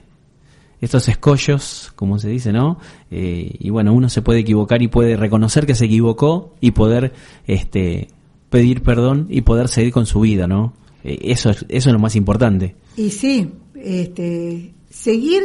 estos 0.82 1.08
escollos, 1.10 1.92
como 1.96 2.20
se 2.20 2.30
dice, 2.30 2.52
¿no? 2.52 2.80
Eh, 3.12 3.56
y 3.60 3.70
bueno, 3.70 3.94
uno 3.94 4.10
se 4.10 4.22
puede 4.22 4.40
equivocar 4.40 4.82
y 4.82 4.88
puede 4.88 5.18
reconocer 5.18 5.66
que 5.66 5.76
se 5.76 5.86
equivocó 5.86 6.56
y 6.62 6.72
poder 6.72 7.14
este, 7.46 8.08
pedir 8.50 8.82
perdón 8.84 9.28
y 9.30 9.42
poder 9.42 9.68
seguir 9.68 9.92
con 9.92 10.06
su 10.06 10.22
vida, 10.22 10.48
¿no? 10.48 10.74
Eh, 11.04 11.20
eso, 11.24 11.50
es, 11.50 11.66
eso 11.70 11.90
es 11.90 11.94
lo 11.94 12.00
más 12.00 12.16
importante. 12.16 12.76
Y 12.98 13.10
sí, 13.10 13.50
este, 13.76 14.74
seguir 14.90 15.44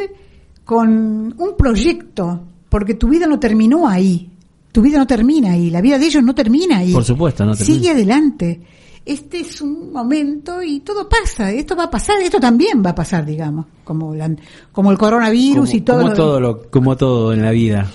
con 0.65 1.35
un 1.39 1.57
proyecto, 1.57 2.41
porque 2.69 2.95
tu 2.95 3.09
vida 3.09 3.27
no 3.27 3.39
terminó 3.41 3.89
ahí. 3.89 4.31
Tu 4.73 4.83
vida 4.83 4.99
no 4.99 5.07
termina 5.07 5.53
ahí, 5.53 5.71
la 5.71 5.81
vida 5.81 5.99
de 5.99 6.07
ellos 6.07 6.23
no 6.23 6.35
termina 6.35 6.79
ahí. 6.79 6.93
Por 6.93 7.05
supuesto, 7.05 7.45
no 7.45 7.55
termina. 7.57 7.75
Sigue 7.79 7.91
adelante. 7.91 8.61
Este 9.05 9.41
es 9.41 9.63
un 9.63 9.91
momento 9.91 10.63
y 10.63 10.81
todo 10.81 11.09
pasa. 11.09 11.51
Esto 11.51 11.75
va 11.75 11.85
a 11.85 11.91
pasar, 11.91 12.21
esto 12.21 12.39
también 12.39 12.83
va 12.85 12.91
a 12.91 12.95
pasar, 12.95 13.25
digamos, 13.25 13.65
como, 13.83 14.15
la- 14.15 14.37
como 14.71 14.93
el 14.93 14.99
coronavirus 14.99 15.71
como, 15.71 15.77
y 15.77 15.81
todo. 15.81 15.97
como 15.99 16.09
lo- 16.11 16.15
todo 16.17 16.41
lo- 16.41 16.71
como 16.71 16.97
todo 16.97 17.33
en 17.33 17.41
la 17.43 17.51
vida. 17.51 17.91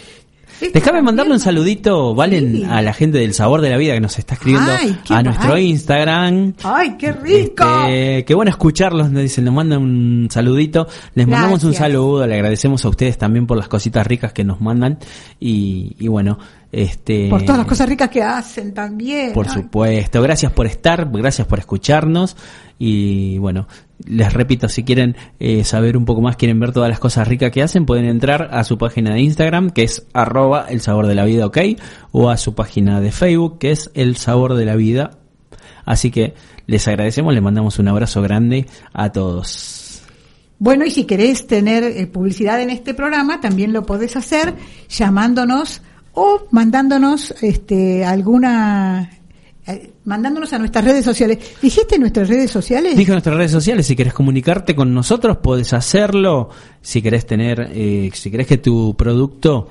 Déjame 0.74 1.02
mandarle 1.02 1.34
un 1.34 1.40
saludito, 1.40 2.16
Valen, 2.16 2.56
Sí. 2.58 2.64
a 2.70 2.82
la 2.82 2.94
gente 2.94 3.18
del 3.18 3.34
Sabor 3.34 3.62
de 3.62 3.70
la 3.70 3.78
Vida 3.78 3.94
que 3.94 4.00
nos 4.02 4.18
está 4.18 4.36
escribiendo 4.36 4.72
Ay, 4.72 4.98
a 5.10 5.24
nuestro. 5.24 5.58
Instagram. 5.58 6.54
¡Ay, 6.64 6.96
qué 6.98 7.12
rico! 7.12 7.64
Este, 7.88 8.26
qué 8.26 8.34
bueno 8.34 8.50
escucharlos, 8.52 9.12
nos 9.12 9.22
dicen, 9.24 9.44
nos 9.46 9.54
mandan 9.54 9.82
un 9.82 10.28
saludito, 10.32 10.88
les 11.16 11.28
mandamos 11.28 11.64
un 11.64 11.74
saludo, 11.74 12.26
le 12.28 12.36
agradecemos 12.36 12.84
a 12.86 12.90
ustedes 12.90 13.18
también 13.18 13.46
por 13.46 13.58
las 13.58 13.68
cositas 13.68 14.06
ricas 14.08 14.32
que 14.34 14.44
nos 14.44 14.62
mandan 14.62 14.98
y, 15.40 15.96
y 16.00 16.08
bueno, 16.08 16.38
este 16.72 17.30
Por 17.30 17.42
todas 17.44 17.58
las 17.60 17.68
cosas 17.68 17.88
ricas 17.88 18.10
que 18.10 18.24
hacen 18.24 18.74
también. 18.74 19.34
por 19.34 19.48
Ay, 19.48 19.54
supuesto, 19.54 20.22
gracias 20.22 20.52
por 20.52 20.66
estar, 20.66 21.10
gracias 21.12 21.46
por 21.48 21.60
escucharnos 21.60 22.36
y 22.80 23.38
bueno, 23.38 23.68
les 24.06 24.34
repito, 24.34 24.70
si 24.70 24.84
quieren 24.84 25.16
eh, 25.40 25.64
saber 25.64 25.98
un 25.98 26.06
poco 26.06 26.22
más, 26.22 26.36
quieren 26.36 26.60
ver 26.60 26.72
todas 26.72 26.90
las 26.90 27.00
cosas 27.00 27.28
ricas 27.28 27.52
que 27.52 27.62
hacen, 27.62 27.86
pueden 27.86 28.06
entrar 28.06 28.50
a 28.52 28.64
su 28.64 28.78
página 28.78 29.14
de 29.14 29.22
Instagram 29.22 29.70
que 29.70 29.84
es 29.84 30.08
arroba 30.14 30.66
el 30.70 30.82
sabor 30.82 31.08
de 31.08 31.16
la 31.16 31.26
vida, 31.26 31.46
ok, 31.46 31.58
o 32.12 32.30
a 32.30 32.38
su 32.38 32.56
página 32.56 33.02
de 33.02 33.12
Facebook 33.12 33.60
que 33.60 33.72
es 33.72 33.92
el 33.94 34.18
sabor 34.18 34.56
de 34.56 34.66
la 34.66 34.76
vida. 34.76 35.20
Así 35.86 36.12
que 36.12 36.34
les 36.66 36.88
agradecemos, 36.88 37.34
les 37.34 37.44
mandamos 37.44 37.80
un 37.80 37.88
abrazo 37.88 38.22
grande 38.22 38.68
a 38.94 39.12
todos. 39.12 40.02
Bueno, 40.60 40.86
y 40.86 40.92
si 40.92 41.04
querés 41.06 41.48
tener 41.48 41.84
eh, 41.84 42.08
publicidad 42.08 42.62
en 42.62 42.70
este 42.70 42.94
programa, 42.94 43.42
también 43.42 43.74
lo 43.74 43.86
podés 43.86 44.16
hacer 44.16 44.54
llamándonos 44.88 45.82
o 46.14 46.48
mandándonos 46.52 47.34
este, 47.42 48.06
alguna. 48.06 49.10
Eh, 49.66 49.94
mandándonos 50.06 50.52
a 50.52 50.60
nuestras 50.60 50.84
redes 50.84 51.06
sociales. 51.06 51.38
¿Dijiste 51.62 51.98
nuestras 51.98 52.28
redes 52.28 52.52
sociales? 52.52 52.98
Dije 52.98 53.12
nuestras 53.12 53.36
redes 53.36 53.52
sociales, 53.52 53.88
si 53.88 53.96
querés 53.96 54.14
comunicarte 54.14 54.76
con 54.76 54.94
nosotros, 54.94 55.38
podés 55.38 55.74
hacerlo. 55.74 56.50
Si 56.82 57.02
querés 57.02 57.26
tener, 57.26 57.70
eh, 57.74 58.10
si 58.14 58.30
querés 58.30 58.48
que 58.48 58.58
tu 58.58 58.94
producto 58.96 59.70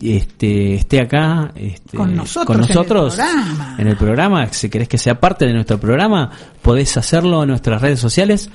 este, 0.00 0.74
esté 0.74 1.00
acá, 1.00 1.52
este, 1.56 1.96
Con 1.96 2.14
nosotros 2.14 2.46
con 2.46 2.56
en 2.56 2.62
el 2.62 2.68
nosotros 2.68 3.14
programa. 3.16 3.76
en 3.78 3.86
el 3.88 3.96
programa, 3.96 4.52
si 4.52 4.68
querés 4.68 4.88
que 4.88 4.98
sea 4.98 5.18
parte 5.18 5.46
de 5.46 5.52
nuestro 5.52 5.78
programa, 5.78 6.30
podés 6.62 6.96
hacerlo 6.96 7.42
en 7.42 7.48
nuestras 7.48 7.82
redes 7.82 7.98
sociales. 7.98 8.50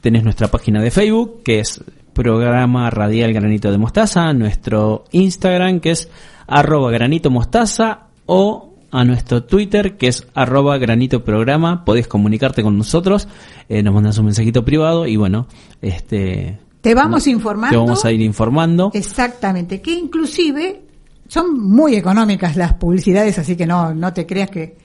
Tenés 0.00 0.22
nuestra 0.22 0.48
página 0.48 0.80
de 0.80 0.90
Facebook, 0.90 1.42
que 1.44 1.60
es 1.60 1.82
programa 2.12 2.90
radial 2.90 3.32
granito 3.32 3.72
de 3.72 3.78
mostaza, 3.78 4.32
nuestro 4.32 5.04
Instagram, 5.12 5.80
que 5.80 5.92
es 5.92 6.08
arroba 6.46 6.90
granito 6.90 7.30
mostaza, 7.30 8.06
o 8.26 8.71
a 8.92 9.04
nuestro 9.04 9.42
Twitter, 9.44 9.96
que 9.96 10.06
es 10.08 10.26
arroba 10.34 10.78
granito 10.78 11.24
programa. 11.24 11.84
Podés 11.84 12.06
comunicarte 12.06 12.62
con 12.62 12.78
nosotros, 12.78 13.26
eh, 13.68 13.82
nos 13.82 13.92
mandas 13.94 14.18
un 14.18 14.26
mensajito 14.26 14.64
privado 14.64 15.06
y 15.06 15.16
bueno, 15.16 15.46
este... 15.80 16.58
Te 16.82 16.94
vamos 16.94 17.26
no- 17.26 17.32
informando. 17.32 17.70
Te 17.72 17.76
vamos 17.78 18.04
a 18.04 18.12
ir 18.12 18.20
informando. 18.20 18.90
Exactamente, 18.94 19.80
que 19.80 19.92
inclusive 19.94 20.82
son 21.28 21.58
muy 21.60 21.94
económicas 21.96 22.56
las 22.56 22.74
publicidades, 22.74 23.38
así 23.38 23.56
que 23.56 23.66
no, 23.66 23.94
no 23.94 24.12
te 24.12 24.26
creas 24.26 24.50
que, 24.50 24.76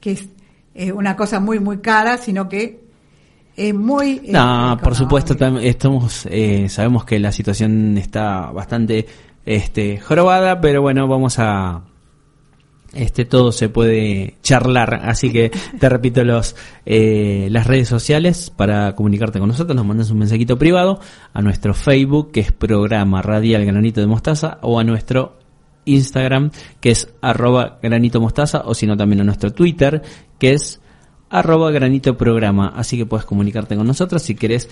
que 0.00 0.12
es 0.12 0.28
eh, 0.74 0.90
una 0.90 1.14
cosa 1.16 1.38
muy, 1.40 1.60
muy 1.60 1.78
cara, 1.78 2.18
sino 2.18 2.48
que 2.48 2.82
es 3.56 3.72
muy... 3.74 4.20
eh, 4.24 4.32
No, 4.32 4.76
por 4.82 4.96
supuesto, 4.96 5.36
tam- 5.36 5.60
estamos, 5.62 6.26
eh, 6.28 6.68
sabemos 6.68 7.04
que 7.04 7.20
la 7.20 7.30
situación 7.30 7.96
está 7.98 8.50
bastante 8.50 9.06
este, 9.46 9.98
jorobada, 10.00 10.60
pero 10.60 10.82
bueno, 10.82 11.06
vamos 11.06 11.38
a... 11.38 11.82
Este 12.94 13.24
todo 13.24 13.52
se 13.52 13.68
puede 13.68 14.36
charlar, 14.42 15.00
así 15.04 15.30
que 15.30 15.50
te 15.78 15.88
repito 15.88 16.24
los 16.24 16.56
eh, 16.86 17.48
las 17.50 17.66
redes 17.66 17.88
sociales 17.88 18.50
para 18.54 18.94
comunicarte 18.94 19.38
con 19.38 19.48
nosotros, 19.48 19.74
nos 19.74 19.86
mandas 19.86 20.10
un 20.10 20.18
mensajito 20.18 20.58
privado 20.58 21.00
a 21.32 21.42
nuestro 21.42 21.74
Facebook 21.74 22.32
que 22.32 22.40
es 22.40 22.52
programa 22.52 23.22
radial 23.22 23.64
granito 23.64 24.00
de 24.00 24.06
mostaza 24.06 24.58
o 24.62 24.78
a 24.78 24.84
nuestro 24.84 25.38
Instagram 25.84 26.50
que 26.80 26.90
es 26.90 27.12
arroba 27.20 27.78
granito 27.82 28.20
mostaza 28.20 28.62
o 28.64 28.74
si 28.74 28.86
no 28.86 28.96
también 28.96 29.20
a 29.20 29.24
nuestro 29.24 29.52
Twitter 29.52 30.02
que 30.38 30.52
es 30.52 30.80
arroba 31.30 31.70
granito 31.70 32.16
programa. 32.16 32.72
Así 32.76 32.96
que 32.96 33.06
puedes 33.06 33.26
comunicarte 33.26 33.76
con 33.76 33.86
nosotros 33.86 34.22
si 34.22 34.34
querés 34.34 34.68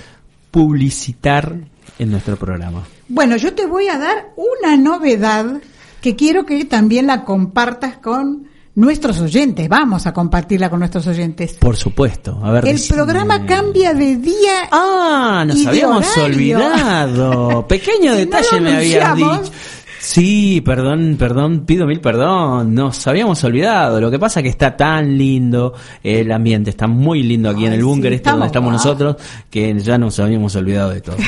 publicitar 0.51 1.57
en 1.99 2.11
nuestro 2.11 2.37
programa. 2.37 2.85
Bueno, 3.09 3.37
yo 3.37 3.55
te 3.55 3.66
voy 3.66 3.89
a 3.89 3.99
dar 3.99 4.33
una 4.37 4.77
novedad 4.77 5.61
que 6.03 6.16
quiero 6.16 6.44
que 6.44 6.64
también 6.66 7.07
la 7.07 7.24
compartas 7.24 7.96
con 7.96 8.48
nuestros 8.74 9.20
oyentes. 9.20 9.68
Vamos 9.68 10.07
a 10.07 10.12
compartirla 10.12 10.68
con 10.68 10.80
nuestros 10.80 11.07
oyentes. 11.07 11.55
Por 11.55 11.76
supuesto. 11.76 12.40
A 12.42 12.50
ver, 12.50 12.66
El 12.66 12.72
decime. 12.72 12.96
programa 12.96 13.46
cambia 13.46 13.94
de 13.94 14.16
día. 14.16 14.68
Ah, 14.70 15.44
nos 15.46 15.57
y 15.57 15.66
habíamos 15.66 16.16
olvidado. 16.18 17.66
Pequeño 17.68 18.14
detalle 18.14 18.61
no 18.61 18.62
me 18.62 18.76
habías 18.76 19.16
dicho. 19.16 19.53
Sí, 20.00 20.61
perdón, 20.62 21.14
perdón, 21.16 21.64
pido 21.64 21.86
mil 21.86 22.00
perdón, 22.00 22.74
nos 22.74 23.07
habíamos 23.07 23.44
olvidado. 23.44 24.00
Lo 24.00 24.11
que 24.11 24.18
pasa 24.18 24.40
es 24.40 24.42
que 24.42 24.50
está 24.50 24.76
tan 24.76 25.16
lindo, 25.16 25.74
el 26.03 26.32
ambiente 26.32 26.70
está 26.70 26.88
muy 26.88 27.22
lindo 27.22 27.48
aquí 27.48 27.66
en 27.66 27.72
el 27.74 27.84
búnker 27.84 28.11
sí, 28.11 28.16
este 28.16 28.30
donde 28.30 28.46
estamos 28.46 28.72
nosotros, 28.72 29.14
que 29.48 29.78
ya 29.78 29.98
nos 29.98 30.18
habíamos 30.18 30.57
olvidado 30.57 30.90
de 30.90 31.00
todo. 31.03 31.16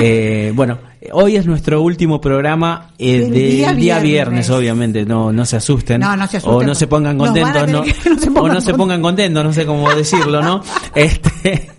Eh, 0.00 0.52
bueno, 0.54 0.78
hoy 1.12 1.36
es 1.36 1.46
nuestro 1.46 1.80
último 1.82 2.20
programa 2.20 2.90
eh, 2.98 3.20
Del 3.20 3.32
día 3.32 3.72
día, 3.72 3.72
viernes. 3.72 4.02
viernes, 4.02 4.50
obviamente, 4.50 5.04
no, 5.04 5.32
no 5.32 5.44
se 5.46 5.56
asusten. 5.56 6.00
No, 6.00 6.16
no 6.16 6.26
se 6.26 6.38
asusten, 6.38 6.56
O 6.56 6.62
no 6.62 6.74
se 6.74 6.86
pongan 6.86 7.16
contentos, 7.18 7.68
no, 7.68 7.82
que- 7.82 7.94
no 8.10 8.18
se 8.18 8.28
o 8.30 8.48
no 8.48 8.60
se 8.60 8.74
pongan 8.74 9.00
contentos, 9.02 9.44
no 9.44 9.52
sé 9.52 9.64
cómo 9.66 9.88
decirlo, 9.94 10.42
¿no? 10.42 10.62
Este, 10.94 11.70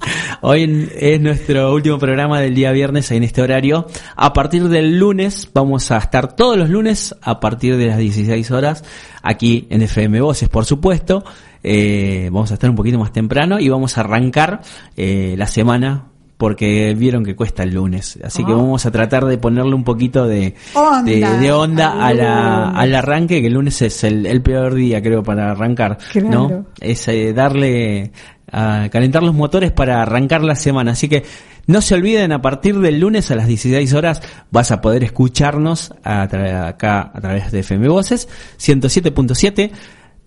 hoy 0.41 0.89
es 0.97 1.19
nuestro 1.19 1.73
último 1.73 1.99
programa 1.99 2.39
del 2.39 2.55
día 2.55 2.71
viernes 2.71 3.11
en 3.11 3.23
este 3.23 3.41
horario. 3.41 3.87
A 4.15 4.31
partir 4.33 4.69
del 4.69 4.97
lunes 4.97 5.49
vamos 5.53 5.91
a 5.91 5.97
estar 5.97 6.35
todos 6.35 6.57
los 6.57 6.69
lunes 6.69 7.15
a 7.21 7.39
partir 7.39 7.75
de 7.77 7.87
las 7.87 7.97
16 7.97 8.51
horas 8.51 8.83
aquí 9.21 9.67
en 9.69 9.81
FM 9.81 10.21
Voces, 10.21 10.47
por 10.49 10.65
supuesto. 10.65 11.23
Eh, 11.61 12.29
vamos 12.31 12.51
a 12.51 12.53
estar 12.53 12.69
un 12.69 12.75
poquito 12.77 12.97
más 12.97 13.11
temprano 13.11 13.59
y 13.59 13.67
vamos 13.67 13.97
a 13.97 14.01
arrancar 14.01 14.61
eh, 14.95 15.35
la 15.37 15.45
semana 15.45 16.05
porque 16.39 16.95
vieron 16.97 17.25
que 17.25 17.35
cuesta 17.35 17.63
el 17.63 17.73
lunes, 17.73 18.17
así 18.23 18.45
que 18.45 18.53
Ah. 18.53 18.55
vamos 18.55 18.85
a 18.85 18.91
tratar 18.91 19.25
de 19.25 19.37
ponerle 19.37 19.75
un 19.75 19.83
poquito 19.83 20.25
de 20.25 20.55
Onda 20.73 21.03
de, 21.03 21.19
de 21.37 21.51
onda 21.51 21.91
al 22.07 22.21
a 22.21 22.23
la, 22.23 22.69
al 22.69 22.95
arranque, 22.95 23.41
que 23.41 23.47
el 23.47 23.53
lunes 23.55 23.81
es 23.81 24.05
el, 24.05 24.25
el 24.25 24.41
peor 24.41 24.73
día 24.73 25.01
creo 25.01 25.21
para 25.21 25.51
arrancar, 25.51 25.97
Claro. 26.13 26.29
¿no? 26.29 26.65
Es 26.79 27.05
eh, 27.09 27.33
darle 27.33 28.13
a 28.51 28.87
calentar 28.89 29.21
los 29.21 29.35
motores 29.35 29.71
para 29.73 30.01
arrancar 30.01 30.41
la 30.41 30.55
semana. 30.55 30.91
Así 30.93 31.09
que 31.09 31.23
no 31.67 31.81
se 31.81 31.93
olviden, 31.95 32.31
a 32.31 32.41
partir 32.41 32.79
del 32.79 33.01
lunes 33.01 33.29
a 33.31 33.35
las 33.35 33.45
16 33.45 33.93
horas 33.93 34.21
vas 34.49 34.71
a 34.71 34.79
poder 34.79 35.03
escucharnos 35.03 35.93
a 36.05 36.21
acá 36.69 37.11
a 37.13 37.19
través 37.19 37.51
de 37.51 37.59
FM 37.59 37.89
Voces 37.89 38.29
107.7. 38.57 39.71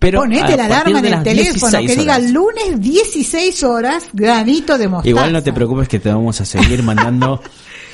Pero 0.03 0.19
Ponete 0.19 0.57
la 0.57 0.65
alarma 0.65 0.99
en 0.99 1.05
el 1.05 1.23
teléfono 1.23 1.71
16 1.71 1.89
que 1.89 1.95
diga 1.95 2.17
horas. 2.17 2.31
lunes 2.31 2.81
16 2.81 3.63
horas, 3.63 4.03
granito 4.11 4.77
de 4.77 4.89
mostaza. 4.89 5.09
Igual 5.09 5.31
no 5.31 5.41
te 5.41 5.53
preocupes 5.53 5.87
que 5.87 5.99
te 5.99 6.09
vamos 6.09 6.41
a 6.41 6.45
seguir 6.45 6.83
mandando. 6.83 7.41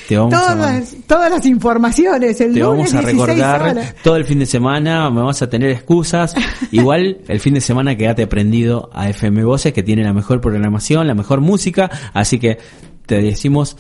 Te 0.08 0.18
vamos 0.18 0.34
a 0.34 0.56
Todas, 0.56 0.96
todas 1.06 1.30
las 1.30 1.46
informaciones, 1.46 2.42
el 2.42 2.56
te 2.56 2.62
lunes 2.62 2.92
vamos 2.92 2.94
a 2.96 3.02
16 3.02 3.28
recordar 3.28 3.62
horas. 3.62 3.96
todo 4.04 4.16
el 4.16 4.26
fin 4.26 4.40
de 4.40 4.48
semana, 4.48 5.08
me 5.12 5.22
vas 5.22 5.44
a 5.44 5.50
tener 5.52 5.70
excusas. 5.70 6.34
Igual 6.72 7.20
el 7.28 7.40
fin 7.40 7.54
de 7.54 7.62
semana 7.62 7.96
quédate 7.96 8.26
prendido 8.26 8.90
a 8.92 9.08
FM 9.08 9.44
Voces 9.44 9.72
que 9.72 9.84
tiene 9.84 10.04
la 10.04 10.12
mejor 10.14 10.42
programación, 10.42 11.06
la 11.06 11.14
mejor 11.14 11.42
música, 11.42 11.92
así 12.16 12.40
que 12.40 12.58
te 13.06 13.22
decimos 13.22 13.78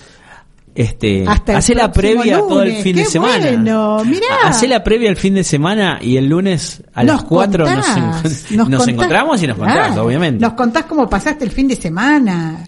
este 0.75 1.25
Hasta 1.27 1.57
hacé 1.57 1.75
la 1.75 1.91
previa 1.91 2.37
todo 2.37 2.63
el 2.63 2.75
fin 2.77 2.95
de 2.95 3.03
¡Qué 3.03 3.09
semana. 3.09 3.45
bueno! 3.45 4.03
Mirá. 4.05 4.27
Hacé 4.45 4.67
la 4.67 4.83
previa 4.83 5.09
el 5.09 5.17
fin 5.17 5.33
de 5.35 5.43
semana 5.43 5.99
y 6.01 6.17
el 6.17 6.27
lunes 6.27 6.83
a 6.93 7.03
Nos 7.03 7.15
las 7.15 7.23
4 7.25 7.65
nos, 7.65 8.87
encontramos 8.87 9.41
y 9.43 9.47
nos 9.47 9.57
contás, 9.57 9.87
Claro, 9.87 10.05
obviamente. 10.05 10.41
Nos 10.41 10.53
contás 10.53 10.85
cómo 10.85 11.09
pasaste 11.09 11.45
el 11.45 11.51
fin 11.51 11.67
de 11.67 11.75
semana. 11.75 12.67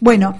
Bueno, 0.00 0.36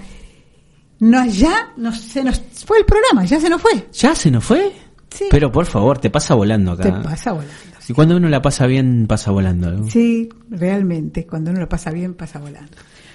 no, 0.99 1.25
ya 1.25 1.73
nos, 1.77 1.99
se 1.99 2.23
nos 2.23 2.41
fue 2.65 2.79
el 2.79 2.85
programa, 2.85 3.25
ya 3.25 3.39
se 3.39 3.49
nos 3.49 3.61
fue. 3.61 3.87
¿Ya 3.91 4.15
se 4.15 4.31
nos 4.31 4.43
fue? 4.43 4.71
Sí. 5.09 5.25
Pero 5.29 5.51
por 5.51 5.65
favor, 5.65 5.97
te 5.97 6.09
pasa 6.09 6.33
volando 6.35 6.73
acá. 6.73 6.83
Te 6.83 6.91
pasa 6.91 7.31
volando. 7.31 7.53
Y 7.87 7.93
cuando 7.93 8.17
uno 8.17 8.29
la 8.29 8.41
pasa 8.41 8.65
bien, 8.65 9.05
pasa 9.07 9.31
volando. 9.31 9.71
¿no? 9.71 9.89
Sí, 9.89 10.29
realmente, 10.49 11.25
cuando 11.27 11.51
uno 11.51 11.59
lo 11.59 11.69
pasa 11.69 11.91
bien, 11.91 12.15
pasa 12.15 12.39
volando. 12.39 12.71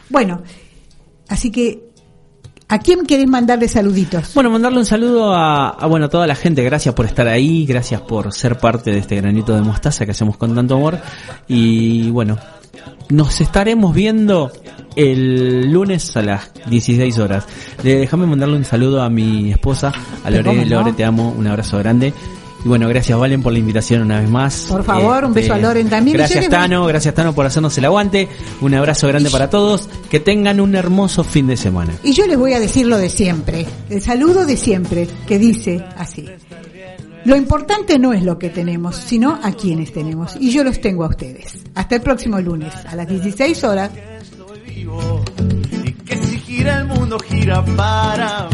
Bueno, 0.09 0.43
así 1.29 1.51
que 1.51 1.89
¿A 2.71 2.79
quién 2.79 3.05
querés 3.05 3.27
mandarle 3.27 3.66
saluditos? 3.66 4.33
Bueno, 4.33 4.49
mandarle 4.49 4.79
un 4.79 4.87
saludo 4.87 5.35
a, 5.35 5.71
a, 5.71 5.87
bueno, 5.89 6.07
a 6.07 6.09
toda 6.09 6.29
la 6.29 6.37
gente. 6.37 6.62
Gracias 6.62 6.95
por 6.95 7.05
estar 7.05 7.27
ahí, 7.27 7.66
gracias 7.66 8.01
por 8.01 8.33
ser 8.33 8.59
parte 8.59 8.93
de 8.93 8.99
este 8.99 9.16
granito 9.16 9.57
de 9.57 9.61
mostaza 9.61 10.05
que 10.05 10.12
hacemos 10.12 10.37
con 10.37 10.55
tanto 10.55 10.77
amor. 10.77 10.97
Y 11.49 12.11
bueno, 12.11 12.39
nos 13.09 13.41
estaremos 13.41 13.93
viendo 13.93 14.53
el 14.95 15.71
lunes 15.73 16.16
a 16.16 16.23
las 16.23 16.53
16 16.66 17.18
horas. 17.18 17.45
Déjame 17.83 18.27
mandarle 18.27 18.57
un 18.57 18.64
saludo 18.64 19.03
a 19.03 19.11
mi 19.11 19.51
esposa, 19.51 19.93
a 20.25 20.31
Lore. 20.31 20.64
Lore, 20.66 20.93
te 20.93 21.05
amo, 21.05 21.35
un 21.37 21.49
abrazo 21.49 21.77
grande. 21.79 22.14
Y 22.65 22.69
bueno, 22.69 22.89
gracias 22.89 23.19
Valen 23.19 23.43
por 23.43 23.53
la 23.53 23.59
invitación 23.59 24.03
una 24.03 24.21
vez 24.21 24.29
más. 24.29 24.67
Por 24.69 24.85
favor, 24.85 25.25
un 25.25 25.33
beso 25.33 25.55
a 25.55 25.59
Loren 25.59 25.89
también. 25.89 26.17
Gracias 26.17 26.49
Tano, 26.49 26.87
gracias 26.87 27.15
Tano 27.15 27.35
por 27.35 27.47
hacernos 27.47 27.77
el 27.79 27.85
aguante. 27.85 28.29
Un 28.61 28.75
abrazo 28.75 29.09
grande 29.09 29.31
para 29.31 29.49
todos. 29.49 29.89
Que 30.11 30.21
tengan 30.21 30.61
un 30.61 30.75
hermoso 30.75 31.25
fin 31.25 31.47
de 31.47 31.57
semana. 31.57 31.93
Y 32.03 32.13
yo 32.13 32.27
les 32.27 32.37
voy 32.37 32.53
a 32.53 32.61
decir 32.61 32.87
lo 32.87 32.99
de 32.99 33.09
siempre, 33.09 33.67
el 33.89 34.03
saludo 34.03 34.45
de 34.45 34.57
siempre, 34.57 35.09
que 35.27 35.39
dice 35.39 35.85
así. 35.97 36.27
Lo 37.25 37.37
importante 37.37 37.99
no 37.99 38.13
es 38.13 38.23
lo 38.23 38.39
que 38.39 38.49
tenemos, 38.49 38.97
sino 38.97 39.39
a 39.43 39.53
quienes 39.53 39.93
tenemos. 39.93 40.37
Y 40.41 40.51
yo 40.51 40.65
los 40.65 40.81
tengo 40.81 41.05
a 41.05 41.09
ustedes. 41.09 41.65
Hasta 41.75 41.97
el 41.97 42.03
próximo 42.03 42.41
lunes, 42.41 42.73
a 42.87 42.97
las 42.97 43.09
16 43.09 43.65
horas. 43.65 43.91
Y 45.85 45.93
que 45.93 46.17
si 46.17 46.39
gira 46.39 46.79
el 46.79 46.87
mundo 46.87 47.19
gira 47.19 47.63
para 47.77 48.45
mí. 48.45 48.49